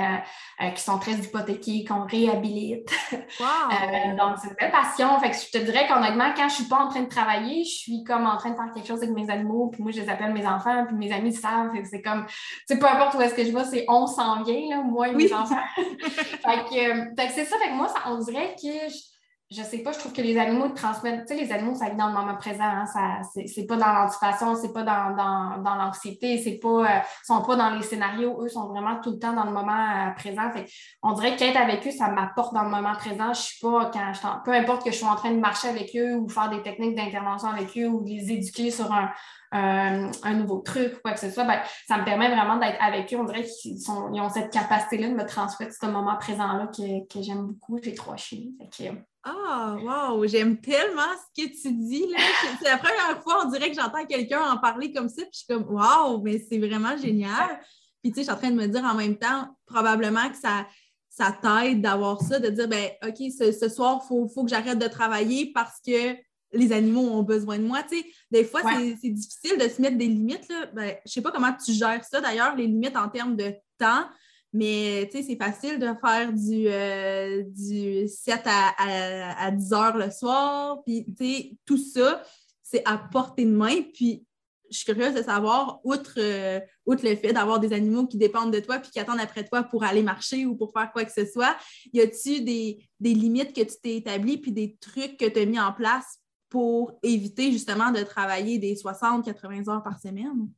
euh, 0.60 0.64
euh, 0.64 0.70
qui 0.70 0.82
sont 0.82 0.98
très 0.98 1.12
hypothéqués, 1.12 1.84
qu'on 1.84 2.04
réhabilite. 2.04 2.90
Euh, 3.40 4.16
donc, 4.16 4.36
c'est 4.40 4.48
une 4.48 4.54
belle 4.58 4.70
passion. 4.70 5.18
Fait 5.20 5.30
que 5.30 5.36
je 5.36 5.50
te 5.50 5.64
dirais 5.64 5.86
qu'honnêtement, 5.86 6.32
quand 6.34 6.48
je 6.48 6.54
ne 6.54 6.60
suis 6.60 6.64
pas 6.64 6.78
en 6.78 6.88
train 6.88 7.02
de 7.02 7.08
travailler, 7.08 7.62
je 7.62 7.70
suis 7.70 8.04
comme 8.04 8.26
en 8.26 8.36
train 8.36 8.50
de 8.50 8.56
faire 8.56 8.72
quelque 8.74 8.86
chose 8.86 9.02
avec 9.02 9.14
mes 9.14 9.30
animaux, 9.30 9.68
puis 9.68 9.82
moi, 9.82 9.92
je 9.92 10.00
les 10.00 10.08
appelle 10.08 10.32
mes 10.32 10.46
enfants, 10.46 10.86
puis 10.86 10.96
mes 10.96 11.12
amis 11.12 11.32
savent. 11.32 11.70
C'est 11.84 12.02
comme, 12.02 12.26
tu 12.26 12.34
sais, 12.66 12.78
peu 12.78 12.86
importe 12.86 13.14
où 13.14 13.20
est-ce 13.20 13.34
que 13.34 13.44
je 13.44 13.52
vais, 13.52 13.64
c'est 13.64 13.84
on 13.88 14.06
s'en 14.06 14.42
vient, 14.42 14.76
là, 14.76 14.82
moi 14.82 15.08
et 15.08 15.14
mes 15.14 15.32
enfants. 15.32 15.60
fait 15.76 16.64
que, 16.70 17.28
c'est 17.30 17.44
ça. 17.44 17.56
Fait 17.58 17.68
que 17.68 17.74
moi, 17.74 17.88
ça, 17.88 18.00
on 18.06 18.18
dirait 18.18 18.54
que 18.56 18.88
je 18.88 19.17
sais 19.54 19.78
pas, 19.78 19.92
je 19.92 19.98
trouve 19.98 20.12
que 20.12 20.20
les 20.20 20.36
animaux 20.36 20.68
transmettent, 20.68 21.26
tu 21.26 21.34
sais, 21.34 21.42
les 21.42 21.50
animaux, 21.52 21.74
ça 21.74 21.88
vit 21.88 21.96
dans 21.96 22.08
le 22.08 22.12
moment 22.12 22.36
présent, 22.36 22.64
hein, 22.64 22.84
ça, 22.84 23.20
c'est, 23.46 23.66
pas 23.66 23.76
dans 23.76 23.92
l'anticipation, 23.94 24.54
c'est 24.54 24.74
pas 24.74 24.82
dans, 24.82 25.16
dans, 25.16 25.62
dans 25.62 25.74
l'anxiété, 25.74 26.36
c'est 26.36 26.58
pas, 26.58 26.84
euh, 26.84 27.00
sont 27.24 27.40
pas 27.40 27.56
dans 27.56 27.70
les 27.70 27.82
scénarios, 27.82 28.42
eux 28.42 28.48
sont 28.48 28.68
vraiment 28.68 29.00
tout 29.00 29.12
le 29.12 29.18
temps 29.18 29.32
dans 29.32 29.44
le 29.44 29.52
moment 29.52 29.72
euh, 29.72 30.10
présent. 30.16 30.50
Fait 30.52 30.66
on 31.02 31.12
dirait 31.12 31.34
qu'être 31.36 31.56
avec 31.56 31.86
eux, 31.86 31.90
ça 31.90 32.08
m'apporte 32.08 32.52
dans 32.52 32.64
le 32.64 32.68
moment 32.68 32.92
présent. 32.92 33.32
Je 33.32 33.40
suis 33.40 33.58
pas, 33.60 33.90
quand 33.90 34.12
je 34.12 34.20
peu 34.44 34.52
importe 34.52 34.84
que 34.84 34.90
je 34.90 34.98
sois 34.98 35.08
en 35.08 35.16
train 35.16 35.30
de 35.30 35.40
marcher 35.40 35.68
avec 35.68 35.96
eux 35.96 36.16
ou 36.16 36.28
faire 36.28 36.50
des 36.50 36.62
techniques 36.62 36.94
d'intervention 36.94 37.48
avec 37.48 37.76
eux 37.78 37.86
ou 37.86 38.04
les 38.04 38.30
éduquer 38.30 38.70
sur 38.70 38.92
un, 38.92 39.10
un 39.52 40.34
nouveau 40.34 40.58
truc 40.58 40.96
ou 40.96 41.00
quoi 41.02 41.12
que 41.12 41.20
ce 41.20 41.30
soit, 41.30 41.44
ben, 41.44 41.60
ça 41.86 41.96
me 41.96 42.04
permet 42.04 42.28
vraiment 42.28 42.58
d'être 42.58 42.82
avec 42.82 43.12
eux. 43.14 43.16
On 43.18 43.24
dirait 43.24 43.44
qu'ils 43.44 43.78
ils 43.78 44.20
ont 44.20 44.28
cette 44.28 44.52
capacité-là 44.52 45.08
de 45.08 45.14
me 45.14 45.26
transmettre 45.26 45.72
ce 45.72 45.86
moment 45.86 46.16
présent-là 46.16 46.66
que, 46.66 47.06
que 47.06 47.22
j'aime 47.22 47.46
beaucoup. 47.46 47.78
J'ai 47.82 47.94
trois 47.94 48.16
chiens. 48.16 48.44
Fait 48.76 48.92
Ah, 49.24 49.76
wow! 49.82 50.26
J'aime 50.26 50.60
tellement 50.60 51.02
ce 51.36 51.42
que 51.42 51.48
tu 51.48 51.72
dis. 51.72 52.06
là. 52.10 52.18
C'est 52.58 52.68
la 52.68 52.78
première 52.78 53.22
fois, 53.22 53.44
on 53.44 53.50
dirait 53.50 53.70
que 53.70 53.76
j'entends 53.76 54.04
quelqu'un 54.06 54.40
en 54.40 54.58
parler 54.58 54.92
comme 54.92 55.08
ça, 55.08 55.22
puis 55.22 55.30
je 55.32 55.38
suis 55.38 55.46
comme, 55.46 55.66
wow, 55.68 56.22
mais 56.22 56.38
c'est 56.38 56.58
vraiment 56.58 56.96
génial. 56.96 57.60
Puis, 58.02 58.12
tu 58.12 58.16
sais, 58.16 58.20
je 58.20 58.22
suis 58.24 58.32
en 58.32 58.36
train 58.36 58.50
de 58.50 58.56
me 58.56 58.66
dire 58.66 58.84
en 58.84 58.94
même 58.94 59.18
temps, 59.18 59.48
probablement 59.66 60.28
que 60.30 60.36
ça, 60.36 60.66
ça 61.08 61.36
t'aide 61.42 61.82
d'avoir 61.82 62.22
ça, 62.22 62.38
de 62.38 62.48
dire, 62.48 62.68
ben 62.68 62.90
OK, 63.04 63.16
ce, 63.36 63.68
soir, 63.68 64.00
il 64.04 64.28
faut, 64.32 64.44
que 64.44 64.50
j'arrête 64.50 64.78
de 64.78 64.86
travailler 64.86 65.52
parce 65.52 65.80
que 65.84 66.14
les 66.52 66.72
animaux 66.72 67.10
ont 67.10 67.22
besoin 67.22 67.58
de 67.58 67.64
moi. 67.64 67.82
Tu 67.82 67.98
sais, 67.98 68.06
des 68.30 68.44
fois, 68.44 68.62
c'est 68.62 69.10
difficile 69.10 69.58
de 69.58 69.68
se 69.68 69.82
mettre 69.82 69.98
des 69.98 70.06
limites. 70.06 70.48
Là. 70.48 70.66
Ben, 70.72 70.94
je 71.04 71.10
ne 71.10 71.12
sais 71.12 71.22
pas 71.22 71.32
comment 71.32 71.52
tu 71.52 71.72
gères 71.72 72.04
ça, 72.04 72.20
d'ailleurs, 72.20 72.54
les 72.54 72.66
limites 72.66 72.96
en 72.96 73.08
termes 73.08 73.36
de 73.36 73.52
temps. 73.78 74.06
Mais 74.52 75.08
c'est 75.12 75.36
facile 75.36 75.78
de 75.78 75.88
faire 76.00 76.32
du, 76.32 76.68
euh, 76.68 77.42
du 77.46 78.08
7 78.08 78.40
à, 78.46 79.46
à, 79.46 79.50
10 79.50 79.72
heures 79.72 79.96
le 79.96 80.10
soir. 80.10 80.82
Puis 80.84 81.58
tout 81.66 81.76
ça, 81.76 82.22
c'est 82.62 82.82
à 82.86 82.96
portée 82.96 83.44
de 83.44 83.50
main. 83.50 83.82
Puis 83.92 84.24
je 84.70 84.78
suis 84.78 84.86
curieuse 84.86 85.14
de 85.14 85.22
savoir, 85.22 85.80
outre, 85.84 86.14
euh, 86.18 86.60
outre 86.86 87.06
le 87.06 87.16
fait 87.16 87.32
d'avoir 87.32 87.60
des 87.60 87.72
animaux 87.72 88.06
qui 88.06 88.16
dépendent 88.16 88.52
de 88.52 88.60
toi 88.60 88.78
puis 88.78 88.90
qui 88.90 89.00
attendent 89.00 89.20
après 89.20 89.44
toi 89.44 89.62
pour 89.62 89.84
aller 89.84 90.02
marcher 90.02 90.46
ou 90.46 90.54
pour 90.54 90.72
faire 90.72 90.92
quoi 90.92 91.04
que 91.04 91.12
ce 91.12 91.24
soit, 91.24 91.56
y 91.92 92.00
a-tu 92.00 92.40
des, 92.42 92.78
des, 93.00 93.14
limites 93.14 93.54
que 93.54 93.62
tu 93.62 93.76
t'es 93.82 93.96
établies 93.96 94.38
puis 94.38 94.52
des 94.52 94.76
trucs 94.80 95.16
que 95.16 95.26
tu 95.26 95.40
as 95.40 95.46
mis 95.46 95.60
en 95.60 95.72
place 95.72 96.20
pour 96.48 96.98
éviter 97.02 97.52
justement 97.52 97.90
de 97.90 98.02
travailler 98.02 98.58
des 98.58 98.74
60-80 98.74 99.70
heures 99.70 99.82
par 99.82 99.98
semaine? 100.00 100.48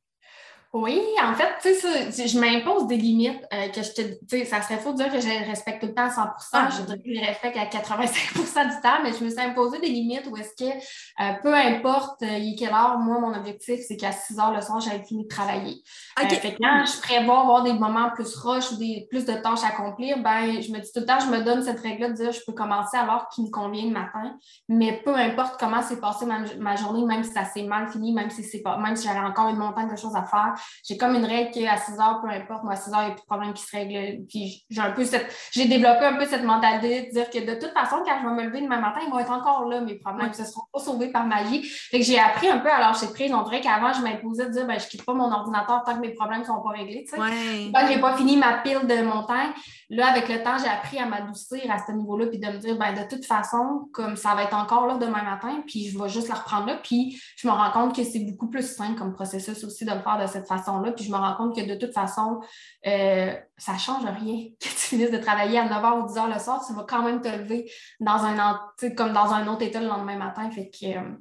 Oui, 0.73 1.03
en 1.21 1.35
fait, 1.35 1.49
tu 1.61 1.75
sais, 1.75 2.29
je 2.29 2.39
m'impose 2.39 2.87
des 2.87 2.97
limites 2.97 3.45
euh, 3.53 3.69
que 3.71 3.83
je 3.83 3.91
te. 3.91 4.03
Tu 4.03 4.27
sais, 4.29 4.45
ça 4.45 4.63
serait 4.63 4.79
faux 4.79 4.93
de 4.93 4.99
dire 4.99 5.13
que 5.13 5.21
je 5.21 5.27
les 5.27 5.39
respecte 5.39 5.81
tout 5.81 5.89
le 5.89 5.95
temps 5.95 6.05
à 6.05 6.11
100 6.11 6.23
ah, 6.53 6.69
Je 6.71 6.83
dirais 6.83 6.99
que 6.99 7.05
je 7.07 7.11
les 7.11 7.27
respecte 7.27 7.57
à 7.57 7.65
85% 7.65 8.77
du 8.77 8.81
temps, 8.81 9.03
mais 9.03 9.13
je 9.13 9.25
me 9.25 9.31
suis 9.31 9.41
imposé 9.41 9.81
des 9.81 9.89
limites 9.89 10.29
où 10.31 10.37
est-ce 10.37 10.55
que, 10.55 10.71
euh, 10.71 11.33
peu 11.43 11.53
importe 11.53 12.23
euh, 12.23 12.39
il 12.39 12.53
est 12.53 12.57
quelle 12.57 12.73
heure, 12.73 12.99
moi, 13.01 13.19
mon 13.19 13.35
objectif, 13.37 13.81
c'est 13.87 13.97
qu'à 13.97 14.13
6 14.13 14.39
heures 14.39 14.55
le 14.55 14.61
soir, 14.61 14.81
j'avais 14.81 15.03
fini 15.03 15.25
de 15.25 15.29
travailler. 15.29 15.83
Okay. 16.23 16.37
fait 16.37 16.55
que 16.55 16.59
quand 16.63 16.85
je 16.87 17.01
prévois 17.01 17.41
avoir 17.41 17.65
des 17.65 17.73
moments 17.73 18.11
plus 18.11 18.37
rush 18.37 18.71
ou 18.71 18.77
des, 18.77 19.09
plus 19.11 19.25
de 19.25 19.33
tâches 19.33 19.65
à 19.65 19.69
accomplir, 19.69 20.23
ben, 20.23 20.63
je 20.63 20.71
me 20.71 20.79
dis 20.79 20.93
tout 20.93 21.01
le 21.01 21.07
temps, 21.07 21.19
je 21.19 21.37
me 21.37 21.43
donne 21.43 21.65
cette 21.65 21.81
règle-là 21.81 22.11
de 22.11 22.15
dire 22.15 22.31
je 22.31 22.41
peux 22.47 22.53
commencer 22.53 22.97
à 22.97 23.07
l'heure 23.07 23.29
qui 23.35 23.43
me 23.43 23.51
convient 23.51 23.87
le 23.87 23.93
matin, 23.93 24.37
mais 24.69 25.03
peu 25.05 25.17
importe 25.17 25.59
comment 25.59 25.83
s'est 25.83 25.99
passée 25.99 26.27
ma, 26.27 26.77
journée, 26.77 27.05
même 27.05 27.25
si 27.25 27.33
ça 27.33 27.45
s'est 27.45 27.65
mal 27.65 27.89
fini, 27.89 28.13
même 28.13 28.31
si 28.31 28.45
c'est 28.45 28.63
pas, 28.63 28.77
même 28.77 28.95
si 28.95 29.09
j'avais 29.09 29.19
encore 29.19 29.49
une 29.49 29.57
montagne 29.57 29.91
de 29.91 29.97
choses 29.97 30.15
à 30.15 30.23
faire 30.23 30.55
j'ai 30.87 30.97
comme 30.97 31.15
une 31.15 31.25
règle 31.25 31.51
qu'à 31.51 31.77
6 31.77 31.99
heures, 32.01 32.21
peu 32.23 32.29
importe, 32.29 32.65
moi, 32.65 32.75
à 32.75 32.77
6 32.77 32.93
heures, 32.93 33.03
il 33.03 33.07
n'y 33.07 33.11
a 33.11 33.15
plus 33.15 33.23
de 33.23 33.27
problème 33.27 33.53
qui 33.53 33.63
se 33.63 33.77
règle. 33.77 34.25
Puis 34.29 34.65
j'ai 34.71 34.81
un 34.81 34.93
peu 34.93 35.05
cette, 35.05 35.33
j'ai 35.53 35.67
développé 35.67 36.05
un 36.05 36.15
peu 36.15 36.27
cette 36.27 36.45
mentalité 36.45 37.07
de 37.07 37.11
dire 37.13 37.31
que 37.31 37.39
de 37.39 37.59
toute 37.59 37.73
façon, 37.73 37.97
quand 38.05 38.17
je 38.21 38.29
vais 38.29 38.35
me 38.35 38.49
lever 38.49 38.63
demain 38.63 38.81
matin, 38.81 39.01
ils 39.05 39.11
vont 39.11 39.19
être 39.19 39.33
encore 39.33 39.65
là, 39.67 39.81
mes 39.81 39.97
problèmes. 39.97 40.31
Ils 40.37 40.41
ne 40.41 40.47
seront 40.47 40.65
pas 40.73 40.81
sauvés 40.81 41.09
par 41.09 41.27
magie. 41.27 41.63
Fait 41.63 41.99
que 41.99 42.05
j'ai 42.05 42.19
appris 42.19 42.49
un 42.49 42.59
peu 42.59 42.71
à 42.71 42.81
lâcher 42.81 43.07
prise. 43.09 43.33
On 43.33 43.43
dirait 43.43 43.61
qu'avant, 43.61 43.93
je 43.93 44.03
m'imposais 44.03 44.47
de 44.47 44.53
dire, 44.53 44.67
ben, 44.67 44.79
je 44.79 44.85
ne 44.85 44.91
quitte 44.91 45.05
pas 45.05 45.15
mon 45.15 45.31
ordinateur 45.31 45.83
tant 45.85 45.95
que 45.95 46.01
mes 46.01 46.15
problèmes 46.15 46.41
ne 46.41 46.47
sont 46.47 46.63
pas 46.63 46.71
réglés. 46.71 47.05
Tu 47.09 47.17
sais. 47.17 47.23
je 47.23 47.89
n'ai 47.89 48.01
pas 48.01 48.17
fini 48.17 48.37
ma 48.37 48.55
pile 48.59 48.87
de 48.87 49.03
montagne. 49.03 49.51
Là, 49.93 50.07
avec 50.07 50.29
le 50.29 50.41
temps, 50.45 50.57
j'ai 50.57 50.69
appris 50.69 50.99
à 50.99 51.07
m'adoucir 51.07 51.69
à 51.69 51.85
ce 51.85 51.91
niveau-là, 51.91 52.29
puis 52.29 52.39
de 52.39 52.47
me 52.47 52.59
dire, 52.59 52.79
ben, 52.79 52.93
de 52.93 53.09
toute 53.09 53.25
façon, 53.25 53.89
comme 53.93 54.15
ça 54.15 54.37
va 54.37 54.45
être 54.45 54.55
encore 54.55 54.87
là 54.87 54.99
demain 54.99 55.25
matin, 55.25 55.65
puis 55.67 55.89
je 55.89 55.99
vais 56.01 56.09
juste 56.09 56.29
la 56.29 56.37
reprendre 56.37 56.67
là. 56.67 56.79
Puis 56.81 57.21
je 57.37 57.49
me 57.49 57.53
rends 57.53 57.73
compte 57.73 57.97
que 57.97 58.05
c'est 58.05 58.21
beaucoup 58.21 58.49
plus 58.49 58.63
simple 58.63 58.97
comme 58.97 59.13
processus 59.13 59.65
aussi 59.65 59.85
de 59.85 59.91
le 59.91 60.01
faire 60.01 60.21
de 60.23 60.29
cette 60.29 60.47
façon-là. 60.47 60.93
Puis 60.93 61.05
je 61.05 61.11
me 61.11 61.17
rends 61.17 61.35
compte 61.35 61.57
que 61.57 61.67
de 61.67 61.75
toute 61.75 61.93
façon, 61.93 62.41
euh, 62.87 63.35
ça 63.59 63.77
change 63.79 64.05
rien 64.05 64.51
que 64.61 64.69
tu 64.69 64.77
finisses 64.77 65.11
de 65.11 65.19
travailler 65.19 65.59
à 65.59 65.67
9h 65.67 66.03
ou 66.03 66.07
10h 66.07 66.33
le 66.33 66.39
soir, 66.39 66.65
tu 66.65 66.73
vas 66.73 66.85
quand 66.89 67.03
même 67.03 67.21
te 67.21 67.29
lever 67.29 67.69
dans 67.99 68.25
un, 68.25 68.61
comme 68.97 69.13
dans 69.13 69.33
un 69.33 69.49
autre 69.49 69.63
état 69.63 69.81
le 69.81 69.89
lendemain 69.89 70.17
matin. 70.17 70.49
Fait 70.53 70.71
que, 70.71 70.87
euh, 70.87 71.17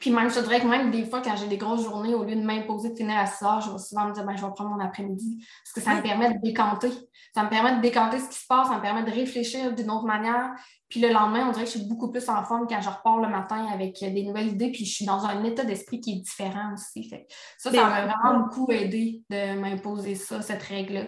puis 0.00 0.10
même, 0.10 0.30
je 0.30 0.40
dirais 0.40 0.60
que 0.60 0.66
même 0.66 0.90
des 0.90 1.04
fois, 1.04 1.22
quand 1.22 1.36
j'ai 1.36 1.46
des 1.46 1.56
grosses 1.56 1.84
journées, 1.84 2.14
au 2.14 2.24
lieu 2.24 2.36
de 2.36 2.42
m'imposer 2.42 2.90
de 2.90 2.96
finir 2.96 3.16
à 3.16 3.26
6 3.26 3.44
heures, 3.44 3.60
je 3.60 3.70
vais 3.70 3.78
souvent 3.78 4.06
me 4.06 4.12
dire, 4.12 4.24
ben, 4.24 4.36
je 4.36 4.44
vais 4.44 4.52
prendre 4.52 4.70
mon 4.70 4.80
après-midi. 4.80 5.44
Parce 5.64 5.72
que 5.72 5.80
ça 5.80 5.96
me 5.96 6.02
permet 6.02 6.34
de 6.34 6.38
décanter. 6.42 6.90
Ça 7.34 7.42
me 7.42 7.48
permet 7.48 7.76
de 7.76 7.80
décanter 7.80 8.18
ce 8.18 8.28
qui 8.28 8.38
se 8.38 8.46
passe, 8.46 8.68
ça 8.68 8.76
me 8.76 8.82
permet 8.82 9.02
de 9.02 9.10
réfléchir 9.10 9.74
d'une 9.74 9.90
autre 9.90 10.04
manière. 10.04 10.52
Puis 10.88 11.00
le 11.00 11.08
lendemain, 11.08 11.48
on 11.48 11.52
dirait 11.52 11.64
que 11.64 11.70
je 11.70 11.78
suis 11.78 11.88
beaucoup 11.88 12.10
plus 12.10 12.28
en 12.28 12.44
forme 12.44 12.66
quand 12.68 12.80
je 12.80 12.88
repars 12.88 13.18
le 13.18 13.28
matin 13.28 13.66
avec 13.72 13.98
des 14.00 14.22
nouvelles 14.24 14.48
idées. 14.48 14.70
Puis 14.70 14.84
je 14.84 14.94
suis 14.94 15.06
dans 15.06 15.24
un 15.24 15.42
état 15.44 15.64
d'esprit 15.64 16.00
qui 16.00 16.12
est 16.12 16.20
différent 16.20 16.74
aussi. 16.74 17.08
Fait 17.08 17.26
ça, 17.58 17.72
ça 17.72 17.88
m'a 17.88 18.06
vraiment 18.06 18.40
beaucoup 18.40 18.70
aidé 18.70 19.22
de 19.30 19.58
m'imposer 19.58 20.14
ça, 20.14 20.42
cette 20.42 20.62
règle-là. 20.62 21.06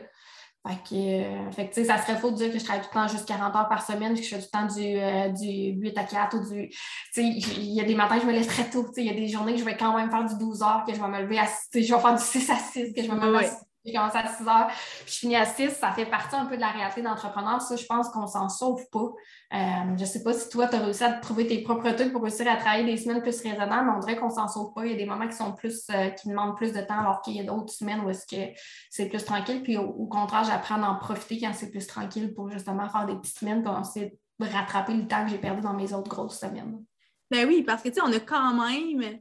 Fait 0.67 1.69
que, 1.71 1.83
euh, 1.83 1.85
ça 1.85 1.99
serait 1.99 2.17
faux 2.17 2.31
de 2.31 2.37
dire 2.37 2.53
que 2.53 2.59
je 2.59 2.65
travaille 2.65 2.83
tout 2.83 2.89
le 2.93 3.01
temps 3.01 3.09
juste 3.09 3.27
40 3.27 3.55
heures 3.55 3.69
par 3.69 3.85
semaine, 3.85 4.15
que 4.15 4.23
je 4.23 4.29
fais 4.29 4.39
tout 4.39 4.49
le 4.53 4.59
temps 4.59 4.75
du, 4.75 4.99
euh, 4.99 5.29
du 5.29 5.81
8 5.81 5.99
à 5.99 6.05
4 6.05 6.37
ou 6.37 6.51
du. 6.51 6.71
Il 7.17 7.73
y 7.73 7.81
a 7.81 7.85
des 7.85 7.95
matins 7.95 8.17
que 8.17 8.23
je 8.23 8.27
me 8.27 8.33
lève 8.33 8.47
très 8.47 8.69
tôt. 8.69 8.87
Il 8.97 9.05
y 9.05 9.11
a 9.11 9.15
des 9.15 9.29
journées 9.29 9.53
que 9.53 9.61
je 9.61 9.65
vais 9.65 9.77
quand 9.77 9.97
même 9.97 10.11
faire 10.11 10.25
du 10.25 10.37
12 10.37 10.63
heures, 10.63 10.85
que 10.87 10.95
je 10.95 11.01
vais 11.01 11.09
me 11.09 11.23
lever 11.23 11.39
à. 11.39 11.47
Je 11.73 11.79
vais 11.79 11.87
faire 11.87 12.15
du 12.15 12.23
6 12.23 12.51
à 12.51 12.57
6, 12.57 12.93
que 12.93 13.03
je 13.03 13.09
vais 13.09 13.15
me 13.15 13.27
lever 13.27 13.47
à 13.47 13.66
j'ai 13.87 13.93
commencé 13.93 14.19
à 14.19 14.27
6 14.27 14.49
heures, 14.49 14.67
puis 14.69 15.15
je 15.15 15.19
finis 15.21 15.37
à 15.37 15.45
6. 15.45 15.71
Ça 15.71 15.93
fait 15.93 16.07
partie 16.07 16.35
un 16.35 16.47
peu 16.47 16.57
de 16.57 16.61
la 16.61 16.71
réalité 16.71 17.03
d'entrepreneur. 17.03 17.61
Ça, 17.63 17.77
je 17.77 17.87
pense 17.87 18.09
qu'on 18.09 18.27
s'en 18.27 18.49
sauve 18.49 18.83
pas. 18.91 19.13
Euh, 19.55 19.97
je 19.97 20.01
ne 20.01 20.07
sais 20.07 20.23
pas 20.23 20.33
si 20.33 20.49
toi, 20.49 20.67
tu 20.67 20.77
as 20.77 20.81
réussi 20.81 21.05
à 21.05 21.13
trouver 21.13 21.47
tes 21.47 21.63
propres 21.63 21.91
trucs 21.91 22.13
pour 22.13 22.23
réussir 22.23 22.51
à 22.51 22.57
travailler 22.57 22.85
des 22.85 22.97
semaines 22.97 23.23
plus 23.23 23.41
raisonnables, 23.41 23.87
mais 23.87 23.97
on 23.97 24.01
dirait 24.01 24.17
qu'on 24.17 24.31
s'en 24.31 24.49
sauve 24.49 24.73
pas. 24.75 24.85
Il 24.85 24.93
y 24.93 24.95
a 24.95 24.97
des 24.97 25.07
moments 25.07 25.29
qui 25.29 25.37
sont 25.37 25.53
plus, 25.53 25.85
euh, 25.91 26.11
qui 26.11 26.29
demandent 26.29 26.57
plus 26.57 26.73
de 26.73 26.81
temps, 26.81 26.99
alors 26.99 27.23
qu'il 27.23 27.37
y 27.37 27.41
a 27.41 27.45
d'autres 27.45 27.73
semaines 27.73 28.01
où 28.01 28.11
est-ce 28.11 28.27
que 28.27 28.59
c'est 28.91 29.09
plus 29.09 29.25
tranquille. 29.25 29.63
Puis 29.63 29.77
au, 29.77 30.07
contraire, 30.07 30.45
j'apprends 30.45 30.83
à 30.83 30.89
en 30.89 30.97
profiter 30.97 31.41
quand 31.41 31.53
c'est 31.55 31.71
plus 31.71 31.87
tranquille 31.87 32.35
pour 32.35 32.51
justement 32.51 32.89
faire 32.89 33.07
des 33.07 33.15
petites 33.15 33.39
semaines 33.39 33.63
pour 33.63 33.75
de 33.75 34.53
rattraper 34.53 34.95
le 34.95 35.07
temps 35.07 35.25
que 35.25 35.31
j'ai 35.31 35.39
perdu 35.39 35.63
dans 35.63 35.73
mes 35.73 35.93
autres 35.93 36.11
grosses 36.11 36.39
semaines. 36.39 36.85
Ben 37.31 37.47
oui, 37.47 37.63
parce 37.63 37.83
que 37.83 37.89
tu 37.89 37.95
sais, 37.95 38.01
on 38.03 38.13
a 38.13 38.21
quand 38.21 38.55
même 38.55 39.21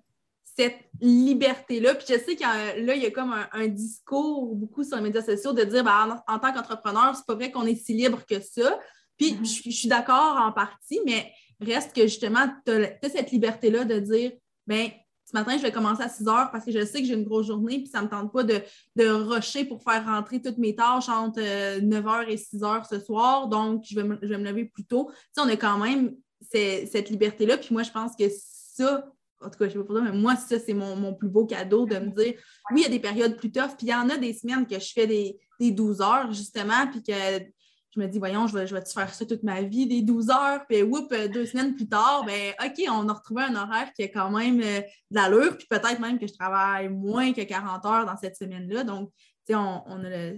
cette 0.57 0.79
liberté-là. 1.01 1.95
Puis 1.95 2.05
je 2.09 2.13
sais 2.13 2.35
qu'il 2.35 2.47
là, 2.47 2.95
il 2.95 3.03
y 3.03 3.05
a 3.05 3.11
comme 3.11 3.35
un, 3.51 3.67
discours 3.67 4.55
beaucoup 4.55 4.83
sur 4.83 4.97
les 4.97 5.03
médias 5.03 5.21
sociaux 5.21 5.53
de 5.53 5.63
dire 5.63 5.83
ben, 5.83 6.21
en, 6.27 6.39
tant 6.39 6.53
qu'entrepreneur, 6.53 7.15
c'est 7.15 7.25
pas 7.25 7.35
vrai 7.35 7.51
qu'on 7.51 7.65
est 7.65 7.75
si 7.75 7.93
libre 7.93 8.25
que 8.25 8.39
ça. 8.39 8.79
Puis 9.17 9.33
mm-hmm. 9.33 9.63
je, 9.65 9.71
suis 9.71 9.87
d'accord 9.87 10.37
en 10.37 10.51
partie, 10.51 10.99
mais 11.05 11.31
reste 11.59 11.93
que 11.93 12.03
justement, 12.03 12.47
tu 12.65 12.71
as, 12.71 13.09
cette 13.09 13.31
liberté-là 13.31 13.85
de 13.85 13.99
dire 13.99 14.31
ben 14.67 14.89
ce 15.25 15.33
matin, 15.33 15.57
je 15.57 15.63
vais 15.63 15.71
commencer 15.71 16.03
à 16.03 16.09
6 16.09 16.27
heures 16.27 16.51
parce 16.51 16.63
que 16.65 16.71
je 16.71 16.85
sais 16.85 17.01
que 17.01 17.07
j'ai 17.07 17.15
une 17.15 17.23
grosse 17.23 17.47
journée, 17.47 17.79
puis 17.79 17.87
ça 17.87 17.99
ne 17.99 18.05
me 18.05 18.09
tente 18.09 18.31
pas 18.31 18.43
de, 18.43 18.61
de 18.95 19.07
rusher 19.09 19.65
pour 19.65 19.81
faire 19.81 20.05
rentrer 20.05 20.39
toutes 20.39 20.59
mes 20.59 20.75
tâches 20.75 21.09
entre 21.09 21.41
9 21.81 22.05
euh, 22.05 22.21
et 22.27 22.37
6 22.37 22.57
h 22.59 22.87
ce 22.87 22.99
soir. 22.99 23.47
Donc, 23.47 23.83
je 23.89 23.95
vais 23.95 24.03
me, 24.03 24.19
je 24.21 24.27
vais 24.27 24.37
me 24.37 24.45
lever 24.45 24.65
plus 24.65 24.85
tôt. 24.85 25.09
Tu 25.09 25.15
sais, 25.33 25.41
on 25.41 25.49
a 25.49 25.57
quand 25.57 25.79
même 25.79 26.15
cette 26.43 27.09
liberté-là. 27.09 27.57
Puis 27.57 27.69
moi, 27.73 27.81
je 27.81 27.91
pense 27.91 28.15
que 28.15 28.25
ça, 28.29 29.03
en 29.41 29.49
tout 29.49 29.59
cas, 29.59 29.65
je 29.65 29.73
sais 29.73 29.77
pas 29.77 29.83
pour 29.83 29.95
toi, 29.95 30.01
mais 30.03 30.11
moi, 30.11 30.35
ça, 30.35 30.59
c'est 30.59 30.73
mon, 30.73 31.13
plus 31.13 31.29
beau 31.29 31.45
cadeau 31.45 31.85
de 31.85 31.97
me 31.97 32.09
dire, 32.09 32.33
oui, 32.71 32.81
il 32.81 32.83
y 32.83 32.85
a 32.85 32.89
des 32.89 32.99
périodes 32.99 33.37
plus 33.37 33.51
tough, 33.51 33.75
puis 33.77 33.87
il 33.87 33.89
y 33.89 33.93
en 33.93 34.09
a 34.09 34.17
des 34.17 34.33
semaines 34.33 34.65
que 34.65 34.79
je 34.79 34.91
fais 34.93 35.07
des, 35.07 35.39
12 35.59 36.01
heures, 36.01 36.31
justement, 36.33 36.87
puis 36.91 37.01
que 37.01 37.13
je 37.13 37.99
me 37.99 38.07
dis, 38.07 38.19
voyons, 38.19 38.45
je 38.47 38.57
vais, 38.57 38.67
je 38.67 38.75
vais 38.75 38.83
faire 38.85 39.13
ça 39.13 39.25
toute 39.25 39.43
ma 39.43 39.61
vie, 39.61 39.87
des 39.87 40.01
12 40.01 40.29
heures, 40.29 40.65
puis 40.67 40.83
whoop, 40.83 41.13
deux 41.33 41.45
semaines 41.45 41.75
plus 41.75 41.87
tard, 41.87 42.25
ben 42.25 42.53
OK, 42.63 42.83
on 42.89 43.07
a 43.07 43.13
retrouvé 43.13 43.43
un 43.43 43.55
horaire 43.55 43.91
qui 43.93 44.03
a 44.03 44.07
quand 44.09 44.29
même 44.31 44.59
euh, 44.61 44.81
de 45.11 45.15
l'allure, 45.15 45.57
puis 45.57 45.67
peut-être 45.69 45.99
même 45.99 46.19
que 46.19 46.27
je 46.27 46.33
travaille 46.33 46.89
moins 46.89 47.31
que 47.31 47.41
40 47.41 47.85
heures 47.85 48.05
dans 48.05 48.17
cette 48.17 48.35
semaine-là. 48.35 48.83
Donc, 48.83 49.11
tu 49.47 49.53
sais, 49.53 49.55
on, 49.55 49.83
on, 49.87 50.03
a 50.03 50.33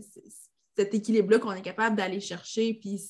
cet 0.75 0.93
équilibre-là 0.93 1.39
qu'on 1.39 1.53
est 1.53 1.61
capable 1.61 1.95
d'aller 1.95 2.19
chercher, 2.19 2.75
puis 2.75 3.01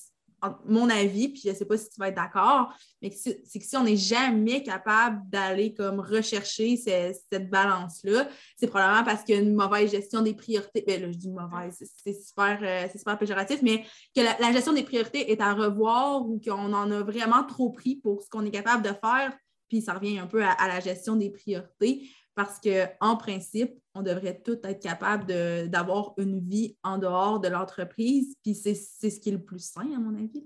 mon 0.65 0.89
avis, 0.89 1.30
puis 1.30 1.41
je 1.43 1.50
ne 1.50 1.56
sais 1.56 1.65
pas 1.65 1.78
si 1.78 1.89
tu 1.89 2.00
vas 2.00 2.10
être 2.10 2.15
d'accord, 2.15 2.73
mais 3.02 3.12
c'est 3.12 3.60
que 3.60 3.65
si 3.65 3.76
on 3.76 3.84
n'est 3.84 3.97
jamais 3.97 4.62
capable 4.63 5.21
d'aller 5.30 5.73
comme 5.73 6.00
rechercher 6.00 6.78
cette 6.78 7.50
balance-là, 7.50 8.28
c'est 8.56 8.67
probablement 8.67 9.04
parce 9.04 9.23
qu'il 9.23 9.36
y 9.36 9.38
a 9.38 9.41
une 9.41 9.56
mauvaise 9.56 9.91
gestion 9.91 10.21
des 10.21 10.34
priorités. 10.34 10.84
Bien 10.86 11.00
là, 11.00 11.12
je 11.12 11.17
dis 11.17 11.30
mauvaise, 11.30 11.84
c'est 12.04 12.13
super, 12.13 12.60
euh, 12.62 12.88
super 12.95 13.17
péjoratif, 13.17 13.62
mais 13.62 13.84
que 14.15 14.21
la, 14.21 14.52
gestion 14.52 14.73
des 14.73 14.84
priorités 14.84 15.32
est 15.32 15.41
à 15.41 15.54
revoir 15.54 16.28
ou 16.28 16.39
qu'on 16.39 16.73
en 16.73 16.91
a 16.91 17.02
vraiment 17.02 17.43
trop 17.43 17.71
pris 17.71 17.95
pour 17.95 18.21
ce 18.21 18.30
qu'on 18.30 18.45
est 18.45 18.52
capable 18.52 18.84
de 18.84 18.89
faire, 18.89 19.36
puis 19.67 19.82
ça 19.82 19.93
revient 19.93 20.19
un 20.19 20.28
peu 20.28 20.43
à 20.43 20.67
la 20.67 20.80
gestion 20.80 21.15
des 21.15 21.30
priorités 21.30 22.10
parce 22.38 22.60
qu'en 22.60 23.17
principe, 23.17 23.73
on 23.95 24.04
devrait 24.04 24.39
tous 24.45 24.60
être 24.63 24.80
capable 24.80 25.26
d'avoir 25.69 26.13
une 26.17 26.39
vie 26.39 26.78
en 26.84 27.00
dehors 27.00 27.39
de 27.39 27.47
l'entreprise. 27.47 28.36
Puis 28.43 28.54
c'est 28.54 28.76
ce 28.76 29.19
qui 29.19 29.30
est 29.30 29.32
le 29.32 29.43
plus 29.43 29.60
sain, 29.60 29.88
à 29.95 30.00
mon 30.00 30.13
avis. 30.13 30.45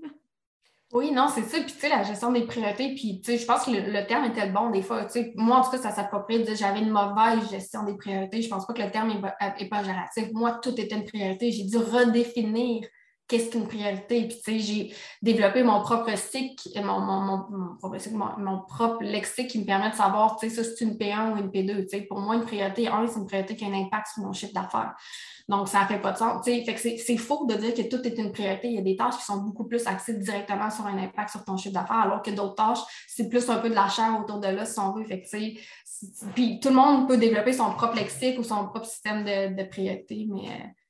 Oui, 0.94 1.12
non, 1.12 1.28
c'est 1.28 1.44
ça. 1.44 1.58
Puis, 1.58 1.74
tu 1.74 1.80
sais, 1.80 1.90
la 1.90 2.04
gestion 2.04 2.32
des 2.32 2.46
priorités, 2.46 2.96
puis, 2.96 3.20
tu 3.22 3.32
sais, 3.32 3.38
je 3.38 3.46
pense 3.46 3.66
que 3.66 3.72
le, 3.72 4.08
terme 4.08 4.24
était 4.24 4.46
le 4.46 4.54
bon 4.54 4.70
des 4.70 4.82
fois. 4.82 5.04
Tu 5.04 5.12
sais, 5.12 5.34
moi, 5.36 5.58
en 5.58 5.64
tout 5.64 5.72
cas, 5.72 5.80
ça 5.80 5.92
s'approprie 5.92 6.40
de 6.40 6.44
dire 6.44 6.56
j'avais 6.56 6.80
une 6.80 6.92
mauvaise 6.92 7.50
gestion 7.50 7.84
des 7.84 7.98
priorités. 7.98 8.42
Je 8.42 8.48
pense 8.48 8.66
pas 8.66 8.74
que 8.74 8.82
le 8.82 8.92
terme 8.92 9.12
est, 9.58 9.70
pas 9.70 9.84
gératif. 9.84 10.32
Moi, 10.32 10.60
tout 10.64 10.80
était 10.80 10.96
une 10.96 11.06
priorité. 11.06 11.52
J'ai 11.52 11.66
dû 11.66 11.78
redéfinir 11.78 12.88
qu'est-ce 13.32 13.50
qu'une 13.50 13.66
priorité? 13.66 14.28
Puis, 14.28 14.38
tu 14.38 14.44
sais, 14.44 14.60
j'ai 14.60 14.94
développé 15.22 15.64
mon 15.64 15.82
propre 15.82 16.16
cycle, 16.18 16.70
mon, 16.84 17.00
mon, 17.00 18.60
propre 18.68 19.02
lexique 19.02 19.48
qui 19.48 19.60
me 19.60 19.66
permet 19.66 19.90
de 19.90 19.96
savoir, 19.96 20.38
tu 20.38 20.50
sais, 20.50 20.56
ça, 20.56 20.70
c'est 20.70 20.84
une 20.84 20.98
P1 20.98 21.32
ou 21.32 21.38
une 21.38 21.48
P2. 21.48 21.84
Tu 21.84 21.90
sais, 21.90 22.02
pour 22.02 22.20
moi, 22.20 22.36
une 22.36 22.44
priorité 22.44 22.90
1, 22.90 23.08
c'est 23.08 23.20
une 23.20 23.26
priorité 23.26 23.56
qui 23.56 23.64
a 23.64 23.70
un 23.70 23.74
impact 23.74 24.08
sur 24.14 24.24
mon 24.24 24.34
chiffre 24.34 24.54
d'affaires. 24.54 24.96
Donc, 25.48 25.70
ça 25.70 25.86
fait 25.88 26.00
pas 26.00 26.12
de 26.12 26.18
sens. 26.18 26.44
Tu 26.44 26.52
sais, 26.52 26.66
fait 26.66 26.76
que 26.76 27.02
c'est 27.02 27.18
faux 27.18 27.46
de 27.46 27.56
dire 27.56 27.74
que 27.74 27.84
tout 27.84 28.06
est 28.06 28.18
une 28.18 28.34
priorité. 28.34 28.68
Il 28.68 28.76
y 28.76 28.80
a 28.80 28.82
des 28.82 28.98
tâches 28.98 29.18
qui 29.18 29.24
sont 29.24 29.38
beaucoup 29.38 29.64
plus 29.64 29.88
axées 29.88 30.18
directement 30.18 30.70
sur 30.70 30.86
un 30.86 30.98
impact 30.98 31.30
sur 31.30 31.46
ton 31.46 31.56
chiffre 31.56 31.74
d'affaires, 31.74 32.02
alors 32.02 32.22
que 32.22 32.32
d'autres 32.32 32.56
tâches, 32.56 32.80
c'est 33.08 33.30
plus 33.30 33.50
un 33.50 33.58
peu 33.60 33.70
de 33.70 33.76
la 33.76 33.88
chair 33.88 34.20
autour 34.22 34.40
de 34.40 34.48
là, 34.48 34.66
si 34.66 34.78
on 34.78 34.92
veut. 34.92 35.06
Fait 35.06 35.22
que, 35.22 35.28
puis 36.36 36.60
tout 36.60 36.70
le 36.70 36.76
monde 36.76 37.08
peut 37.08 37.18
développer 37.18 37.54
son 37.54 37.72
propre 37.74 37.96
lexique 37.96 38.38
ou 38.40 38.44
son 38.44 38.68
propre 38.68 38.86
système 38.86 39.24
de, 39.24 39.56
de 39.56 39.70
priorité, 39.70 40.28
mais 40.30 40.50
euh, 40.50 40.81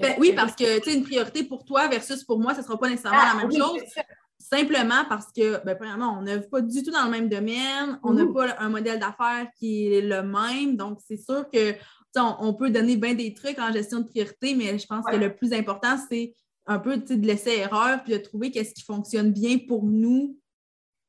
ben 0.00 0.14
oui, 0.18 0.32
parce 0.34 0.54
que 0.54 0.80
tu 0.80 0.92
une 0.92 1.02
priorité 1.02 1.44
pour 1.44 1.64
toi 1.64 1.88
versus 1.88 2.24
pour 2.24 2.38
moi, 2.38 2.54
ce 2.54 2.60
ne 2.60 2.64
sera 2.64 2.78
pas 2.78 2.88
nécessairement 2.88 3.18
la 3.18 3.32
ah, 3.32 3.46
même 3.46 3.52
chose. 3.52 3.80
Simplement 4.38 5.04
parce 5.08 5.32
que, 5.32 5.62
ben, 5.64 5.76
premièrement, 5.76 6.16
on 6.18 6.22
n'est 6.22 6.40
pas 6.40 6.60
du 6.60 6.82
tout 6.82 6.90
dans 6.90 7.04
le 7.04 7.10
même 7.10 7.28
domaine, 7.28 7.98
on 8.02 8.14
n'a 8.14 8.24
pas 8.26 8.56
un 8.58 8.68
modèle 8.68 8.98
d'affaires 8.98 9.48
qui 9.58 9.92
est 9.92 10.00
le 10.00 10.22
même. 10.22 10.76
Donc, 10.76 11.00
c'est 11.06 11.16
sûr 11.16 11.48
que 11.52 11.74
on, 12.16 12.54
peut 12.54 12.70
donner 12.70 12.96
bien 12.96 13.14
des 13.14 13.34
trucs 13.34 13.58
en 13.58 13.72
gestion 13.72 14.00
de 14.00 14.08
priorité, 14.08 14.54
mais 14.54 14.78
je 14.78 14.86
pense 14.86 15.04
que 15.04 15.16
le 15.16 15.34
plus 15.34 15.52
important, 15.52 15.96
c'est 16.08 16.34
un 16.66 16.78
peu 16.78 16.96
de 16.98 17.26
laisser 17.26 17.58
erreur 17.58 18.02
puis 18.02 18.12
de 18.12 18.18
trouver 18.18 18.50
qu'est-ce 18.50 18.74
qui 18.74 18.82
fonctionne 18.82 19.32
bien 19.32 19.58
pour 19.58 19.84
nous 19.84 20.38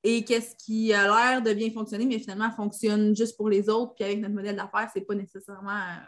et 0.03 0.24
qu'est-ce 0.24 0.55
qui 0.55 0.93
a 0.93 1.03
l'air 1.03 1.41
de 1.41 1.53
bien 1.53 1.70
fonctionner, 1.72 2.05
mais 2.05 2.20
finalement 2.20 2.51
fonctionne 2.51 3.16
juste 3.16 3.36
pour 3.36 3.49
les 3.49 3.70
autres. 3.70 3.93
Puis 3.95 4.05
avec 4.05 4.20
notre 4.20 4.34
modèle 4.34 4.55
d'affaires, 4.55 4.89
ce 4.93 4.99
n'est 4.99 5.05
pas 5.05 5.16
nécessairement 5.16 5.72
euh, 5.72 6.05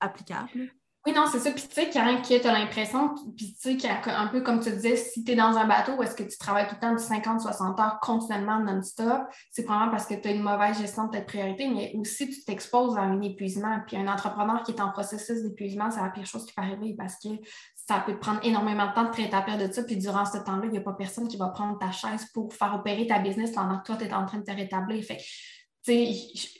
applicable. 0.00 0.70
Oui, 1.06 1.14
non, 1.14 1.24
c'est 1.32 1.38
ça. 1.38 1.50
Puis 1.50 1.62
tu 1.66 1.74
sais, 1.74 1.88
quand 1.90 2.20
tu 2.22 2.34
as 2.34 2.52
l'impression, 2.52 3.14
puis 3.34 3.56
tu 3.58 3.80
sais, 3.80 3.88
un 4.06 4.26
peu 4.26 4.42
comme 4.42 4.60
tu 4.60 4.70
disais, 4.70 4.96
si 4.96 5.24
tu 5.24 5.32
es 5.32 5.34
dans 5.34 5.56
un 5.56 5.66
bateau 5.66 6.02
est-ce 6.02 6.14
que 6.14 6.24
tu 6.24 6.36
travailles 6.36 6.68
tout 6.68 6.74
le 6.74 6.80
temps 6.80 6.92
de 6.92 6.98
50-60 6.98 7.80
heures 7.80 7.98
continuellement 8.02 8.58
non-stop, 8.58 9.22
c'est 9.50 9.64
probablement 9.64 9.92
parce 9.92 10.04
que 10.04 10.12
tu 10.12 10.28
as 10.28 10.32
une 10.32 10.42
mauvaise 10.42 10.78
gestion 10.78 11.06
de 11.06 11.12
tes 11.12 11.22
priorités, 11.22 11.68
mais 11.68 11.94
aussi 11.96 12.28
tu 12.28 12.44
t'exposes 12.44 12.98
à 12.98 13.00
un 13.00 13.22
épuisement. 13.22 13.80
Puis 13.86 13.96
un 13.96 14.08
entrepreneur 14.08 14.62
qui 14.62 14.72
est 14.72 14.80
en 14.82 14.90
processus 14.90 15.42
d'épuisement, 15.42 15.90
c'est 15.90 16.02
la 16.02 16.10
pire 16.10 16.26
chose 16.26 16.44
qui 16.44 16.52
peut 16.52 16.60
arriver 16.60 16.94
parce 16.98 17.14
que 17.14 17.30
ça 17.74 18.00
peut 18.04 18.18
prendre 18.18 18.40
énormément 18.42 18.88
de 18.88 18.92
temps 18.92 19.04
de 19.04 19.10
te 19.10 19.16
rétablir 19.16 19.56
de 19.56 19.72
ça. 19.72 19.82
Puis 19.82 19.96
durant 19.96 20.26
ce 20.26 20.36
temps-là, 20.36 20.64
il 20.64 20.70
n'y 20.70 20.78
a 20.78 20.82
pas 20.82 20.92
personne 20.92 21.28
qui 21.28 21.38
va 21.38 21.48
prendre 21.48 21.78
ta 21.78 21.92
chaise 21.92 22.26
pour 22.34 22.52
faire 22.52 22.74
opérer 22.74 23.06
ta 23.06 23.20
business 23.20 23.52
pendant 23.52 23.78
que 23.78 23.86
toi, 23.86 23.96
tu 23.96 24.04
es 24.04 24.12
en 24.12 24.26
train 24.26 24.38
de 24.38 24.44
te 24.44 24.52
rétablir. 24.52 25.02
Fait 25.02 25.18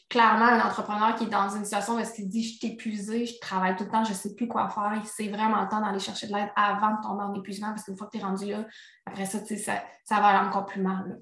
clairement, 0.09 0.47
un 0.47 0.61
entrepreneur 0.61 1.14
qui 1.14 1.24
est 1.24 1.28
dans 1.28 1.49
une 1.51 1.64
situation 1.64 1.95
où 1.95 1.99
est-ce 1.99 2.14
qu'il 2.14 2.28
dit 2.28 2.43
je 2.43 2.59
suis 2.59 2.66
épuisé, 2.66 3.26
je 3.26 3.39
travaille 3.41 3.76
tout 3.76 3.85
le 3.85 3.91
temps, 3.91 4.05
je 4.05 4.11
ne 4.11 4.14
sais 4.14 4.35
plus 4.35 4.49
quoi 4.49 4.68
faire, 4.68 5.03
c'est 5.05 5.28
vraiment 5.28 5.62
le 5.62 5.68
temps 5.68 5.81
d'aller 5.81 6.01
chercher 6.01 6.26
de 6.26 6.33
l'aide 6.33 6.51
avant 6.57 6.97
de 6.97 7.03
tomber 7.03 7.22
en 7.22 7.35
épuisement 7.35 7.68
parce 7.68 7.85
qu'une 7.85 7.97
fois 7.97 8.09
que 8.09 8.16
tu 8.16 8.18
es 8.18 8.26
rendu 8.26 8.47
là, 8.47 8.66
après 9.07 9.26
ça, 9.26 9.39
ça, 9.45 9.83
ça 10.05 10.16
va 10.16 10.26
aller 10.26 10.49
encore 10.49 10.66
plus 10.66 10.83
mal. 10.83 11.20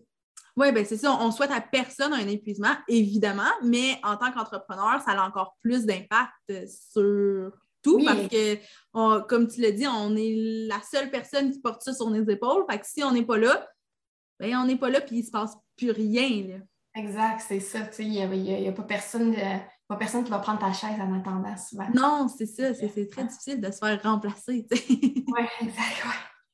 Oui, 0.56 0.72
bien 0.72 0.84
c'est 0.84 0.96
ça. 0.96 1.16
On 1.20 1.30
souhaite 1.30 1.52
à 1.52 1.60
personne 1.60 2.12
un 2.12 2.26
épuisement, 2.26 2.74
évidemment, 2.88 3.50
mais 3.62 4.00
en 4.02 4.16
tant 4.16 4.32
qu'entrepreneur, 4.32 5.00
ça 5.04 5.12
a 5.12 5.24
encore 5.24 5.56
plus 5.60 5.86
d'impact 5.86 6.32
sur 6.66 7.52
tout 7.82 8.04
parce 8.04 8.26
que, 8.26 8.58
comme 9.28 9.46
tu 9.46 9.60
l'as 9.60 9.70
dit, 9.70 9.86
on 9.86 10.16
est 10.16 10.34
la 10.66 10.80
seule 10.82 11.10
personne 11.10 11.52
qui 11.52 11.60
porte 11.60 11.82
ça 11.82 11.92
sur 11.92 12.10
nos 12.10 12.24
épaules. 12.24 12.64
Fait 12.68 12.80
que 12.80 12.86
si 12.86 13.04
on 13.04 13.12
n'est 13.12 13.24
pas 13.24 13.38
là, 13.38 13.68
bien, 14.40 14.60
on 14.60 14.66
n'est 14.66 14.76
pas 14.76 14.90
là 14.90 15.00
puis 15.00 15.16
il 15.16 15.20
ne 15.20 15.26
se 15.26 15.30
passe 15.30 15.56
plus 15.76 15.92
rien. 15.92 16.48
Là. 16.48 16.56
Exact, 16.94 17.44
c'est 17.46 17.60
ça. 17.60 17.80
Il 17.98 18.10
n'y 18.10 18.68
a, 18.68 18.72
pas, 18.72 18.82
personne 18.82 19.34
pas 19.88 19.96
personne 19.96 20.24
qui 20.24 20.30
va 20.30 20.38
prendre 20.38 20.58
ta 20.58 20.72
chaise 20.72 21.00
en 21.00 21.18
attendant 21.18 21.56
souvent. 21.56 21.88
Non, 21.94 22.28
c'est 22.28 22.46
ça. 22.46 22.74
C'est 22.74 23.08
très 23.08 23.24
difficile 23.24 23.60
de 23.60 23.70
se 23.70 23.78
faire 23.78 24.02
remplacer. 24.02 24.66
Oui, 25.30 25.44
exact. 25.60 26.04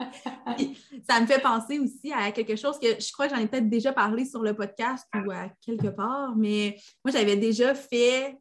ça 1.09 1.21
me 1.21 1.27
fait 1.27 1.41
penser 1.41 1.79
aussi 1.79 2.13
à 2.13 2.33
quelque 2.33 2.57
chose 2.57 2.79
que 2.79 3.01
je 3.01 3.13
crois 3.13 3.29
que 3.29 3.35
j'en 3.35 3.41
ai 3.41 3.47
peut-être 3.47 3.69
déjà 3.69 3.93
parlé 3.93 4.25
sur 4.25 4.43
le 4.43 4.55
podcast 4.55 5.07
ou 5.15 5.31
à 5.31 5.49
quelque 5.65 5.89
part, 5.89 6.35
mais 6.37 6.77
moi, 7.05 7.13
j'avais 7.13 7.37
déjà 7.37 7.75
fait 7.75 8.37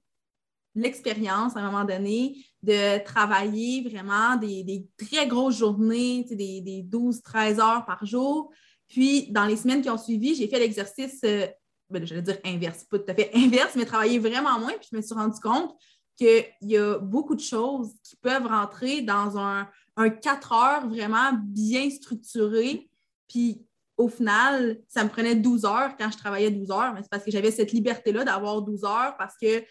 l'expérience 0.75 1.55
à 1.55 1.59
un 1.59 1.71
moment 1.71 1.85
donné 1.85 2.43
de 2.63 3.03
travailler 3.03 3.87
vraiment 3.87 4.35
des, 4.37 4.87
très 4.97 5.27
grosses 5.27 5.57
journées, 5.57 6.23
des, 6.23 6.61
des 6.61 6.83
12-13 6.83 7.59
heures 7.59 7.85
par 7.85 8.03
jour. 8.05 8.51
Puis, 8.87 9.31
dans 9.31 9.45
les 9.45 9.57
semaines 9.57 9.81
qui 9.81 9.89
ont 9.89 9.97
suivi, 9.97 10.35
j'ai 10.35 10.47
fait 10.47 10.59
l'exercice 10.59 11.21
euh, 11.25 11.47
ben, 11.93 12.05
j'allais 12.05 12.21
dire 12.21 12.39
inverse, 12.45 12.83
pas 12.83 12.99
tout 12.99 13.11
à 13.11 13.15
fait 13.15 13.31
inverse, 13.33 13.75
mais 13.75 13.85
travailler 13.85 14.19
vraiment 14.19 14.59
moins. 14.59 14.73
Puis 14.73 14.89
je 14.91 14.97
me 14.97 15.01
suis 15.01 15.13
rendu 15.13 15.39
compte 15.39 15.75
qu'il 16.15 16.45
y 16.61 16.77
a 16.77 16.97
beaucoup 16.99 17.35
de 17.35 17.41
choses 17.41 17.93
qui 18.03 18.15
peuvent 18.17 18.45
rentrer 18.45 19.01
dans 19.01 19.37
un, 19.37 19.67
un 19.95 20.09
4 20.09 20.51
heures 20.53 20.87
vraiment 20.87 21.31
bien 21.43 21.89
structuré. 21.89 22.89
Puis 23.27 23.65
au 23.97 24.07
final, 24.07 24.79
ça 24.87 25.03
me 25.03 25.09
prenait 25.09 25.35
12 25.35 25.65
heures 25.65 25.95
quand 25.97 26.11
je 26.11 26.17
travaillais 26.17 26.51
12 26.51 26.71
heures, 26.71 26.93
mais 26.93 27.01
c'est 27.01 27.09
parce 27.09 27.23
que 27.23 27.31
j'avais 27.31 27.51
cette 27.51 27.71
liberté-là 27.71 28.23
d'avoir 28.23 28.61
12 28.61 28.83
heures 28.83 29.15
parce 29.17 29.35
que 29.37 29.63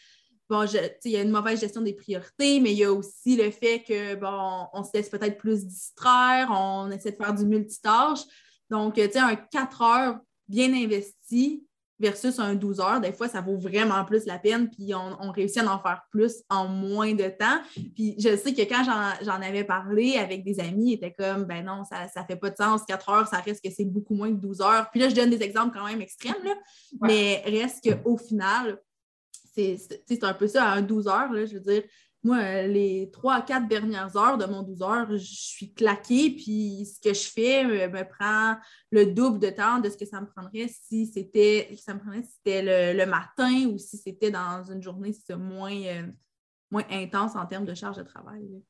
bon, 0.49 0.65
il 1.05 1.11
y 1.11 1.17
a 1.17 1.23
une 1.23 1.31
mauvaise 1.31 1.61
gestion 1.61 1.81
des 1.81 1.95
priorités, 1.95 2.61
mais 2.61 2.73
il 2.73 2.79
y 2.79 2.85
a 2.85 2.93
aussi 2.93 3.37
le 3.37 3.51
fait 3.51 3.83
que 3.83 4.15
bon, 4.15 4.67
on 4.73 4.85
se 4.85 4.91
laisse 4.95 5.09
peut-être 5.09 5.39
plus 5.39 5.67
distraire, 5.67 6.49
on 6.51 6.91
essaie 6.91 7.13
de 7.13 7.17
faire 7.17 7.35
du 7.35 7.45
multitâche. 7.45 8.21
Donc, 8.71 8.95
tu 8.95 9.03
sais, 9.03 9.19
un 9.19 9.37
4 9.37 9.83
heures 9.83 10.19
bien 10.49 10.73
investi, 10.73 11.65
versus 12.03 12.39
un 12.41 12.55
12 12.55 12.81
heures, 12.81 13.01
des 13.01 13.13
fois, 13.13 13.29
ça 13.29 13.41
vaut 13.41 13.57
vraiment 13.57 14.05
plus 14.05 14.27
la 14.27 14.39
peine, 14.39 14.69
puis 14.69 14.93
on, 14.95 15.31
réussit 15.31 15.63
à 15.63 15.73
en 15.73 15.79
faire 15.79 16.03
plus 16.11 16.43
en 16.51 16.67
moins 16.67 17.15
de 17.15 17.29
temps. 17.29 17.61
Puis 17.95 18.17
je 18.19 18.37
sais 18.37 18.53
que 18.53 18.63
quand 18.63 18.85
j'en 18.85 19.41
avais 19.41 19.65
parlé 19.65 20.17
avec 20.17 20.45
des 20.45 20.59
amis, 20.61 20.91
ils 20.91 20.95
étaient 20.95 21.15
comme, 21.17 21.45
ben 21.45 21.65
non, 21.65 21.85
ça 21.85 22.05
ne 22.05 22.27
fait 22.27 22.37
pas 22.37 22.51
de 22.51 22.57
sens, 22.57 22.83
4 22.87 23.09
heures, 23.09 23.29
ça 23.29 23.39
reste 23.39 23.65
que 23.65 23.71
c'est 23.71 23.85
beaucoup 23.85 24.15
moins 24.15 24.31
que 24.31 24.41
12 24.41 24.61
heures. 24.61 24.91
Puis 24.91 25.01
là, 25.01 25.09
je 25.09 25.15
donne 25.15 25.31
des 25.31 25.43
exemples 25.43 25.79
quand 25.79 25.87
même 25.87 26.03
extrêmes, 26.03 26.43
là, 26.45 26.55
mais 27.01 27.43
reste 27.47 27.89
qu'au 27.89 28.17
final, 28.17 28.79
c'est 29.55 30.25
un 30.25 30.35
peu 30.35 30.49
ça, 30.49 30.65
à 30.65 30.75
un 30.75 30.83
12 30.83 31.07
heures, 31.07 31.33
là, 31.33 31.47
je 31.47 31.55
veux 31.55 31.61
dire, 31.61 31.83
moi, 32.25 32.63
les 32.63 33.11
trois 33.13 33.35
à 33.35 33.43
quatre 33.43 33.67
dernières 33.67 34.17
heures 34.17 34.39
de 34.39 34.47
mon 34.47 34.63
12 34.63 34.83
heures, 34.83 35.11
je 35.11 35.17
suis 35.17 35.73
claquée, 35.73 36.31
puis 36.31 36.87
ce 36.87 37.01
que 37.01 37.13
je 37.15 37.29
fais 37.29 37.65
me, 37.65 38.09
prend 38.09 38.57
le 38.93 39.07
double 39.07 39.41
de 39.41 39.51
temps 39.51 39.81
de 39.81 39.91
ce 39.91 39.97
que 39.97 40.07
ça 40.07 40.21
me 40.21 40.27
prendrait 40.27 40.69
si 40.69 41.07
c'était 41.07 41.69
c'était 41.77 42.95
le, 42.95 43.07
matin 43.07 43.67
ou 43.67 43.79
si 43.79 43.97
c'était 43.97 44.31
dans 44.31 44.63
une 44.71 44.83
journée 44.83 45.13
moins, 45.37 45.75
euh, 45.75 46.07
moins 46.71 46.85
intense 46.91 47.35
en 47.35 47.47
termes 47.47 47.65
de 47.65 47.75
charge 47.75 47.97
de 47.97 48.05
travail. 48.05 48.63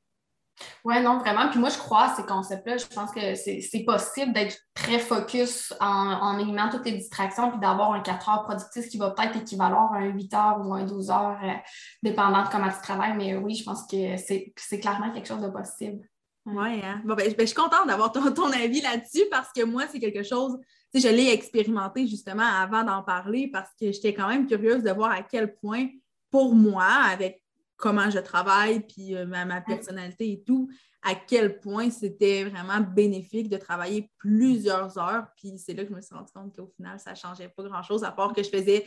Oui, 0.85 1.01
non, 1.01 1.17
vraiment. 1.17 1.49
Puis 1.49 1.59
moi, 1.59 1.69
je 1.69 1.77
crois 1.77 2.11
à 2.11 2.15
ces 2.15 2.23
concepts-là. 2.23 2.77
Je 2.77 2.85
pense 2.85 3.11
que 3.11 3.35
c'est 3.35 3.83
possible 3.85 4.33
d'être 4.33 4.57
très 4.73 4.99
focus 4.99 5.73
en, 5.79 5.87
en, 5.87 6.39
éliminant 6.39 6.69
toutes 6.69 6.85
les 6.85 6.93
distractions 6.93 7.51
puis 7.51 7.59
d'avoir 7.59 7.93
un 7.93 8.01
4 8.01 8.29
heures 8.29 8.43
productif 8.43 8.87
qui 8.89 8.97
va 8.97 9.11
peut-être 9.11 9.37
équivaloir 9.37 9.93
à 9.93 9.97
un 9.97 10.09
8 10.09 10.33
heures 10.33 10.61
ou 10.63 10.73
un 10.73 10.85
12 10.85 11.09
heures, 11.09 11.39
euh, 11.43 11.53
dépendant 12.01 12.43
de 12.43 12.49
comment 12.49 12.69
tu 12.69 12.81
travailles. 12.81 13.15
Mais 13.17 13.35
oui, 13.35 13.55
je 13.55 13.63
pense 13.63 13.85
que 13.87 14.17
c'est 14.17 14.79
clairement 14.79 15.11
quelque 15.11 15.27
chose 15.27 15.41
de 15.41 15.49
possible. 15.49 16.07
Oui, 16.45 16.81
hein? 16.83 17.01
bon, 17.05 17.15
ben, 17.15 17.25
ben, 17.25 17.39
je 17.39 17.45
suis 17.45 17.55
contente 17.55 17.87
d'avoir 17.87 18.11
ton, 18.11 18.33
ton, 18.33 18.51
avis 18.51 18.81
là-dessus 18.81 19.23
parce 19.31 19.51
que 19.53 19.63
moi, 19.63 19.85
c'est 19.89 19.99
quelque 19.99 20.23
chose, 20.23 20.59
tu 20.93 20.99
je 20.99 21.07
l'ai 21.07 21.29
expérimenté 21.31 22.05
justement 22.05 22.43
avant 22.43 22.83
d'en 22.83 23.01
parler 23.01 23.49
parce 23.51 23.69
que 23.79 23.93
j'étais 23.93 24.13
quand 24.13 24.27
même 24.27 24.45
curieuse 24.45 24.83
de 24.83 24.91
voir 24.91 25.11
à 25.11 25.21
quel 25.23 25.55
point, 25.55 25.87
pour 26.29 26.53
moi, 26.53 26.83
avec 26.85 27.42
comment 27.77 28.09
je 28.09 28.19
travaille, 28.19 28.81
puis 28.81 29.15
euh, 29.15 29.25
ma, 29.25 29.61
personnalité 29.61 30.31
et 30.31 30.43
tout, 30.43 30.69
à 31.01 31.15
quel 31.15 31.59
point 31.59 31.89
c'était 31.89 32.45
vraiment 32.45 32.79
bénéfique 32.79 33.49
de 33.49 33.57
travailler 33.57 34.11
plusieurs 34.17 34.97
heures. 34.97 35.27
Puis 35.35 35.57
c'est 35.57 35.73
là 35.73 35.83
que 35.83 35.89
je 35.89 35.95
me 35.95 36.01
suis 36.01 36.15
rendu 36.15 36.31
compte 36.31 36.55
qu'au 36.55 36.67
final, 36.67 36.99
ça 36.99 37.11
ne 37.11 37.15
changeait 37.15 37.49
pas 37.49 37.63
grand-chose, 37.63 38.03
à 38.03 38.11
part 38.11 38.33
que 38.33 38.43
je 38.43 38.49
faisais 38.49 38.85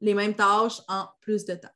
les 0.00 0.14
mêmes 0.14 0.34
tâches 0.34 0.80
en 0.88 1.06
plus 1.20 1.44
de 1.44 1.54
temps. 1.54 1.68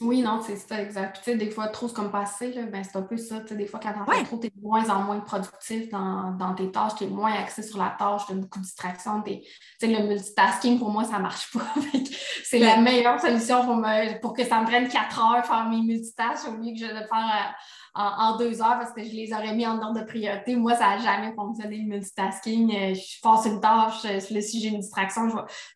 Oui, 0.00 0.22
non, 0.22 0.40
c'est 0.44 0.56
ça, 0.56 0.82
exact. 0.82 1.18
tu 1.18 1.24
sais, 1.24 1.36
des 1.36 1.50
fois, 1.50 1.68
trop, 1.68 1.86
c'est 1.86 1.94
comme 1.94 2.10
passé, 2.10 2.52
ben, 2.72 2.82
c'est 2.82 2.96
un 2.96 3.02
peu 3.02 3.16
ça. 3.16 3.40
des 3.40 3.66
fois, 3.66 3.78
quand 3.80 3.92
t'en 3.92 4.04
fais 4.04 4.24
trop, 4.24 4.38
tu 4.38 4.48
es 4.48 4.50
de 4.50 4.60
moins 4.60 4.88
en 4.90 5.02
moins 5.02 5.20
productif 5.20 5.88
dans, 5.90 6.54
tes 6.56 6.70
tâches, 6.72 6.96
tu 6.96 7.04
es 7.04 7.06
moins 7.06 7.32
axé 7.32 7.62
sur 7.62 7.78
la 7.78 7.94
tâche, 7.96 8.26
tu 8.26 8.32
as 8.32 8.36
beaucoup 8.36 8.58
de 8.58 8.64
distractions. 8.64 9.22
le 9.24 10.08
multitasking, 10.08 10.78
pour 10.78 10.90
moi, 10.90 11.04
ça 11.04 11.18
ne 11.18 11.22
marche 11.22 11.52
pas. 11.52 11.66
c'est 12.44 12.58
la 12.58 12.78
meilleure 12.78 13.20
solution 13.20 13.64
pour, 13.64 13.80
pour 14.20 14.32
que 14.34 14.44
ça 14.44 14.60
me 14.60 14.66
prenne 14.66 14.88
quatre 14.88 15.20
heures 15.20 15.44
faire 15.44 15.68
mes 15.68 15.82
multitâches 15.82 16.46
au 16.48 16.56
lieu 16.56 16.72
que 16.72 16.80
je 16.80 16.86
le 16.86 17.06
faire 17.06 17.54
euh, 17.96 18.00
en, 18.00 18.36
deux 18.36 18.60
heures 18.60 18.78
parce 18.78 18.92
que 18.92 19.04
je 19.04 19.10
les 19.10 19.32
aurais 19.32 19.54
mis 19.54 19.66
en 19.66 19.80
ordre 19.80 20.00
de 20.00 20.04
priorité. 20.04 20.56
Moi, 20.56 20.74
ça 20.74 20.96
n'a 20.96 20.98
jamais 20.98 21.32
fonctionné 21.34 21.78
le 21.78 21.84
multitasking. 21.84 22.74
Euh, 22.74 22.94
je 22.94 23.20
passe 23.22 23.46
une 23.46 23.60
tâche, 23.60 24.04
euh, 24.04 24.40
si 24.40 24.60
j'ai 24.60 24.68
une 24.68 24.80
distraction, 24.80 25.28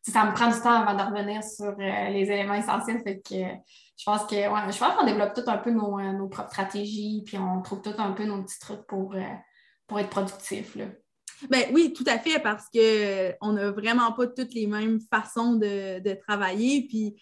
ça 0.03 0.25
me 0.25 0.35
prend 0.35 0.49
du 0.49 0.61
temps 0.61 0.83
avant 0.83 0.95
de 0.95 1.03
revenir 1.03 1.45
sur 1.45 1.77
les 1.77 2.25
éléments 2.31 2.55
essentiels. 2.55 3.03
Je 3.07 4.05
pense 4.05 4.25
que 4.27 4.37
je 4.37 4.79
pense 4.79 4.95
qu'on 4.97 5.07
développe 5.07 5.35
tout 5.35 5.49
un 5.49 5.59
peu 5.59 5.71
nos, 5.71 6.29
propres 6.29 6.51
stratégies, 6.51 7.23
puis 7.25 7.39
on 7.39 7.63
trouve 7.63 7.83
tout 7.83 7.95
un 7.99 8.13
peu 8.13 8.25
nos 8.25 8.43
petits 8.43 8.59
trucs 8.59 8.87
pour, 8.87 9.15
pour 9.87 10.01
être 10.01 10.11
productif. 10.11 10.77
Ben 11.51 11.67
oui, 11.73 11.93
tout 11.93 12.05
à 12.07 12.19
fait, 12.19 12.41
parce 12.41 12.67
qu'on 12.69 13.53
n'a 13.53 13.71
vraiment 13.71 14.13
pas 14.13 14.27
toutes 14.27 14.55
les 14.55 14.67
mêmes 14.67 15.01
façons 15.01 15.55
de, 15.55 16.01
de 16.01 16.15
travailler. 16.15 16.87
Puis, 16.89 17.17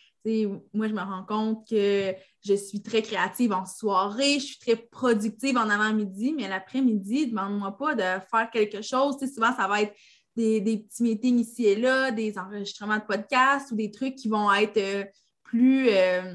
moi, 0.72 0.88
je 0.88 0.92
me 0.92 1.00
rends 1.00 1.24
compte 1.24 1.68
que 1.68 2.14
je 2.44 2.54
suis 2.54 2.82
très 2.82 3.02
créative 3.02 3.52
en 3.52 3.64
soirée, 3.64 4.38
je 4.38 4.46
suis 4.46 4.58
très 4.58 4.76
productive 4.76 5.56
en 5.56 5.68
avant-midi, 5.68 6.34
mais 6.36 6.48
l'après-midi, 6.48 7.28
demande-moi 7.28 7.76
pas 7.76 7.94
de 7.94 8.02
faire 8.30 8.50
quelque 8.52 8.82
chose. 8.82 9.16
souvent, 9.32 9.54
ça 9.54 9.68
va 9.68 9.82
être 9.82 9.94
des, 10.36 10.60
petits 10.60 11.02
meetings 11.02 11.40
ici 11.40 11.66
et 11.66 11.76
là, 11.76 12.10
des 12.10 12.38
enregistrements 12.38 12.98
de 12.98 13.04
podcasts 13.04 13.70
ou 13.72 13.76
des 13.76 13.90
trucs 13.90 14.16
qui 14.16 14.28
vont 14.28 14.52
être 14.52 14.76
euh, 14.76 15.04
plus, 15.44 15.88
euh, 15.90 16.34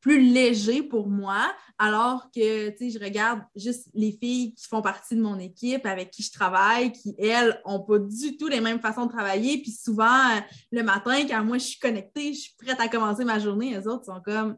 plus 0.00 0.20
légers 0.20 0.82
pour 0.82 1.08
moi, 1.08 1.52
alors 1.78 2.30
que, 2.34 2.74
je 2.80 3.04
regarde 3.04 3.40
juste 3.56 3.88
les 3.94 4.12
filles 4.12 4.54
qui 4.54 4.66
font 4.66 4.82
partie 4.82 5.16
de 5.16 5.22
mon 5.22 5.38
équipe, 5.38 5.86
avec 5.86 6.10
qui 6.10 6.22
je 6.22 6.32
travaille, 6.32 6.92
qui, 6.92 7.14
elles, 7.18 7.60
n'ont 7.66 7.80
pas 7.80 7.98
du 7.98 8.36
tout 8.36 8.48
les 8.48 8.60
mêmes 8.60 8.80
façons 8.80 9.06
de 9.06 9.12
travailler. 9.12 9.60
Puis 9.60 9.72
souvent, 9.72 10.04
euh, 10.04 10.40
le 10.70 10.82
matin, 10.82 11.26
quand 11.28 11.44
moi, 11.44 11.58
je 11.58 11.64
suis 11.64 11.78
connectée, 11.78 12.32
je 12.32 12.40
suis 12.40 12.54
prête 12.58 12.80
à 12.80 12.88
commencer 12.88 13.24
ma 13.24 13.38
journée, 13.38 13.70
les 13.70 13.86
autres 13.86 14.04
sont 14.04 14.20
comme, 14.24 14.56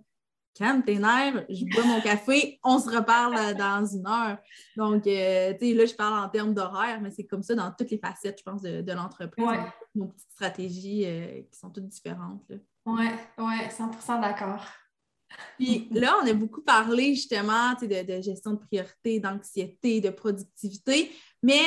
calme 0.55 0.83
tes 0.83 0.99
nerfs, 0.99 1.45
je 1.49 1.65
bois 1.65 1.85
mon 1.85 2.01
café, 2.01 2.59
on 2.65 2.79
se 2.79 2.91
reparle 2.91 3.37
euh, 3.37 3.55
dans 3.55 3.87
une 3.87 4.07
heure. 4.07 4.39
Donc, 4.77 5.07
euh, 5.07 5.55
tu 5.55 5.69
sais, 5.69 5.75
là, 5.75 5.87
je 5.87 5.95
parle 5.95 6.23
en 6.23 6.29
termes 6.29 6.53
d'horaire, 6.53 7.01
mais 7.01 7.11
c'est 7.11 7.25
comme 7.25 7.43
ça 7.43 7.55
dans 7.55 7.71
toutes 7.71 7.91
les 7.91 7.99
facettes, 7.99 8.39
je 8.39 8.43
pense, 8.43 8.61
de, 8.61 8.93
l'entreprise. 8.93 9.47
Nos 9.95 10.07
petites 10.07 10.31
stratégies 10.31 11.07
qui 11.51 11.59
sont 11.59 11.71
toutes 11.71 11.89
différentes. 11.89 12.45
Oui, 12.87 13.07
oui, 13.39 13.55
100% 13.69 14.21
d'accord. 14.21 14.65
Puis 15.59 15.89
là, 15.91 16.17
on 16.23 16.27
a 16.27 16.33
beaucoup 16.33 16.63
parlé 16.63 17.15
justement 17.15 17.75
de, 17.81 18.21
gestion 18.21 18.53
de 18.53 18.59
priorité, 18.59 19.21
d'anxiété, 19.21 20.01
de 20.01 20.11
productivité, 20.11 21.11
mais 21.43 21.61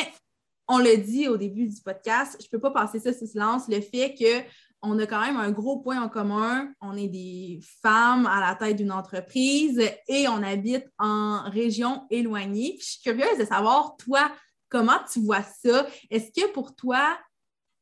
on 0.67 0.77
l'a 0.77 0.95
dit 0.95 1.27
au 1.27 1.37
début 1.37 1.67
du 1.67 1.81
podcast, 1.81 2.37
je 2.39 2.45
ne 2.45 2.49
peux 2.49 2.59
pas 2.59 2.71
passer 2.71 2.99
ça 2.99 3.13
sous 3.13 3.27
silence, 3.27 3.67
le 3.67 3.81
fait 3.81 4.15
qu'on 4.15 4.97
a 4.97 5.05
quand 5.05 5.21
même 5.21 5.37
un 5.37 5.51
gros 5.51 5.79
point 5.79 6.01
en 6.01 6.09
commun. 6.09 6.71
On 6.81 6.95
est 6.95 7.09
des 7.09 7.59
femmes 7.81 8.25
à 8.25 8.39
la 8.39 8.55
tête 8.55 8.77
d'une 8.77 8.91
entreprise 8.91 9.81
et 10.07 10.27
on 10.27 10.41
habite 10.41 10.87
en 10.97 11.49
région 11.49 12.03
éloignée. 12.09 12.77
je 12.79 12.85
suis 12.85 13.01
curieuse 13.01 13.37
de 13.37 13.45
savoir, 13.45 13.97
toi, 13.97 14.31
comment 14.69 14.99
tu 15.11 15.19
vois 15.19 15.43
ça? 15.43 15.85
Est-ce 16.09 16.31
que 16.31 16.51
pour 16.51 16.75
toi, 16.75 17.17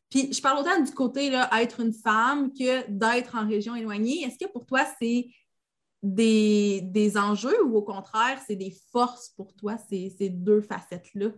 puis 0.10 0.34
je 0.34 0.42
parle 0.42 0.60
autant 0.60 0.82
du 0.82 0.92
côté 0.92 1.30
là, 1.30 1.50
être 1.62 1.80
une 1.80 1.94
femme 1.94 2.52
que 2.52 2.90
d'être 2.90 3.36
en 3.36 3.48
région 3.48 3.76
éloignée, 3.76 4.24
est-ce 4.24 4.44
que 4.44 4.52
pour 4.52 4.66
toi, 4.66 4.86
c'est 5.02 5.28
des, 6.04 7.14
enjeux 7.18 7.64
ou 7.66 7.78
au 7.78 7.82
contraire, 7.82 8.40
c'est 8.46 8.56
des 8.56 8.76
forces 8.92 9.30
pour 9.30 9.54
toi, 9.56 9.76
ces, 9.90 10.14
ces 10.18 10.30
deux 10.30 10.62
facettes-là? 10.62 11.30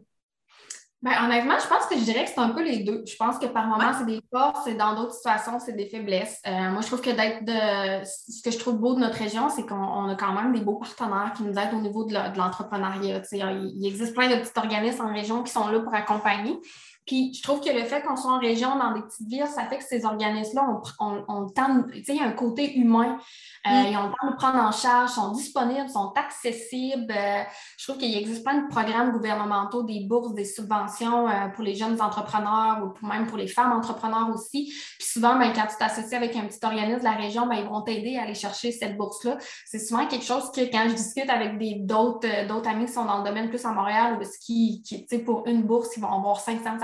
Bien, 1.03 1.25
honnêtement, 1.25 1.55
je 1.61 1.67
pense 1.67 1.85
que 1.87 1.97
je 1.97 2.03
dirais 2.05 2.23
que 2.23 2.29
c'est 2.29 2.39
un 2.39 2.51
peu 2.51 2.63
les 2.63 2.79
deux. 2.79 3.03
Je 3.05 3.17
pense 3.17 3.37
que 3.37 3.47
par 3.47 3.67
moments, 3.67 3.91
c'est 3.97 4.05
des 4.05 4.21
forces 4.31 4.65
et 4.67 4.75
dans 4.75 4.95
d'autres 4.95 5.13
situations, 5.13 5.59
c'est 5.59 5.73
des 5.73 5.87
faiblesses. 5.87 6.39
Euh, 6.47 6.71
moi, 6.71 6.79
je 6.79 6.87
trouve 6.87 7.01
que 7.01 7.09
d'être 7.09 7.43
de. 7.43 8.05
Ce 8.05 8.41
que 8.41 8.51
je 8.51 8.57
trouve 8.57 8.77
beau 8.77 8.93
de 8.93 9.01
notre 9.01 9.17
région, 9.17 9.49
c'est 9.49 9.65
qu'on 9.65 10.07
a 10.07 10.15
quand 10.15 10.31
même 10.31 10.53
des 10.53 10.61
beaux 10.61 10.77
partenaires 10.77 11.33
qui 11.35 11.43
nous 11.43 11.59
aident 11.59 11.73
au 11.73 11.81
niveau 11.81 12.05
de 12.05 12.13
l'entrepreneuriat. 12.13 13.21
Il 13.33 13.85
existe 13.85 14.13
plein 14.13 14.29
de 14.29 14.41
petits 14.41 14.57
organismes 14.57 15.03
en 15.03 15.13
région 15.13 15.43
qui 15.43 15.51
sont 15.51 15.67
là 15.67 15.81
pour 15.81 15.93
accompagner. 15.93 16.57
Puis 17.05 17.33
je 17.33 17.43
trouve 17.43 17.59
que 17.59 17.69
le 17.69 17.83
fait 17.83 18.01
qu'on 18.01 18.15
soit 18.15 18.31
en 18.31 18.39
région, 18.39 18.77
dans 18.77 18.93
des 18.93 19.01
petites 19.01 19.27
villes, 19.27 19.47
ça 19.47 19.65
fait 19.65 19.77
que 19.77 19.83
ces 19.83 20.05
organismes-là 20.05 20.65
ont, 20.99 21.23
on, 21.27 21.49
temps, 21.49 21.83
tu 21.91 22.03
sais, 22.03 22.15
il 22.15 22.21
y 22.21 22.23
a 22.23 22.25
un 22.25 22.31
côté 22.31 22.75
humain. 22.77 23.17
Euh, 23.67 23.69
mm. 23.69 23.87
Ils 23.91 23.97
ont 23.97 24.03
le 24.03 24.09
temps 24.09 24.31
de 24.31 24.35
prendre 24.35 24.59
en 24.59 24.71
charge, 24.71 25.11
sont 25.11 25.31
disponibles, 25.31 25.89
sont 25.89 26.13
accessibles. 26.15 27.11
Euh, 27.11 27.43
je 27.77 27.85
trouve 27.85 27.97
qu'il 27.97 28.15
existe 28.15 28.43
plein 28.43 28.61
de 28.61 28.67
programmes 28.67 29.11
gouvernementaux, 29.11 29.83
des 29.83 30.05
bourses, 30.07 30.33
des 30.33 30.45
subventions 30.45 31.27
euh, 31.27 31.47
pour 31.53 31.63
les 31.63 31.75
jeunes 31.75 32.01
entrepreneurs 32.01 32.79
ou 32.83 33.05
même 33.05 33.27
pour 33.27 33.37
les 33.37 33.47
femmes 33.47 33.73
entrepreneurs 33.73 34.29
aussi. 34.33 34.73
Puis 34.97 35.07
souvent, 35.07 35.37
ben, 35.37 35.51
quand 35.53 35.67
tu 35.67 35.75
t'associes 35.77 36.15
avec 36.15 36.35
un 36.35 36.45
petit 36.45 36.59
organisme 36.63 36.99
de 36.99 37.03
la 37.03 37.11
région, 37.11 37.47
ben, 37.47 37.55
ils 37.55 37.67
vont 37.67 37.81
t'aider 37.81 38.17
à 38.17 38.23
aller 38.23 38.35
chercher 38.35 38.71
cette 38.71 38.95
bourse-là. 38.95 39.37
C'est 39.65 39.79
souvent 39.79 40.07
quelque 40.07 40.25
chose 40.25 40.51
que 40.51 40.61
quand 40.61 40.85
je 40.87 40.95
discute 40.95 41.29
avec 41.29 41.57
d'autres 41.85 42.67
amis 42.67 42.85
qui 42.85 42.93
sont 42.93 43.05
dans 43.05 43.17
le 43.17 43.23
domaine 43.25 43.49
plus 43.49 43.65
à 43.65 43.71
Montréal, 43.71 44.19
ou 44.19 44.25
qui, 44.45 44.81
qui 44.83 45.03
pour 45.19 45.45
une 45.47 45.63
bourse, 45.63 45.89
ils 45.97 46.01
vont 46.01 46.11
avoir 46.11 46.39
500 46.39 46.77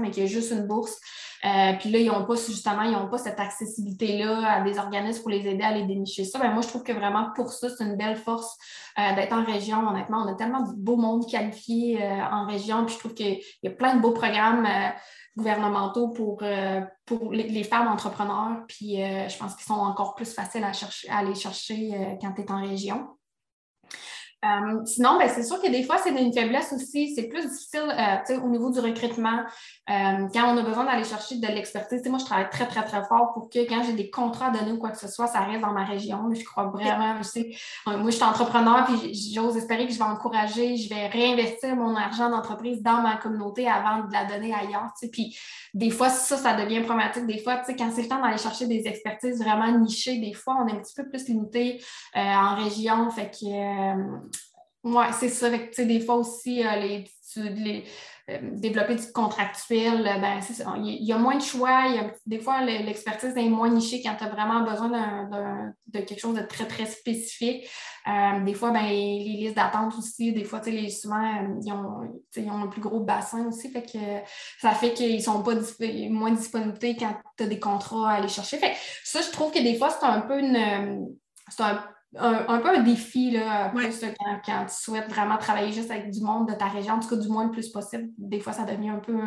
mais 0.00 0.10
qui 0.10 0.20
est 0.20 0.26
juste 0.26 0.50
une 0.50 0.66
bourse. 0.66 0.98
Euh, 1.44 1.72
puis 1.78 1.90
là, 1.90 1.98
ils 1.98 2.06
n'ont 2.06 2.24
pas 2.24 2.34
justement, 2.34 2.82
ils 2.82 2.92
n'ont 2.92 3.08
pas 3.08 3.18
cette 3.18 3.38
accessibilité-là 3.38 4.54
à 4.54 4.60
des 4.62 4.78
organismes 4.78 5.22
pour 5.22 5.30
les 5.30 5.46
aider 5.46 5.62
à 5.62 5.72
les 5.72 5.84
dénicher 5.84 6.24
ça. 6.24 6.38
Ben, 6.38 6.50
moi, 6.50 6.62
je 6.62 6.68
trouve 6.68 6.82
que 6.82 6.92
vraiment 6.92 7.30
pour 7.36 7.52
ça, 7.52 7.68
c'est 7.68 7.84
une 7.84 7.96
belle 7.96 8.16
force 8.16 8.56
euh, 8.98 9.14
d'être 9.14 9.32
en 9.32 9.44
région. 9.44 9.86
Honnêtement, 9.88 10.24
on 10.26 10.32
a 10.32 10.34
tellement 10.34 10.62
de 10.62 10.72
beaux 10.74 10.96
monde 10.96 11.28
qualifié 11.30 12.02
euh, 12.02 12.22
en 12.32 12.46
région. 12.46 12.84
Puis 12.84 12.94
je 12.94 12.98
trouve 12.98 13.14
qu'il 13.14 13.40
y 13.62 13.68
a 13.68 13.70
plein 13.70 13.94
de 13.94 14.00
beaux 14.00 14.12
programmes 14.12 14.66
gouvernementaux 15.36 16.08
pour, 16.08 16.42
pour 17.06 17.32
les, 17.32 17.62
femmes 17.62 17.86
entrepreneurs. 17.86 18.64
Puis 18.66 18.96
je 18.96 19.38
pense 19.38 19.54
qu'ils 19.54 19.66
sont 19.66 19.74
encore 19.74 20.16
plus 20.16 20.34
faciles 20.34 20.64
à, 20.64 20.72
chercher, 20.72 21.08
à 21.08 21.18
aller 21.18 21.36
chercher 21.36 22.18
quand 22.20 22.32
tu 22.32 22.42
es 22.42 22.50
en 22.50 22.60
région. 22.60 23.06
Euh, 24.44 24.84
sinon, 24.84 25.18
ben, 25.18 25.28
c'est 25.28 25.42
sûr 25.42 25.60
que 25.60 25.68
des 25.68 25.82
fois, 25.82 25.98
c'est 25.98 26.10
une 26.10 26.32
faiblesse 26.32 26.72
aussi. 26.72 27.12
C'est 27.14 27.24
plus 27.24 27.42
difficile 27.42 27.82
euh, 27.90 28.40
au 28.40 28.48
niveau 28.48 28.70
du 28.70 28.78
recrutement. 28.78 29.40
Euh, 29.90 30.28
quand 30.32 30.54
on 30.54 30.56
a 30.56 30.62
besoin 30.62 30.84
d'aller 30.84 31.02
chercher 31.02 31.36
de 31.36 31.46
l'expertise, 31.48 32.06
moi, 32.08 32.18
je 32.20 32.24
travaille 32.24 32.48
très, 32.48 32.66
très, 32.66 32.84
très 32.84 33.04
fort 33.04 33.32
pour 33.34 33.50
que 33.50 33.58
quand 33.68 33.82
j'ai 33.82 33.94
des 33.94 34.10
contrats 34.10 34.46
à 34.46 34.50
donner 34.50 34.72
ou 34.72 34.78
quoi 34.78 34.90
que 34.90 34.98
ce 34.98 35.08
soit, 35.08 35.26
ça 35.26 35.40
reste 35.40 35.60
dans 35.60 35.72
ma 35.72 35.84
région. 35.84 36.32
Je 36.32 36.44
crois 36.44 36.66
vraiment, 36.66 37.16
je 37.18 37.22
sais, 37.24 37.50
moi, 37.86 38.10
je 38.10 38.16
suis 38.16 38.24
entrepreneur, 38.24 38.84
puis 38.84 39.12
j'ose 39.34 39.56
espérer 39.56 39.86
que 39.86 39.92
je 39.92 39.98
vais 39.98 40.04
encourager, 40.04 40.76
je 40.76 40.88
vais 40.88 41.08
réinvestir 41.08 41.74
mon 41.74 41.96
argent 41.96 42.30
d'entreprise 42.30 42.80
dans 42.80 43.02
ma 43.02 43.16
communauté 43.16 43.68
avant 43.68 44.06
de 44.06 44.12
la 44.12 44.24
donner 44.24 44.54
ailleurs. 44.54 44.92
Puis 45.10 45.36
des 45.78 45.90
fois, 45.90 46.10
ça, 46.10 46.36
ça 46.36 46.54
devient 46.54 46.80
problématique. 46.80 47.26
Des 47.26 47.38
fois, 47.38 47.62
quand 47.78 47.90
c'est 47.94 48.02
le 48.02 48.08
temps 48.08 48.20
d'aller 48.20 48.38
chercher 48.38 48.66
des 48.66 48.86
expertises 48.86 49.38
vraiment 49.38 49.78
nichées, 49.78 50.18
des 50.18 50.34
fois, 50.34 50.58
on 50.62 50.66
est 50.66 50.72
un 50.72 50.80
petit 50.80 50.94
peu 50.94 51.08
plus 51.08 51.28
limité 51.28 51.80
en 52.14 52.56
région. 52.56 53.10
Fait 53.10 53.30
que 53.30 53.94
oui, 54.84 55.04
c'est 55.18 55.28
ça. 55.28 55.50
des 55.50 56.00
fois 56.00 56.16
aussi, 56.16 56.64
euh, 56.64 57.04
les, 57.36 57.84
euh, 58.30 58.38
développer 58.42 58.94
du 58.94 59.10
contractuel, 59.12 60.06
euh, 60.06 60.18
ben, 60.18 60.40
il 60.84 61.04
y 61.04 61.12
a 61.12 61.18
moins 61.18 61.36
de 61.36 61.42
choix. 61.42 61.86
des 62.26 62.38
fois, 62.38 62.62
l'expertise 62.62 63.36
est 63.36 63.48
moins 63.48 63.70
nichée 63.70 64.02
quand 64.02 64.14
tu 64.16 64.24
as 64.24 64.28
vraiment 64.28 64.62
besoin 64.62 64.88
de 65.86 66.00
quelque 66.00 66.20
chose 66.20 66.34
de 66.34 66.42
très, 66.42 66.66
très 66.66 66.86
spécifique. 66.86 67.68
des 68.44 68.54
fois, 68.54 68.70
ben, 68.70 68.86
les 68.86 69.18
listes 69.40 69.56
d'attente 69.56 69.94
aussi, 69.96 70.32
des 70.32 70.44
fois, 70.44 70.60
les, 70.66 70.90
souvent, 70.90 71.22
ils 71.62 71.72
ont, 71.72 72.50
ont, 72.50 72.62
un 72.62 72.66
plus 72.66 72.82
gros 72.82 73.00
bassin 73.00 73.46
aussi. 73.48 73.70
Fait 73.70 73.82
que 73.82 73.98
ça 74.60 74.72
fait 74.72 74.92
qu'ils 74.92 75.22
sont 75.22 75.42
pas 75.42 75.54
moins 76.10 76.32
disponibles 76.32 76.78
quand 76.98 77.14
tu 77.36 77.44
as 77.44 77.46
des 77.46 77.58
contrats 77.58 78.10
à 78.10 78.14
aller 78.16 78.28
chercher. 78.28 78.58
Fait 78.58 78.74
ça, 79.04 79.20
je 79.22 79.30
trouve 79.30 79.52
que 79.52 79.62
des 79.62 79.76
fois, 79.76 79.90
c'est 79.90 80.06
un 80.06 80.20
peu 80.20 80.38
une. 80.38 81.08
Un, 82.16 82.58
peu 82.60 82.68
un 82.68 82.82
défi 82.82 83.30
là, 83.32 83.72
quand, 84.44 84.66
tu 84.66 84.74
souhaites 84.74 85.08
vraiment 85.10 85.36
travailler 85.36 85.72
juste 85.72 85.90
avec 85.90 86.10
du 86.10 86.20
monde 86.20 86.48
de 86.48 86.54
ta 86.54 86.66
région, 86.66 86.94
en 86.94 87.00
tout 87.00 87.08
cas 87.08 87.16
du 87.16 87.28
moins 87.28 87.44
le 87.44 87.50
plus 87.50 87.68
possible. 87.68 88.08
Des 88.16 88.40
fois, 88.40 88.52
ça 88.52 88.64
devient 88.64 88.90
un 88.90 88.98
peu 88.98 89.18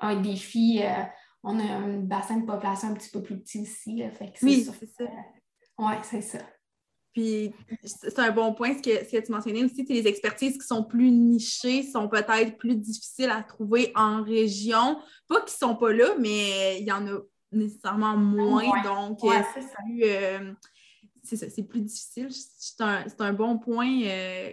un, 0.00 0.16
défi. 0.20 0.80
Euh, 0.82 1.02
on 1.42 1.58
a 1.58 1.62
un 1.62 1.98
bassin 1.98 2.38
de 2.38 2.46
population 2.46 2.88
un 2.88 2.94
petit 2.94 3.10
peu 3.10 3.22
plus 3.22 3.38
petit 3.38 3.62
ici. 3.62 4.02
oui, 4.42 4.64
c'est 4.64 4.86
ça. 4.86 5.04
oui, 5.78 5.94
c'est 6.02 6.22
ça. 6.22 6.38
Puis 7.12 7.52
c'est 7.84 8.18
un 8.18 8.30
bon 8.30 8.54
point 8.54 8.72
ce 8.74 8.80
que, 8.80 9.04
ce 9.04 9.18
que 9.18 9.26
tu 9.26 9.32
mentionnais 9.32 9.64
aussi, 9.64 9.84
les 9.86 10.06
expertises 10.06 10.56
qui 10.56 10.66
sont 10.66 10.82
plus 10.82 11.10
nichées 11.10 11.82
sont 11.82 12.08
peut-être 12.08 12.56
plus 12.56 12.76
difficiles 12.76 13.28
à 13.28 13.42
trouver 13.42 13.92
en 13.94 14.22
région. 14.22 14.98
Pas 15.28 15.42
qu'ils 15.42 15.56
ne 15.60 15.72
sont 15.72 15.76
pas 15.76 15.92
là, 15.92 16.14
mais 16.18 16.80
il 16.80 16.86
y 16.86 16.92
en 16.92 17.06
a 17.06 17.18
nécessairement 17.52 18.16
moins. 18.16 18.82
Donc, 18.82 19.18
c'est 19.20 19.60
plus, 19.84 20.04
euh, 20.04 20.54
c'est 21.22 21.62
plus 21.62 21.80
difficile. 21.80 22.28
C'est 22.30 23.20
un, 23.20 23.32
bon 23.32 23.58
point 23.58 24.02
euh, 24.04 24.52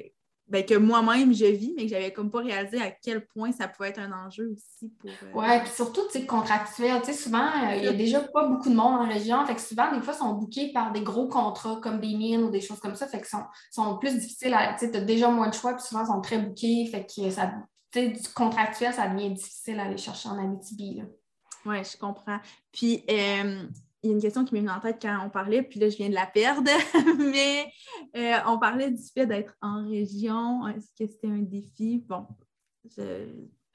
ben, 0.49 0.65
que 0.65 0.75
moi-même 0.75 1.33
je 1.33 1.45
vis, 1.45 1.73
mais 1.75 1.83
que 1.83 1.89
j'avais 1.89 2.11
comme 2.11 2.31
pas 2.31 2.39
réalisé 2.39 2.81
à 2.81 2.89
quel 2.89 3.25
point 3.27 3.51
ça 3.51 3.67
pouvait 3.67 3.89
être 3.89 3.99
un 3.99 4.11
enjeu 4.11 4.51
aussi 4.51 4.89
pour. 4.99 5.09
Euh, 5.09 5.31
oui, 5.35 5.59
puis 5.63 5.71
surtout, 5.71 6.01
tu 6.11 6.19
sais, 6.19 6.25
contractuel. 6.25 6.99
Tu 7.01 7.07
sais, 7.07 7.13
souvent, 7.13 7.47
euh, 7.47 7.75
il 7.75 7.83
y 7.83 7.87
a 7.87 7.93
déjà 7.93 8.21
pas 8.21 8.47
beaucoup 8.47 8.69
de 8.69 8.75
monde 8.75 9.01
en 9.01 9.07
région. 9.07 9.45
Fait 9.45 9.55
que 9.55 9.61
souvent, 9.61 9.91
des 9.91 10.01
fois, 10.01 10.13
ils 10.15 10.19
sont 10.19 10.33
bookés 10.33 10.71
par 10.73 10.91
des 10.91 11.01
gros 11.01 11.27
contrats 11.27 11.79
comme 11.81 11.99
des 11.99 12.15
mines 12.15 12.43
ou 12.43 12.49
des 12.49 12.61
choses 12.61 12.79
comme 12.79 12.95
ça. 12.95 13.07
Fait 13.07 13.17
qu'ils 13.17 13.27
sont, 13.27 13.43
sont 13.71 13.97
plus 13.97 14.17
difficiles 14.17 14.53
à. 14.53 14.73
Tu 14.73 14.87
sais, 14.87 14.95
as 14.95 15.01
déjà 15.01 15.29
moins 15.29 15.49
de 15.49 15.53
choix, 15.53 15.73
puis 15.73 15.83
souvent, 15.83 16.03
ils 16.03 16.07
sont 16.07 16.21
très 16.21 16.39
bookés. 16.39 16.87
Fait 16.87 17.05
que 17.05 17.29
ça. 17.29 17.51
Tu 17.91 17.99
sais, 17.99 18.07
du 18.09 18.29
contractuel, 18.33 18.93
ça 18.93 19.07
devient 19.07 19.31
difficile 19.31 19.79
à 19.79 19.83
aller 19.83 19.97
chercher 19.97 20.29
en 20.29 20.37
Abitibi. 20.37 21.03
Oui, 21.65 21.77
je 21.83 21.97
comprends. 21.97 22.39
Puis, 22.71 23.03
il 24.01 24.09
y 24.09 24.13
a 24.13 24.15
une 24.15 24.21
question 24.21 24.45
qui 24.45 24.53
m'est 24.53 24.61
venue 24.61 24.71
en 24.71 24.79
tête 24.79 24.97
quand 25.01 25.17
on 25.25 25.29
parlait, 25.29 25.61
puis 25.61 25.79
là, 25.79 25.89
je 25.89 25.97
viens 25.97 26.09
de 26.09 26.13
la 26.13 26.25
perdre, 26.25 26.69
mais 27.17 27.71
euh, 28.15 28.37
on 28.47 28.57
parlait 28.57 28.91
du 28.91 29.03
fait 29.13 29.25
d'être 29.25 29.55
en 29.61 29.87
région. 29.87 30.67
Est-ce 30.67 30.87
que 30.97 31.11
c'était 31.11 31.27
un 31.27 31.41
défi? 31.41 32.03
Bon, 32.07 32.25
je, 32.85 33.27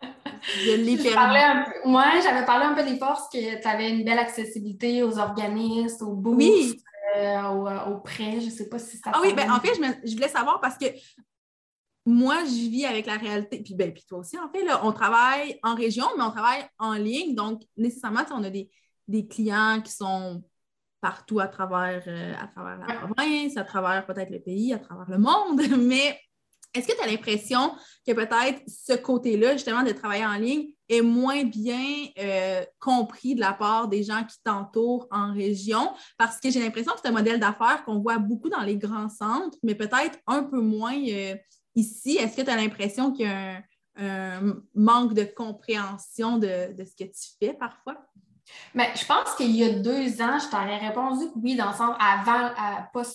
je 0.03 0.73
l'ai 0.77 0.97
perdu. 0.97 1.71
Moi, 1.85 2.05
j'avais 2.23 2.47
parlé 2.47 2.65
un 2.65 2.75
peu 2.75 2.85
des 2.85 2.99
forces, 2.99 3.29
que 3.31 3.61
tu 3.61 3.69
avais 3.69 3.91
une 3.91 4.05
belle 4.05 4.19
accessibilité 4.19 5.03
aux 5.03 5.19
organismes, 5.19 6.07
aux 6.07 6.15
bourses, 6.15 6.37
oui. 6.39 6.83
Euh, 7.17 7.89
aux, 7.89 7.99
prêts. 7.99 8.41
Je 8.41 8.47
ne 8.47 8.51
sais 8.51 8.69
pas 8.69 8.79
si 8.79 8.97
ça. 8.97 9.11
Ah 9.13 9.21
oui, 9.23 9.35
ben, 9.35 9.51
en 9.51 9.61
fait, 9.61 9.75
je, 9.75 10.09
je, 10.09 10.15
voulais 10.15 10.29
savoir 10.29 10.61
parce 10.61 10.79
que 10.79 10.87
moi, 12.07 12.39
je 12.45 12.71
vis 12.71 12.87
avec 12.87 13.07
la 13.07 13.17
réalité. 13.17 13.63
Puis, 13.63 13.75
ben, 13.75 13.93
puis 13.93 14.05
toi 14.09 14.21
aussi, 14.21 14.39
en 14.39 14.49
fait, 14.51 14.65
là, 14.65 14.81
on 14.85 14.93
travaille 14.93 15.59
en 15.63 15.75
région, 15.75 16.07
mais 16.17 16.25
on 16.25 16.31
travaille 16.31 16.65
en 16.79 16.95
ligne. 16.95 17.35
Donc, 17.35 17.63
nécessairement, 17.77 18.23
on 18.33 18.43
a 18.43 18.51
des, 18.51 18.71
des 19.09 19.27
clients 19.27 19.81
qui 19.83 19.93
sont 19.93 20.43
partout 21.01 21.39
à 21.39 21.49
travers, 21.49 22.03
euh, 22.07 22.33
à 22.41 22.47
travers 22.47 22.79
la 22.79 22.95
province, 22.95 23.57
à 23.59 23.65
travers 23.65 24.07
peut-être 24.07 24.31
le 24.31 24.41
pays, 24.41 24.73
à 24.73 24.79
travers 24.79 25.11
le 25.11 25.19
monde. 25.19 25.61
Mais 25.79 26.19
est-ce 26.75 26.89
que 26.89 26.97
tu 26.97 27.03
as 27.03 27.07
l'impression 27.07 27.73
que 28.07 28.13
peut-être 28.13 28.63
ce 28.67 28.95
côté-là, 28.95 29.53
justement, 29.53 29.83
de 29.83 29.93
travailler 29.93 30.25
en 30.25 30.35
ligne 30.35 30.71
est 30.89 31.03
moins 31.03 31.45
bien 31.45 32.07
euh, 32.19 32.65
compris 32.81 33.35
de 33.35 33.41
la 33.41 33.53
part 33.53 33.89
des 33.89 34.03
gens 34.03 34.25
qui 34.25 34.37
t'entourent 34.43 35.07
en 35.11 35.33
région? 35.33 35.93
Parce 36.19 36.41
que 36.41 36.51
j'ai 36.51 36.61
l'impression 36.61 36.93
que 36.93 37.01
c'est 37.03 37.09
un 37.09 37.13
modèle 37.13 37.39
d'affaires 37.39 37.85
qu'on 37.85 38.01
voit 38.01 38.19
beaucoup 38.19 38.49
dans 38.49 38.63
les 38.63 38.77
grands 38.77 39.09
centres, 39.09 39.57
mais 39.63 39.75
peut-être 39.75 40.19
un 40.27 40.43
peu 40.43 40.61
moins 40.61 40.97
euh, 40.97 41.37
ici. 41.77 42.17
Est-ce 42.17 42.37
que 42.37 42.43
tu 42.43 42.51
as 42.51 42.57
l'impression 42.57 43.13
qu'il 43.13 43.27
y 43.27 43.29
a 43.29 43.63
un, 43.97 44.57
manque 44.75 45.15
de 45.15 45.25
compréhension 45.25 46.39
de, 46.39 46.73
de, 46.73 46.85
ce 46.85 46.97
que 46.97 47.05
tu 47.05 47.31
fais 47.39 47.55
parfois? 47.55 47.99
Mais 48.75 48.91
je 48.95 49.05
pense 49.07 49.35
qu'il 49.37 49.51
y 49.53 49.65
a 49.65 49.71
deux 49.71 50.21
ans, 50.21 50.39
je 50.39 50.51
t'aurais 50.51 50.79
répondu 50.79 51.27
que 51.27 51.39
oui, 51.43 51.57
dans 51.57 51.69
le 51.69 51.75
sens 51.75 51.95
avant, 51.99 52.51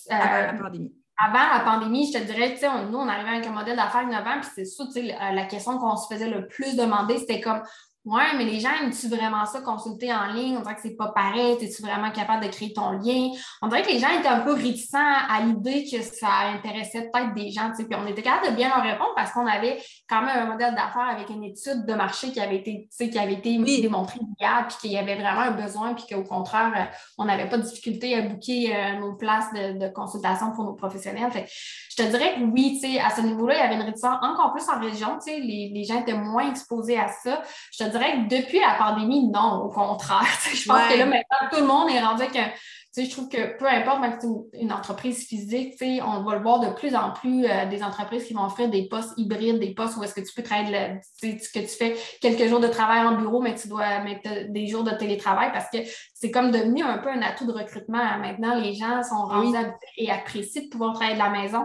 la 0.08 0.54
pandémie. 0.54 0.92
avant 1.16 1.52
la 1.52 1.60
pandémie, 1.64 2.12
je 2.12 2.18
te 2.18 2.24
dirais, 2.24 2.54
tu 2.54 2.60
sais, 2.60 2.68
nous, 2.90 2.98
on 2.98 3.08
arrivait 3.08 3.36
avec 3.36 3.46
un 3.46 3.52
modèle 3.52 3.76
d'affaires 3.76 4.02
innovant, 4.02 4.40
puis 4.40 4.50
c'est 4.54 4.64
ça, 4.64 4.84
tu 4.86 4.92
sais, 4.92 5.02
la 5.02 5.44
question 5.46 5.78
qu'on 5.78 5.96
se 5.96 6.12
faisait 6.12 6.30
le 6.30 6.48
plus 6.48 6.76
demander, 6.76 7.18
c'était 7.18 7.40
comme, 7.40 7.62
Ouais, 8.06 8.34
mais 8.34 8.46
les 8.46 8.60
gens 8.60 8.70
aiment-tu 8.80 9.08
vraiment 9.08 9.44
ça, 9.44 9.60
consulter 9.60 10.10
en 10.10 10.32
ligne? 10.32 10.56
On 10.56 10.62
dirait 10.62 10.74
que 10.74 10.80
c'est 10.80 10.96
pas 10.96 11.08
pareil. 11.08 11.58
Es-tu 11.60 11.82
vraiment 11.82 12.10
capable 12.10 12.46
de 12.46 12.50
créer 12.50 12.72
ton 12.72 12.92
lien? 12.92 13.28
On 13.60 13.68
dirait 13.68 13.82
que 13.82 13.90
les 13.90 13.98
gens 13.98 14.08
étaient 14.18 14.26
un 14.26 14.40
peu 14.40 14.54
réticents 14.54 14.98
à 14.98 15.42
l'idée 15.42 15.84
que 15.84 16.00
ça 16.00 16.48
intéressait 16.54 17.10
peut-être 17.12 17.34
des 17.34 17.50
gens. 17.50 17.70
Puis 17.76 17.86
on 17.92 18.06
était 18.06 18.22
capable 18.22 18.52
de 18.52 18.56
bien 18.56 18.70
leur 18.70 18.82
répondre 18.82 19.10
parce 19.14 19.32
qu'on 19.32 19.46
avait 19.46 19.82
quand 20.08 20.22
même 20.22 20.34
un 20.34 20.46
modèle 20.46 20.74
d'affaires 20.74 21.10
avec 21.10 21.28
une 21.28 21.44
étude 21.44 21.84
de 21.84 21.92
marché 21.92 22.32
qui 22.32 22.40
avait 22.40 22.56
été, 22.56 22.88
qui 22.98 23.18
avait 23.18 23.34
été 23.34 23.58
démontrée 23.82 24.20
hier, 24.40 24.66
puis 24.66 24.78
qu'il 24.78 24.92
y 24.92 24.96
avait 24.96 25.16
vraiment 25.16 25.42
un 25.42 25.50
besoin, 25.50 25.92
puis 25.92 26.04
qu'au 26.08 26.24
contraire, 26.24 26.72
euh, 26.74 26.96
on 27.18 27.26
n'avait 27.26 27.50
pas 27.50 27.58
de 27.58 27.64
difficulté 27.64 28.16
à 28.16 28.22
booker 28.22 28.74
euh, 28.74 28.98
nos 28.98 29.14
places 29.16 29.52
de, 29.52 29.92
consultation 29.92 30.52
pour 30.52 30.64
nos 30.64 30.72
professionnels. 30.72 31.30
Fait, 31.32 31.46
je 31.90 32.02
te 32.02 32.08
dirais 32.08 32.36
que 32.36 32.44
oui, 32.44 32.80
à 33.04 33.10
ce 33.10 33.20
niveau-là, 33.20 33.56
il 33.56 33.58
y 33.58 33.62
avait 33.62 33.74
une 33.74 33.82
réticence 33.82 34.16
encore 34.22 34.54
plus 34.54 34.66
en 34.70 34.80
région. 34.80 35.18
Les, 35.26 35.70
les 35.74 35.84
gens 35.84 36.00
étaient 36.00 36.14
moins 36.14 36.48
exposés 36.48 36.98
à 36.98 37.08
ça. 37.08 37.42
Je 37.72 37.84
te 37.84 37.89
dirais 37.90 38.12
que 38.12 38.36
depuis 38.36 38.60
la 38.60 38.74
pandémie, 38.74 39.28
non, 39.28 39.64
au 39.64 39.68
contraire. 39.68 40.26
Je 40.54 40.66
pense 40.66 40.88
que 40.88 40.98
là, 40.98 41.06
maintenant, 41.06 41.48
tout 41.52 41.60
le 41.60 41.66
monde 41.66 41.90
est 41.90 42.00
rendu 42.00 42.22
avec 42.22 42.36
un, 42.36 42.50
je 42.96 43.10
trouve 43.10 43.28
que 43.28 43.56
peu 43.56 43.66
importe, 43.66 44.00
même 44.00 44.18
si 44.20 44.26
c'est 44.52 44.60
une, 44.60 44.72
entreprise 44.72 45.26
physique, 45.26 45.74
on 46.04 46.22
va 46.22 46.34
le 46.34 46.42
voir 46.42 46.60
de 46.60 46.70
plus 46.70 46.94
en 46.96 47.12
plus 47.12 47.44
euh, 47.44 47.66
des 47.66 47.82
entreprises 47.82 48.24
qui 48.24 48.34
vont 48.34 48.44
offrir 48.44 48.68
des 48.68 48.88
postes 48.88 49.12
hybrides, 49.16 49.60
des 49.60 49.74
postes 49.74 49.96
où 49.96 50.02
est-ce 50.02 50.14
que 50.14 50.20
tu 50.20 50.34
peux 50.34 50.42
travailler, 50.42 50.98
le, 51.22 51.32
que 51.32 51.58
tu 51.60 51.66
fais 51.66 51.96
quelques 52.20 52.48
jours 52.48 52.60
de 52.60 52.66
travail 52.66 53.02
en 53.02 53.16
bureau, 53.16 53.40
mais 53.40 53.54
tu 53.54 53.68
dois 53.68 54.00
mettre 54.00 54.50
des 54.50 54.66
jours 54.66 54.82
de 54.82 54.90
télétravail 54.90 55.50
parce 55.52 55.70
que 55.70 55.78
c'est 56.20 56.30
comme 56.30 56.50
devenu 56.50 56.82
un 56.82 56.98
peu 56.98 57.08
un 57.08 57.22
atout 57.22 57.46
de 57.46 57.52
recrutement. 57.52 58.18
Maintenant, 58.18 58.54
les 58.54 58.74
gens 58.74 59.02
sont 59.02 59.24
rendus 59.24 59.56
et 59.96 60.10
apprécient 60.10 60.64
de 60.64 60.68
pouvoir 60.68 60.92
travailler 60.92 61.14
de 61.14 61.22
la 61.22 61.30
maison. 61.30 61.64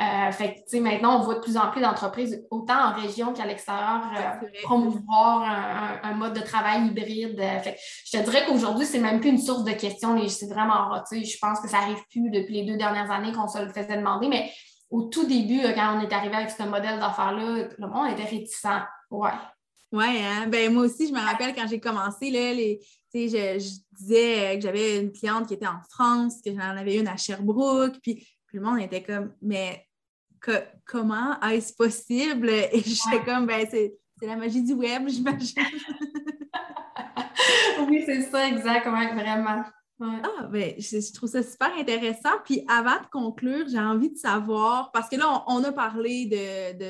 Euh, 0.00 0.32
fait 0.32 0.64
que, 0.68 0.78
maintenant, 0.78 1.20
on 1.20 1.22
voit 1.22 1.36
de 1.36 1.40
plus 1.40 1.56
en 1.56 1.70
plus 1.70 1.80
d'entreprises, 1.80 2.44
autant 2.50 2.88
en 2.88 2.92
région 2.92 3.32
qu'à 3.32 3.46
l'extérieur, 3.46 4.00
euh, 4.16 4.48
promouvoir 4.64 5.44
un, 6.02 6.12
mode 6.14 6.32
de 6.32 6.40
travail 6.40 6.88
hybride. 6.88 7.38
Fait 7.62 7.76
je 8.04 8.18
te 8.18 8.24
dirais 8.24 8.44
qu'aujourd'hui, 8.48 8.84
c'est 8.84 8.98
même 8.98 9.20
plus 9.20 9.30
une 9.30 9.38
source 9.38 9.62
de 9.62 9.72
questions 9.72 10.16
vraiment 10.50 10.92
Je 11.12 11.38
pense 11.40 11.60
que 11.60 11.68
ça 11.68 11.78
n'arrive 11.78 12.02
plus 12.10 12.30
depuis 12.30 12.54
les 12.54 12.64
deux 12.64 12.76
dernières 12.76 13.12
années 13.12 13.30
qu'on 13.30 13.46
se 13.46 13.58
le 13.62 13.68
faisait 13.68 13.96
demander, 13.96 14.26
mais 14.26 14.50
au 14.90 15.02
tout 15.02 15.26
début, 15.26 15.60
quand 15.72 15.98
on 15.98 16.00
est 16.00 16.12
arrivé 16.12 16.34
avec 16.34 16.50
ce 16.50 16.64
modèle 16.64 16.98
d'affaires-là, 16.98 17.68
le 17.78 17.86
monde 17.86 18.10
était 18.10 18.24
réticent. 18.24 18.66
Ouais. 19.12 19.30
Oui, 19.92 20.20
hein? 20.20 20.48
ben, 20.48 20.72
moi 20.72 20.86
aussi, 20.86 21.06
je 21.06 21.12
me 21.12 21.20
rappelle 21.20 21.54
quand 21.54 21.68
j'ai 21.68 21.78
commencé, 21.78 22.28
là, 22.30 22.52
les, 22.52 22.80
je, 23.14 23.58
je, 23.58 23.70
disais 23.92 24.56
que 24.56 24.62
j'avais 24.62 25.00
une 25.00 25.12
cliente 25.12 25.46
qui 25.46 25.54
était 25.54 25.66
en 25.66 25.80
France, 25.90 26.40
que 26.44 26.52
j'en 26.52 26.76
avais 26.76 26.96
une 26.96 27.08
à 27.08 27.16
Sherbrooke, 27.16 27.98
puis, 28.02 28.26
puis 28.46 28.58
le 28.58 28.60
monde 28.60 28.80
était 28.80 29.02
comme, 29.02 29.32
mais 29.40 29.86
comment 30.84 31.40
est-ce 31.40 31.74
possible? 31.74 32.50
Et 32.50 32.82
j'étais 32.84 33.24
comme, 33.24 33.46
ben, 33.46 33.66
c'est 33.70 33.94
la 34.22 34.36
magie 34.36 34.62
du 34.62 34.72
web, 34.72 35.04
j'imagine. 35.08 35.62
oui, 37.88 38.02
c'est 38.06 38.22
ça, 38.22 38.48
exactement, 38.48 39.14
vraiment. 39.14 39.64
Ah, 40.00 40.48
ben, 40.50 40.74
je, 40.78 41.12
trouve 41.12 41.30
ça 41.30 41.42
super 41.42 41.72
intéressant. 41.78 42.30
Puis 42.44 42.64
avant 42.68 43.00
de 43.00 43.06
conclure, 43.12 43.66
j'ai 43.68 43.78
envie 43.78 44.10
de 44.10 44.18
savoir, 44.18 44.90
parce 44.92 45.08
que 45.08 45.16
là, 45.16 45.44
on, 45.46 45.62
a 45.62 45.72
parlé 45.72 46.26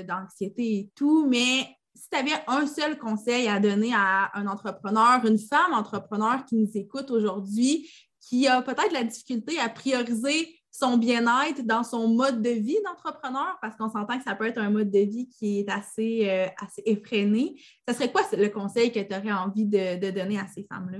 d'anxiété 0.09 0.63
de, 0.63 0.79
et 0.79 0.91
tout, 0.95 1.27
mais 1.29 1.67
si 2.05 2.11
tu 2.11 2.19
avais 2.19 2.45
un 2.49 2.67
seul 2.67 2.99
conseil 2.99 3.49
à 3.49 3.59
donner 3.59 3.95
à 3.95 4.31
un 4.35 4.47
entrepreneur, 4.47 5.25
une 5.25 5.39
femme 5.39 5.73
entrepreneur 5.73 6.45
qui 6.45 6.57
nous 6.57 6.71
écoute 6.75 7.11
aujourd'hui, 7.11 7.91
qui 8.21 8.47
a 8.47 8.61
peut-être 8.61 8.93
la 8.93 9.05
difficulté 9.05 9.59
à 9.59 9.71
prioriser 9.71 10.55
son 10.71 10.99
bien-être 10.99 11.65
dans 11.65 11.83
son 11.83 12.09
mode 12.09 12.43
de 12.43 12.51
vie 12.51 12.77
d'entrepreneur, 12.85 13.57
parce 13.63 13.75
qu'on 13.77 13.89
s'entend 13.89 14.19
que 14.19 14.25
ça 14.25 14.35
peut 14.35 14.45
être 14.45 14.59
un 14.59 14.69
mode 14.69 14.91
de 14.91 14.99
vie 14.99 15.31
qui 15.31 15.61
est 15.61 15.71
assez, 15.71 16.29
euh, 16.29 16.47
effréné, 16.85 17.59
ça 17.89 17.95
serait 17.95 18.13
quoi 18.13 18.21
le 18.33 18.49
conseil 18.49 18.93
que 18.93 19.01
tu 19.01 19.15
aurais 19.15 19.33
envie 19.33 19.65
de, 19.65 20.11
donner 20.11 20.39
à 20.39 20.47
ces 20.47 20.67
femmes-là? 20.71 20.99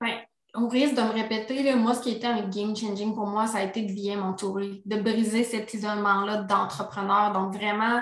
Ben, 0.00 0.20
au 0.54 0.68
risque 0.68 0.94
de 0.94 1.02
me 1.02 1.10
répéter, 1.10 1.74
moi, 1.74 1.94
ce 1.94 2.00
qui 2.00 2.10
été 2.10 2.26
un 2.28 2.42
game 2.48 2.76
changing 2.76 3.12
pour 3.12 3.26
moi, 3.26 3.46
ça 3.48 3.58
a 3.58 3.62
été 3.62 3.82
de 3.82 3.92
bien 3.92 4.16
m'entourer, 4.16 4.82
de 4.86 4.96
briser 4.96 5.42
cet 5.42 5.74
isolement-là 5.74 6.42
d'entrepreneurs. 6.42 7.32
Donc, 7.32 7.54
vraiment, 7.54 7.96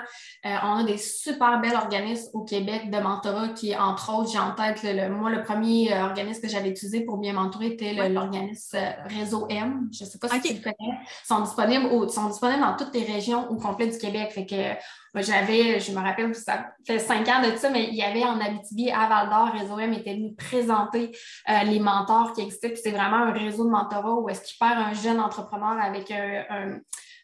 euh, 0.45 0.55
on 0.63 0.75
a 0.77 0.83
des 0.83 0.99
super 0.99 1.59
belles 1.61 1.75
organismes 1.75 2.29
au 2.33 2.43
Québec 2.43 2.91
de 2.91 2.97
mentorat 2.99 3.49
qui, 3.49 3.75
entre 3.75 4.13
autres, 4.13 4.31
j'ai 4.31 4.37
en 4.37 4.51
tête, 4.51 4.83
le, 4.83 5.09
moi, 5.09 5.31
le 5.31 5.43
premier 5.43 5.91
euh, 5.91 6.03
organisme 6.03 6.41
que 6.41 6.47
j'avais 6.47 6.69
utilisé 6.69 7.01
pour 7.01 7.17
bien 7.17 7.33
m'entourer 7.33 7.67
était 7.67 8.09
l'organisme 8.09 8.77
euh, 8.77 8.91
Réseau 9.05 9.47
M. 9.49 9.89
Je 9.91 10.03
ne 10.03 10.09
sais 10.09 10.19
pas 10.19 10.29
si 10.29 10.41
tu 10.41 10.53
le 10.53 10.59
connais. 10.59 10.75
Ils 10.79 11.27
sont 11.27 11.41
disponibles, 11.41 12.09
sont 12.11 12.29
disponibles 12.29 12.61
dans 12.61 12.77
toutes 12.77 12.93
les 12.93 13.03
régions 13.03 13.49
au 13.49 13.55
complet 13.55 13.87
du 13.87 13.97
Québec. 13.97 14.31
Fait 14.31 14.45
que 14.45 14.77
j'avais, 15.21 15.79
je 15.79 15.91
me 15.91 15.99
rappelle, 15.99 16.33
ça 16.33 16.71
fait 16.85 16.99
cinq 16.99 17.27
ans 17.27 17.41
de 17.41 17.55
ça, 17.55 17.69
mais 17.69 17.87
il 17.89 17.95
y 17.95 18.01
avait 18.01 18.23
en 18.23 18.39
Abitibi, 18.39 18.89
à 18.89 19.07
Val 19.07 19.29
d'Or, 19.29 19.51
Réseau 19.53 19.77
M 19.77 19.93
était 19.93 20.15
venu 20.15 20.33
présenter 20.33 21.11
euh, 21.49 21.63
les 21.63 21.79
mentors 21.79 22.33
qui 22.33 22.41
existaient. 22.41 22.75
C'est 22.75 22.91
vraiment 22.91 23.17
un 23.17 23.31
réseau 23.31 23.65
de 23.65 23.69
mentorat 23.69 24.13
où 24.13 24.29
est-ce 24.29 24.41
qu'il 24.41 24.57
perd 24.57 24.79
un 24.79 24.93
jeune 24.93 25.19
entrepreneur 25.19 25.77
avec 25.79 26.09
un, 26.11 26.79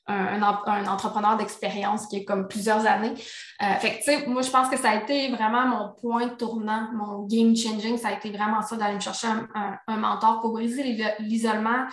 entrepreneur 0.10 1.38
d'expérience 1.38 2.08
qui 2.08 2.18
est 2.18 2.26
comme 2.26 2.48
plusieurs 2.48 2.86
années. 2.86 3.14
Euh, 3.62 3.76
fait 3.80 4.00
que, 4.00 4.30
moi, 4.30 4.42
je 4.42 4.50
pense 4.50 4.70
que 4.70 4.78
ça 4.78 4.92
a 4.92 4.96
été 4.96 5.30
vraiment 5.30 5.68
mon 5.68 5.94
point 6.00 6.30
tournant, 6.30 6.88
mon 6.94 7.26
game 7.26 7.56
changing. 7.56 7.98
Ça 7.98 8.10
a 8.10 8.14
été 8.14 8.32
vraiment 8.32 8.62
ça 8.62 8.76
d'aller 8.76 8.96
me 8.96 9.00
chercher 9.00 9.28
un, 9.28 9.98
mentor 9.98 10.40
pour 10.42 10.54
briser 10.54 11.16
l'isolement, 11.20 11.86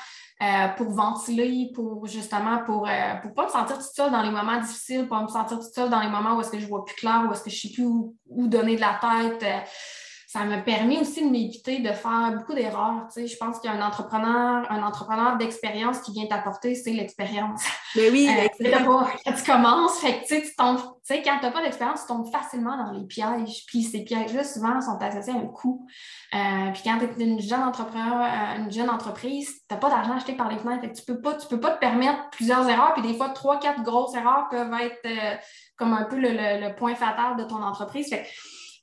euh, 0.42 0.68
pour 0.76 0.90
ventiler, 0.90 1.70
pour 1.74 2.06
justement, 2.06 2.58
pour 2.64 2.86
ne 2.86 2.92
euh, 3.26 3.30
pas 3.34 3.46
me 3.46 3.50
sentir 3.50 3.78
toute 3.78 3.94
seule 3.94 4.12
dans 4.12 4.22
les 4.22 4.30
moments 4.30 4.60
difficiles, 4.60 5.08
pas 5.08 5.22
me 5.22 5.28
sentir 5.28 5.58
toute 5.58 5.74
seule 5.74 5.90
dans 5.90 6.00
les 6.00 6.08
moments 6.08 6.36
où 6.36 6.40
est-ce 6.40 6.50
que 6.50 6.58
je 6.58 6.66
vois 6.66 6.84
plus 6.84 6.96
clair, 6.96 7.24
où 7.28 7.32
est-ce 7.32 7.42
que 7.42 7.50
je 7.50 7.60
sais 7.60 7.72
plus 7.74 7.84
où, 7.84 8.16
où 8.28 8.46
donner 8.46 8.76
de 8.76 8.80
la 8.80 9.00
tête 9.00 9.44
ça 10.26 10.42
m'a 10.42 10.58
permis 10.58 10.98
aussi 10.98 11.24
de 11.24 11.30
m'éviter 11.30 11.78
de 11.78 11.92
faire 11.92 12.32
beaucoup 12.36 12.52
d'erreurs. 12.52 13.06
Tu 13.14 13.20
sais, 13.20 13.26
je 13.28 13.36
pense 13.36 13.60
qu'un 13.60 13.80
entrepreneur, 13.80 14.66
un 14.68 14.82
entrepreneur 14.82 15.36
d'expérience 15.36 16.00
qui 16.00 16.12
vient 16.12 16.26
t'apporter, 16.26 16.74
c'est 16.74 16.90
l'expérience. 16.90 17.62
Mais 17.94 18.10
oui, 18.10 18.28
euh, 18.28 18.48
quand 19.24 19.32
tu 19.32 19.44
commences, 19.44 20.00
fait 20.00 20.20
que, 20.20 20.26
tu 20.26 20.34
sais, 21.04 21.22
quand 21.22 21.38
tu 21.38 21.46
n'as 21.46 21.52
pas 21.52 21.62
d'expérience, 21.62 22.00
tu 22.00 22.06
tombes 22.08 22.28
facilement 22.32 22.76
dans 22.76 22.90
les 22.90 23.06
pièges. 23.06 23.64
Puis 23.68 23.84
ces 23.84 24.02
pièges-là, 24.02 24.42
souvent, 24.42 24.80
sont 24.80 24.98
associés 25.00 25.32
à 25.32 25.36
un 25.36 25.46
coût. 25.46 25.86
Euh, 26.34 26.72
puis 26.72 26.82
quand 26.84 26.98
tu 26.98 27.22
es 27.22 27.24
une 27.24 27.40
jeune 27.40 27.62
entrepreneur, 27.62 28.20
euh, 28.20 28.64
une 28.64 28.72
jeune 28.72 28.90
entreprise, 28.90 29.48
tu 29.48 29.74
n'as 29.74 29.76
pas 29.76 29.90
d'argent 29.90 30.16
acheté 30.16 30.32
par 30.32 30.50
les 30.50 30.58
fenêtres. 30.58 30.82
tu 30.92 31.08
ne 31.08 31.14
peux, 31.14 31.22
pas, 31.22 31.34
tu 31.34 31.46
peux 31.46 31.60
pas 31.60 31.70
te 31.70 31.78
permettre 31.78 32.30
plusieurs 32.30 32.68
erreurs. 32.68 32.94
Puis 32.94 33.02
des 33.02 33.14
fois, 33.14 33.28
trois, 33.28 33.60
quatre 33.60 33.84
grosses 33.84 34.16
erreurs 34.16 34.48
peuvent 34.50 34.74
être 34.80 35.38
comme 35.76 35.92
un 35.92 36.02
peu 36.02 36.16
le, 36.18 36.74
point 36.74 36.96
fatal 36.96 37.36
de 37.36 37.44
ton 37.44 37.62
entreprise. 37.62 38.08
Fait 38.08 38.26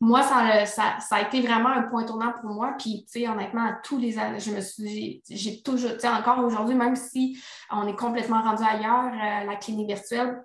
moi, 0.01 0.21
ça, 0.23 0.65
ça, 0.65 1.15
a 1.15 1.21
été 1.21 1.41
vraiment 1.41 1.69
un 1.69 1.83
point 1.83 2.05
tournant 2.05 2.33
pour 2.39 2.49
moi. 2.49 2.75
Puis, 2.77 3.05
tu 3.05 3.19
sais, 3.19 3.27
honnêtement, 3.27 3.65
à 3.65 3.73
tous 3.83 3.97
les 3.97 4.17
années, 4.17 4.39
je 4.39 4.51
me 4.51 4.61
suis, 4.61 5.21
j'ai 5.29 5.61
toujours, 5.61 5.93
tu 5.93 5.99
sais, 5.99 6.09
encore 6.09 6.39
aujourd'hui, 6.39 6.75
même 6.75 6.95
si 6.95 7.39
on 7.71 7.87
est 7.87 7.95
complètement 7.95 8.41
rendu 8.41 8.63
ailleurs, 8.63 9.05
euh, 9.05 9.45
la 9.45 9.55
clinique 9.55 9.87
virtuelle, 9.87 10.43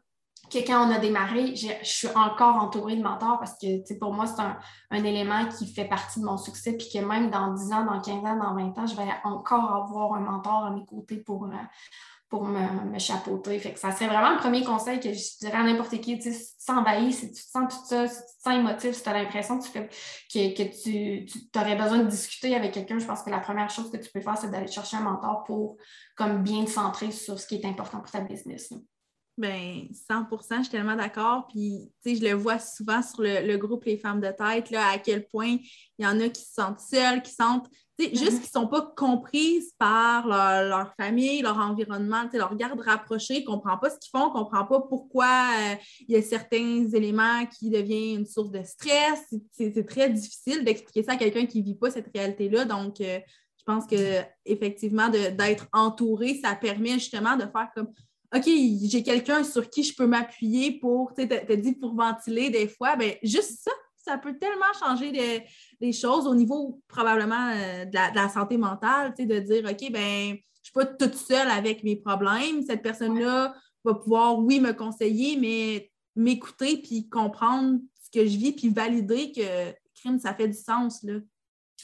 que 0.50 0.58
quand 0.66 0.88
on 0.88 0.90
a 0.90 0.98
démarré, 0.98 1.54
je 1.54 1.72
suis 1.82 2.08
encore 2.08 2.56
entourée 2.56 2.96
de 2.96 3.02
mentors 3.02 3.38
parce 3.38 3.58
que, 3.58 3.98
pour 3.98 4.12
moi, 4.12 4.26
c'est 4.26 4.40
un, 4.40 5.04
élément 5.04 5.46
qui 5.46 5.66
fait 5.66 5.84
partie 5.84 6.20
de 6.20 6.24
mon 6.24 6.38
succès. 6.38 6.76
Puis 6.76 6.88
que 6.92 7.04
même 7.04 7.30
dans 7.30 7.52
10 7.52 7.72
ans, 7.72 7.84
dans 7.84 8.00
15 8.00 8.24
ans, 8.24 8.36
dans 8.36 8.54
20 8.54 8.78
ans, 8.78 8.86
je 8.86 8.96
vais 8.96 9.08
encore 9.24 9.74
avoir 9.74 10.14
un 10.14 10.20
mentor 10.20 10.64
à 10.64 10.70
mes 10.70 10.86
côtés 10.86 11.18
pour, 11.18 11.44
euh, 11.44 11.50
pour 12.28 12.44
me, 12.44 12.90
me, 12.90 12.98
chapeauter. 12.98 13.58
Fait 13.58 13.72
que 13.72 13.78
ça 13.78 13.90
serait 13.92 14.06
vraiment 14.06 14.32
le 14.32 14.38
premier 14.38 14.62
conseil 14.62 15.00
que 15.00 15.12
je 15.12 15.38
dirais 15.40 15.56
à 15.56 15.62
n'importe 15.62 15.98
qui. 16.00 16.20
Si 16.20 16.30
tu 16.30 16.56
te 16.56 16.62
sens 16.62 16.78
envahi, 16.78 17.12
si 17.12 17.32
tu 17.32 17.42
te 17.42 17.48
sens 17.48 17.74
tout 17.74 17.86
ça, 17.86 18.06
si 18.06 18.16
tu 18.16 18.36
te 18.36 18.42
sens 18.42 18.54
émotif, 18.54 18.94
si 18.94 19.02
tu 19.02 19.08
as 19.08 19.12
l'impression 19.14 19.58
que, 19.58 19.78
tu, 20.28 20.54
que, 20.54 20.82
tu, 20.82 21.58
aurais 21.58 21.76
besoin 21.76 21.98
de 21.98 22.08
discuter 22.08 22.54
avec 22.54 22.72
quelqu'un, 22.72 22.98
je 22.98 23.06
pense 23.06 23.22
que 23.22 23.30
la 23.30 23.40
première 23.40 23.70
chose 23.70 23.90
que 23.90 23.96
tu 23.96 24.10
peux 24.10 24.20
faire, 24.20 24.36
c'est 24.36 24.50
d'aller 24.50 24.66
chercher 24.66 24.98
un 24.98 25.02
mentor 25.02 25.44
pour 25.44 25.76
comme 26.16 26.42
bien 26.42 26.64
te 26.64 26.70
centrer 26.70 27.10
sur 27.12 27.38
ce 27.38 27.46
qui 27.46 27.56
est 27.56 27.64
important 27.64 28.00
pour 28.00 28.10
ta 28.10 28.20
business. 28.20 28.72
Ben, 29.38 29.86
100% 30.10 30.56
je 30.56 30.62
suis 30.62 30.70
tellement 30.70 30.96
d'accord. 30.96 31.46
Puis, 31.46 31.92
tu 32.02 32.10
sais, 32.10 32.16
je 32.16 32.28
le 32.28 32.34
vois 32.34 32.58
souvent 32.58 33.00
sur 33.02 33.22
le, 33.22 33.56
groupe 33.56 33.84
Les 33.84 33.96
Femmes 33.96 34.20
de 34.20 34.32
tête, 34.32 34.70
là, 34.70 34.90
à 34.92 34.98
quel 34.98 35.26
point 35.28 35.56
il 35.96 36.04
y 36.04 36.06
en 36.06 36.20
a 36.20 36.28
qui 36.28 36.42
se 36.42 36.54
sentent 36.54 36.80
seules, 36.80 37.22
qui 37.22 37.30
sentent, 37.30 37.68
juste 37.98 38.14
mm-hmm. 38.14 38.34
qui 38.36 38.56
ne 38.56 38.60
sont 38.60 38.66
pas 38.68 38.92
comprises 38.96 39.72
par 39.78 40.28
leur, 40.28 40.94
famille, 40.96 41.42
leur 41.42 41.58
environnement, 41.58 42.24
leur 42.32 42.54
garde 42.56 42.80
rapprochée, 42.80 43.40
ne 43.40 43.44
comprend 43.44 43.76
pas 43.76 43.90
ce 43.90 43.98
qu'ils 43.98 44.10
font, 44.10 44.28
ne 44.28 44.32
comprend 44.32 44.64
pas 44.64 44.80
pourquoi 44.80 45.26
euh, 45.26 45.74
il 46.06 46.14
y 46.14 46.16
a 46.16 46.22
certains 46.22 46.88
éléments 46.92 47.44
qui 47.46 47.70
deviennent 47.70 48.20
une 48.20 48.26
source 48.26 48.50
de 48.50 48.62
stress. 48.62 49.34
C'est 49.52 49.86
très 49.86 50.10
difficile 50.10 50.64
d'expliquer 50.64 51.02
ça 51.02 51.12
à 51.12 51.16
quelqu'un 51.16 51.46
qui 51.46 51.60
ne 51.60 51.64
vit 51.64 51.74
pas 51.74 51.90
cette 51.90 52.10
réalité-là. 52.14 52.64
Donc, 52.64 53.00
euh, 53.00 53.18
je 53.58 53.64
pense 53.64 53.86
que 53.86 54.22
effectivement 54.44 55.08
d'être 55.08 55.66
entouré, 55.72 56.40
ça 56.42 56.54
permet 56.54 56.94
justement 56.94 57.36
de 57.36 57.42
faire 57.42 57.68
comme 57.74 57.88
OK, 58.34 58.44
j'ai 58.44 59.02
quelqu'un 59.02 59.42
sur 59.42 59.70
qui 59.70 59.82
je 59.82 59.94
peux 59.96 60.06
m'appuyer 60.06 60.78
pour, 60.78 61.14
tu 61.14 61.26
sais, 61.26 61.56
dit 61.56 61.72
pour 61.72 61.94
ventiler 61.94 62.50
des 62.50 62.68
fois, 62.68 62.94
bien, 62.94 63.12
juste 63.22 63.62
ça, 63.62 63.70
ça 64.08 64.16
peut 64.16 64.38
tellement 64.38 64.72
changer 64.78 65.44
les, 65.80 65.92
choses 65.92 66.26
au 66.26 66.34
niveau 66.34 66.80
probablement 66.88 67.50
euh, 67.50 67.84
de, 67.84 68.14
la, 68.14 68.28
santé 68.28 68.56
mentale, 68.56 69.12
de 69.18 69.38
dire, 69.38 69.64
OK, 69.68 69.92
ben, 69.92 70.28
je 70.28 70.32
ne 70.32 70.38
suis 70.62 70.72
pas 70.72 70.86
toute 70.86 71.14
seule 71.14 71.50
avec 71.50 71.84
mes 71.84 71.96
problèmes. 71.96 72.62
Cette 72.62 72.82
personne-là 72.82 73.54
va 73.84 73.94
pouvoir, 73.94 74.38
oui, 74.38 74.60
me 74.60 74.72
conseiller, 74.72 75.36
mais 75.36 75.90
m'écouter 76.16 76.78
puis 76.78 77.08
comprendre 77.08 77.78
ce 78.02 78.18
que 78.18 78.26
je 78.26 78.36
vis 78.36 78.52
puis 78.52 78.70
valider 78.70 79.30
que 79.32 79.72
crime, 80.00 80.18
ça 80.18 80.34
fait 80.34 80.48
du 80.48 80.58
sens, 80.58 81.02
là. 81.02 81.14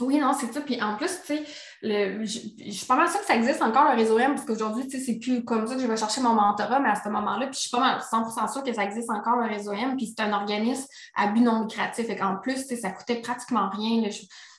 Oui, 0.00 0.18
non, 0.18 0.32
c'est 0.32 0.52
ça. 0.52 0.60
Puis 0.60 0.82
en 0.82 0.96
plus, 0.96 1.20
tu 1.24 1.36
sais, 1.36 1.44
je, 1.82 2.70
suis 2.70 2.86
pas 2.86 2.96
mal 2.96 3.08
sûre 3.08 3.20
que 3.20 3.26
ça 3.26 3.36
existe 3.36 3.62
encore 3.62 3.84
le 3.92 3.96
réseau 3.96 4.18
M, 4.18 4.34
parce 4.34 4.44
qu'aujourd'hui, 4.44 4.88
tu 4.88 4.98
sais, 4.98 5.04
c'est 5.04 5.18
plus 5.18 5.44
comme 5.44 5.66
ça 5.66 5.76
que 5.76 5.80
je 5.80 5.86
vais 5.86 5.96
chercher 5.96 6.20
mon 6.20 6.34
mentorat, 6.34 6.80
mais 6.80 6.88
à 6.88 6.96
ce 6.96 7.08
moment-là, 7.08 7.46
puis 7.46 7.54
je 7.54 7.60
suis 7.60 7.70
pas 7.70 7.78
mal 7.78 8.00
100% 8.00 8.52
sûre 8.52 8.62
que 8.64 8.72
ça 8.72 8.84
existe 8.84 9.10
encore 9.10 9.36
le 9.36 9.46
réseau 9.46 9.72
M, 9.72 9.96
puis 9.96 10.12
c'est 10.14 10.22
un 10.24 10.32
organisme 10.32 10.86
à 11.14 11.28
but 11.28 11.42
non 11.42 11.62
lucratif. 11.62 12.08
Et 12.08 12.16
qu'en 12.16 12.36
plus, 12.36 12.62
tu 12.62 12.74
sais, 12.74 12.76
ça 12.76 12.90
coûtait 12.90 13.20
pratiquement 13.20 13.70
rien. 13.70 14.02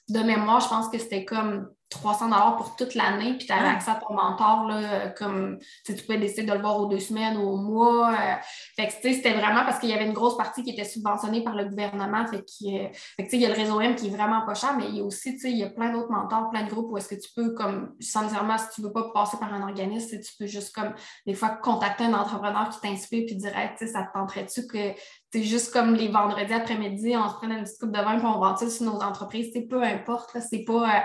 de 0.07 0.19
mémoire, 0.19 0.61
je 0.61 0.69
pense 0.69 0.87
que 0.87 0.97
c'était 0.97 1.25
comme 1.25 1.67
300 1.95 2.25
dollars 2.25 2.57
pour 2.57 2.75
toute 2.75 2.95
l'année, 2.95 3.35
puis 3.37 3.47
tu 3.47 3.53
avais 3.53 3.67
ah. 3.67 3.73
accès 3.73 3.91
à 3.91 3.95
ton 3.95 4.13
mentor, 4.13 4.65
là, 4.67 5.09
comme 5.09 5.59
tu 5.85 5.93
pouvais 5.95 6.17
décider 6.17 6.43
de 6.43 6.53
le 6.53 6.59
voir 6.59 6.79
aux 6.79 6.85
deux 6.85 6.99
semaines 6.99 7.37
ou 7.37 7.41
au 7.41 7.57
mois. 7.57 8.11
Euh, 8.11 8.35
fait 8.75 8.87
que 8.87 8.93
c'était 8.93 9.33
vraiment 9.33 9.63
parce 9.65 9.79
qu'il 9.79 9.89
y 9.89 9.93
avait 9.93 10.05
une 10.05 10.13
grosse 10.13 10.37
partie 10.37 10.63
qui 10.63 10.71
était 10.71 10.83
subventionnée 10.83 11.43
par 11.43 11.55
le 11.55 11.65
gouvernement. 11.65 12.25
Fait 12.27 12.39
que, 12.39 12.45
il 12.59 13.41
y 13.41 13.45
a 13.45 13.49
le 13.49 13.55
réseau 13.55 13.79
M 13.81 13.95
qui 13.95 14.07
est 14.07 14.15
vraiment 14.15 14.45
pas 14.45 14.53
cher, 14.53 14.75
mais 14.77 14.85
il 14.89 14.97
y 14.97 14.99
a 15.01 15.03
aussi, 15.03 15.37
il 15.43 15.57
y 15.57 15.63
a 15.63 15.69
plein 15.69 15.91
d'autres 15.91 16.11
mentors, 16.11 16.49
plein 16.49 16.63
de 16.63 16.69
groupes 16.69 16.91
où 16.91 16.97
est-ce 16.97 17.09
que 17.09 17.19
tu 17.19 17.29
peux, 17.35 17.53
comme, 17.53 17.95
sans 17.99 18.23
nécessairement, 18.23 18.57
si 18.57 18.65
tu 18.75 18.81
veux 18.81 18.91
pas 18.91 19.09
passer 19.13 19.37
par 19.37 19.53
un 19.53 19.67
organisme, 19.67 20.19
tu 20.19 20.33
peux 20.37 20.47
juste 20.47 20.73
comme 20.75 20.93
des 21.25 21.33
fois 21.33 21.49
contacter 21.49 22.05
un 22.05 22.13
entrepreneur 22.13 22.69
qui 22.69 22.79
t'inspire 22.81 23.23
puis 23.25 23.35
dire 23.35 23.51
sais 23.77 23.87
ça 23.87 24.03
te 24.03 24.13
tenterait-tu 24.13 24.67
que 24.67 24.93
c'est 25.35 25.43
juste 25.43 25.73
comme 25.73 25.95
les 25.95 26.07
vendredis 26.07 26.53
après-midi, 26.53 27.13
on 27.17 27.27
se 27.27 27.35
prend 27.35 27.49
une 27.49 27.63
petite 27.63 27.77
coupe 27.77 27.91
de 27.91 27.99
vin 27.99 28.17
puis 28.17 28.25
on 28.25 28.39
ventile 28.39 28.71
sur 28.71 28.85
nos 28.85 29.01
entreprises. 29.01 29.49
C'est 29.51 29.63
peu 29.63 29.83
importe, 29.83 30.37
c'est 30.49 30.63
pas. 30.63 31.03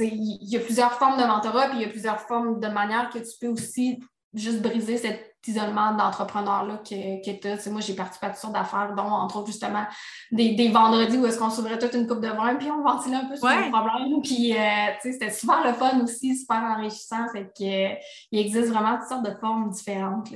Euh, 0.00 0.04
il 0.04 0.48
y 0.48 0.56
a 0.56 0.60
plusieurs 0.60 0.92
formes 0.92 1.20
de 1.20 1.26
mentorat, 1.26 1.66
puis 1.68 1.78
il 1.78 1.82
y 1.82 1.84
a 1.84 1.88
plusieurs 1.88 2.20
formes 2.20 2.60
de 2.60 2.68
manières 2.68 3.10
que 3.10 3.18
tu 3.18 3.32
peux 3.40 3.48
aussi 3.48 3.98
juste 4.34 4.62
briser 4.62 4.98
cet 4.98 5.34
isolement 5.48 5.94
d'entrepreneur-là 5.94 6.76
que, 6.88 7.24
que 7.24 7.40
tu 7.40 7.48
as. 7.48 7.70
Moi, 7.70 7.80
j'ai 7.80 7.94
participé 7.94 8.26
à 8.26 8.30
toutes 8.30 8.38
sortes 8.38 8.54
d'affaires, 8.54 8.94
dont, 8.96 9.02
entre 9.02 9.38
autres, 9.38 9.48
justement, 9.48 9.84
des, 10.30 10.68
vendredis 10.68 11.18
où 11.18 11.26
est-ce 11.26 11.40
qu'on 11.40 11.50
s'ouvrait 11.50 11.80
toute 11.80 11.94
une 11.94 12.06
coupe 12.06 12.20
de 12.20 12.28
vin, 12.28 12.54
puis 12.54 12.70
on 12.70 12.84
ventilait 12.84 13.16
un 13.16 13.24
peu 13.24 13.34
sur 13.34 13.48
les 13.48 13.68
problèmes. 13.68 14.22
Puis, 14.22 14.56
euh, 14.56 14.92
c'était 15.02 15.30
super 15.30 15.66
le 15.66 15.72
fun 15.72 15.98
aussi, 16.04 16.36
super 16.36 16.62
enrichissant. 16.62 17.26
Fait 17.32 17.46
que, 17.46 18.00
il 18.30 18.38
existe 18.38 18.68
vraiment 18.68 18.96
toutes 18.98 19.08
sortes 19.08 19.26
de 19.26 19.34
formes 19.40 19.70
différentes. 19.70 20.28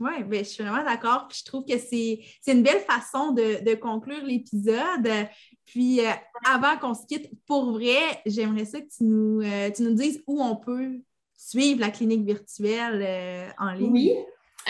Oui, 0.00 0.24
ben, 0.24 0.42
je 0.42 0.48
suis 0.48 0.64
vraiment 0.64 0.82
d'accord. 0.82 1.28
je 1.30 1.44
trouve 1.44 1.64
que 1.66 1.78
c'est 1.78 2.22
une 2.46 2.62
belle 2.62 2.80
façon 2.80 3.32
de, 3.32 3.74
conclure 3.74 4.24
l'épisode. 4.24 5.08
Puis 5.66 6.00
euh, 6.00 6.10
avant 6.44 6.76
qu'on 6.78 6.94
se 6.94 7.06
quitte, 7.06 7.30
pour 7.46 7.72
vrai, 7.72 7.98
j'aimerais 8.26 8.64
ça 8.64 8.80
que 8.80 8.88
tu 8.88 9.04
nous, 9.04 9.40
euh, 9.42 9.70
tu 9.70 9.82
nous 9.82 9.94
dises 9.94 10.22
où 10.26 10.42
on 10.42 10.56
peut 10.56 11.00
suivre 11.36 11.80
la 11.80 11.90
clinique 11.90 12.24
virtuelle 12.24 13.02
euh, 13.02 13.50
en 13.58 13.72
ligne. 13.72 13.92
Oui. 13.92 14.12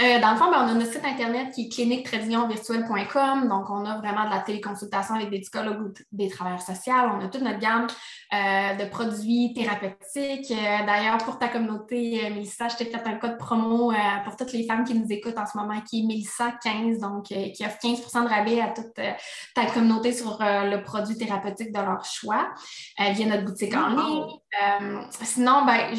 Euh, 0.02 0.18
dans 0.18 0.30
le 0.30 0.36
fond, 0.36 0.50
ben, 0.50 0.64
on 0.64 0.68
a 0.68 0.74
notre 0.74 0.92
site 0.92 1.04
internet 1.04 1.52
qui 1.52 1.66
est 1.66 1.68
clinique-virtuelle.com. 1.68 3.48
Donc, 3.48 3.68
on 3.68 3.84
a 3.84 3.98
vraiment 3.98 4.24
de 4.24 4.30
la 4.30 4.40
téléconsultation 4.40 5.14
avec 5.14 5.28
des 5.28 5.40
psychologues 5.40 5.82
ou 5.82 5.92
des 6.12 6.30
travailleurs 6.30 6.62
sociaux. 6.62 6.94
On 6.94 7.22
a 7.22 7.28
toute 7.28 7.42
notre 7.42 7.58
gamme 7.58 7.86
euh, 8.32 8.76
de 8.76 8.88
produits 8.88 9.52
thérapeutiques. 9.54 10.50
Euh, 10.52 10.86
d'ailleurs, 10.86 11.18
pour 11.18 11.38
ta 11.38 11.48
communauté, 11.48 12.30
Mélissa, 12.30 12.68
je 12.68 12.76
t'ai 12.76 12.86
fait 12.86 13.06
un 13.06 13.16
code 13.16 13.36
promo 13.36 13.92
pour 14.24 14.36
toutes 14.36 14.52
les 14.52 14.64
femmes 14.66 14.84
qui 14.84 14.94
nous 14.94 15.06
écoutent 15.10 15.36
en 15.36 15.44
ce 15.44 15.58
moment, 15.58 15.78
qui 15.82 16.00
est 16.00 16.04
Mélissa15, 16.04 17.00
donc 17.00 17.24
qui 17.24 17.66
offre 17.66 17.78
15% 17.82 18.24
de 18.24 18.28
rabais 18.28 18.60
à 18.60 18.68
toute 18.68 18.94
ta 18.94 19.66
communauté 19.66 20.12
sur 20.12 20.38
le 20.40 20.82
produit 20.82 21.16
thérapeutique 21.16 21.72
de 21.72 21.80
leur 21.80 22.04
choix 22.04 22.48
via 22.98 23.26
notre 23.26 23.44
boutique 23.44 23.74
en 23.74 23.88
ligne. 23.88 24.24
sinon, 25.22 25.66
ben, 25.66 25.94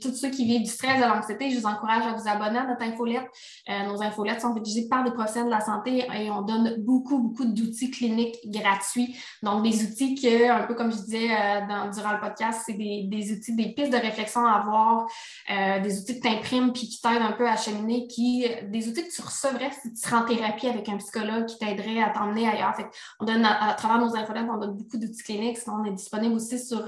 tous 0.00 0.14
ceux 0.14 0.30
qui 0.30 0.46
vivent 0.46 0.62
du 0.62 0.70
stress, 0.70 1.00
de 1.00 1.06
l'anxiété, 1.06 1.50
je 1.50 1.58
vous 1.58 1.66
encourage 1.66 2.06
à 2.06 2.12
vous 2.12 2.28
abonner 2.28 2.58
à 2.58 2.66
notre 2.66 2.82
infolette. 2.82 3.28
Euh, 3.68 3.86
nos 3.86 4.02
infolettes 4.02 4.40
sont 4.40 4.52
rédigées 4.52 4.88
par 4.88 5.04
des 5.04 5.12
professionnels 5.12 5.50
de 5.50 5.54
la 5.54 5.60
santé 5.60 6.06
et 6.14 6.30
on 6.30 6.42
donne 6.42 6.76
beaucoup, 6.78 7.18
beaucoup 7.18 7.44
d'outils 7.44 7.90
cliniques 7.90 8.38
gratuits. 8.46 9.16
Donc, 9.42 9.62
des 9.62 9.84
outils 9.84 10.14
que, 10.14 10.50
un 10.50 10.66
peu 10.66 10.74
comme 10.74 10.90
je 10.90 10.96
disais 10.96 11.30
euh, 11.30 11.90
durant 11.94 12.12
le 12.12 12.20
podcast, 12.20 12.62
c'est 12.66 12.74
des, 12.74 13.32
outils, 13.32 13.54
des 13.54 13.72
pistes 13.72 13.92
de 13.92 13.98
réflexion 13.98 14.44
à 14.44 14.52
avoir, 14.52 15.06
euh, 15.50 15.80
des 15.80 16.00
outils 16.00 16.20
que 16.20 16.26
tu 16.26 16.34
imprimes 16.34 16.72
puis 16.72 16.88
qui 16.88 17.00
t'aident 17.00 17.22
un 17.22 17.32
peu 17.32 17.48
à 17.48 17.56
cheminer, 17.56 18.06
qui, 18.08 18.46
des 18.64 18.88
outils 18.88 19.06
que 19.06 19.14
tu 19.14 19.22
recevrais 19.22 19.70
si 19.70 19.92
tu 19.92 20.00
serais 20.00 20.16
en 20.16 20.24
thérapie 20.24 20.66
avec 20.66 20.88
un 20.88 20.96
psychologue 20.96 21.46
qui 21.46 21.58
t'aiderait 21.58 22.02
à 22.02 22.10
t'emmener 22.10 22.48
ailleurs. 22.48 22.74
on 23.20 23.24
donne, 23.24 23.44
à, 23.44 23.74
travers 23.74 23.98
nos 23.98 24.16
infolettes, 24.16 24.46
on 24.52 24.58
donne 24.58 24.76
beaucoup 24.76 24.96
d'outils 24.96 25.22
cliniques. 25.22 25.58
On 25.66 25.84
est 25.84 25.92
disponible 25.92 26.34
aussi 26.34 26.58
sur, 26.58 26.84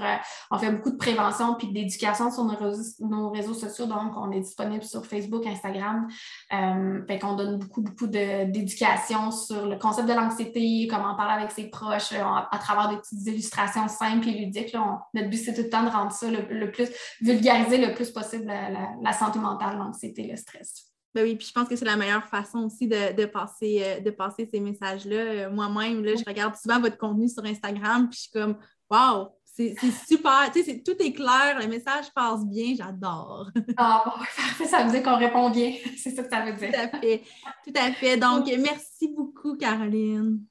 on 0.51 0.57
fait 0.57 0.71
beaucoup 0.71 0.91
de 0.91 0.97
prévention 0.97 1.55
puis 1.55 1.71
d'éducation 1.71 2.31
sur 2.31 2.43
nos 2.43 2.55
nos 2.99 3.29
réseaux 3.29 3.53
sociaux. 3.53 3.85
Donc, 3.85 4.13
on 4.15 4.31
est 4.31 4.39
disponible 4.39 4.83
sur 4.83 5.05
Facebook, 5.05 5.45
Instagram. 5.45 6.07
Euh, 6.53 7.03
fait 7.07 7.17
qu'on 7.17 7.35
donne 7.35 7.57
beaucoup, 7.57 7.81
beaucoup 7.81 8.05
d'éducation 8.05 9.31
sur 9.31 9.65
le 9.65 9.77
concept 9.77 10.07
de 10.07 10.13
l'anxiété, 10.13 10.87
comment 10.87 11.15
parler 11.15 11.41
avec 11.41 11.51
ses 11.51 11.69
proches 11.71 12.11
euh, 12.11 12.21
à, 12.21 12.57
travers 12.59 12.89
des 12.89 12.97
petites 12.97 13.25
illustrations 13.25 13.87
simples 13.87 14.29
et 14.29 14.45
ludiques. 14.45 14.75
notre 15.15 15.29
but, 15.29 15.37
c'est 15.37 15.55
tout 15.55 15.63
le 15.63 15.69
temps 15.69 15.83
de 15.83 15.89
rendre 15.89 16.11
ça 16.11 16.29
le, 16.29 16.71
plus, 16.71 16.89
vulgariser 17.19 17.83
le 17.83 17.95
plus 17.95 18.11
possible 18.11 18.45
la, 18.45 19.13
santé 19.13 19.39
mentale, 19.39 19.77
l'anxiété, 19.77 20.27
le 20.27 20.35
stress. 20.35 20.91
Ben 21.15 21.23
oui, 21.23 21.35
puis 21.35 21.47
je 21.47 21.53
pense 21.53 21.67
que 21.67 21.75
c'est 21.75 21.85
la 21.85 21.95
meilleure 21.95 22.27
façon 22.27 22.65
aussi 22.65 22.87
de, 22.87 23.25
passer, 23.25 23.81
euh, 23.83 23.99
de 24.01 24.11
passer 24.11 24.47
ces 24.51 24.59
messages-là. 24.59 25.49
Moi-même, 25.49 26.05
je 26.05 26.23
regarde 26.27 26.55
souvent 26.55 26.79
votre 26.79 26.97
contenu 26.97 27.27
sur 27.27 27.43
Instagram, 27.43 28.07
puis 28.07 28.17
je 28.17 28.21
suis 28.23 28.31
comme, 28.31 28.57
wow, 28.91 29.29
c'est 29.55 29.75
super, 30.05 30.51
tu 30.53 30.63
sais, 30.63 30.81
tout 30.83 30.95
est 30.99 31.13
clair, 31.13 31.57
le 31.61 31.67
message 31.67 32.11
passe 32.13 32.45
bien, 32.45 32.73
j'adore. 32.77 33.49
Ah 33.77 34.03
bon, 34.05 34.11
parfait, 34.35 34.65
ça 34.65 34.83
veut 34.83 34.91
dire 34.91 35.01
qu'on 35.01 35.17
répond 35.17 35.49
bien, 35.49 35.73
c'est 35.97 36.11
ça 36.11 36.23
que 36.23 36.29
ça 36.29 36.41
veut 36.41 36.53
dire. 36.53 36.71
Tout 36.71 36.77
à 36.77 36.99
fait, 36.99 37.23
tout 37.65 37.73
à 37.73 37.91
fait. 37.93 38.17
Donc, 38.17 38.45
merci 38.47 39.07
beaucoup, 39.15 39.55
Caroline. 39.55 40.41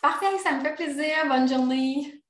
Parfait, 0.00 0.38
ça 0.42 0.52
me 0.52 0.60
fait 0.60 0.74
plaisir. 0.74 1.26
Bonne 1.28 1.48
journée. 1.48 2.23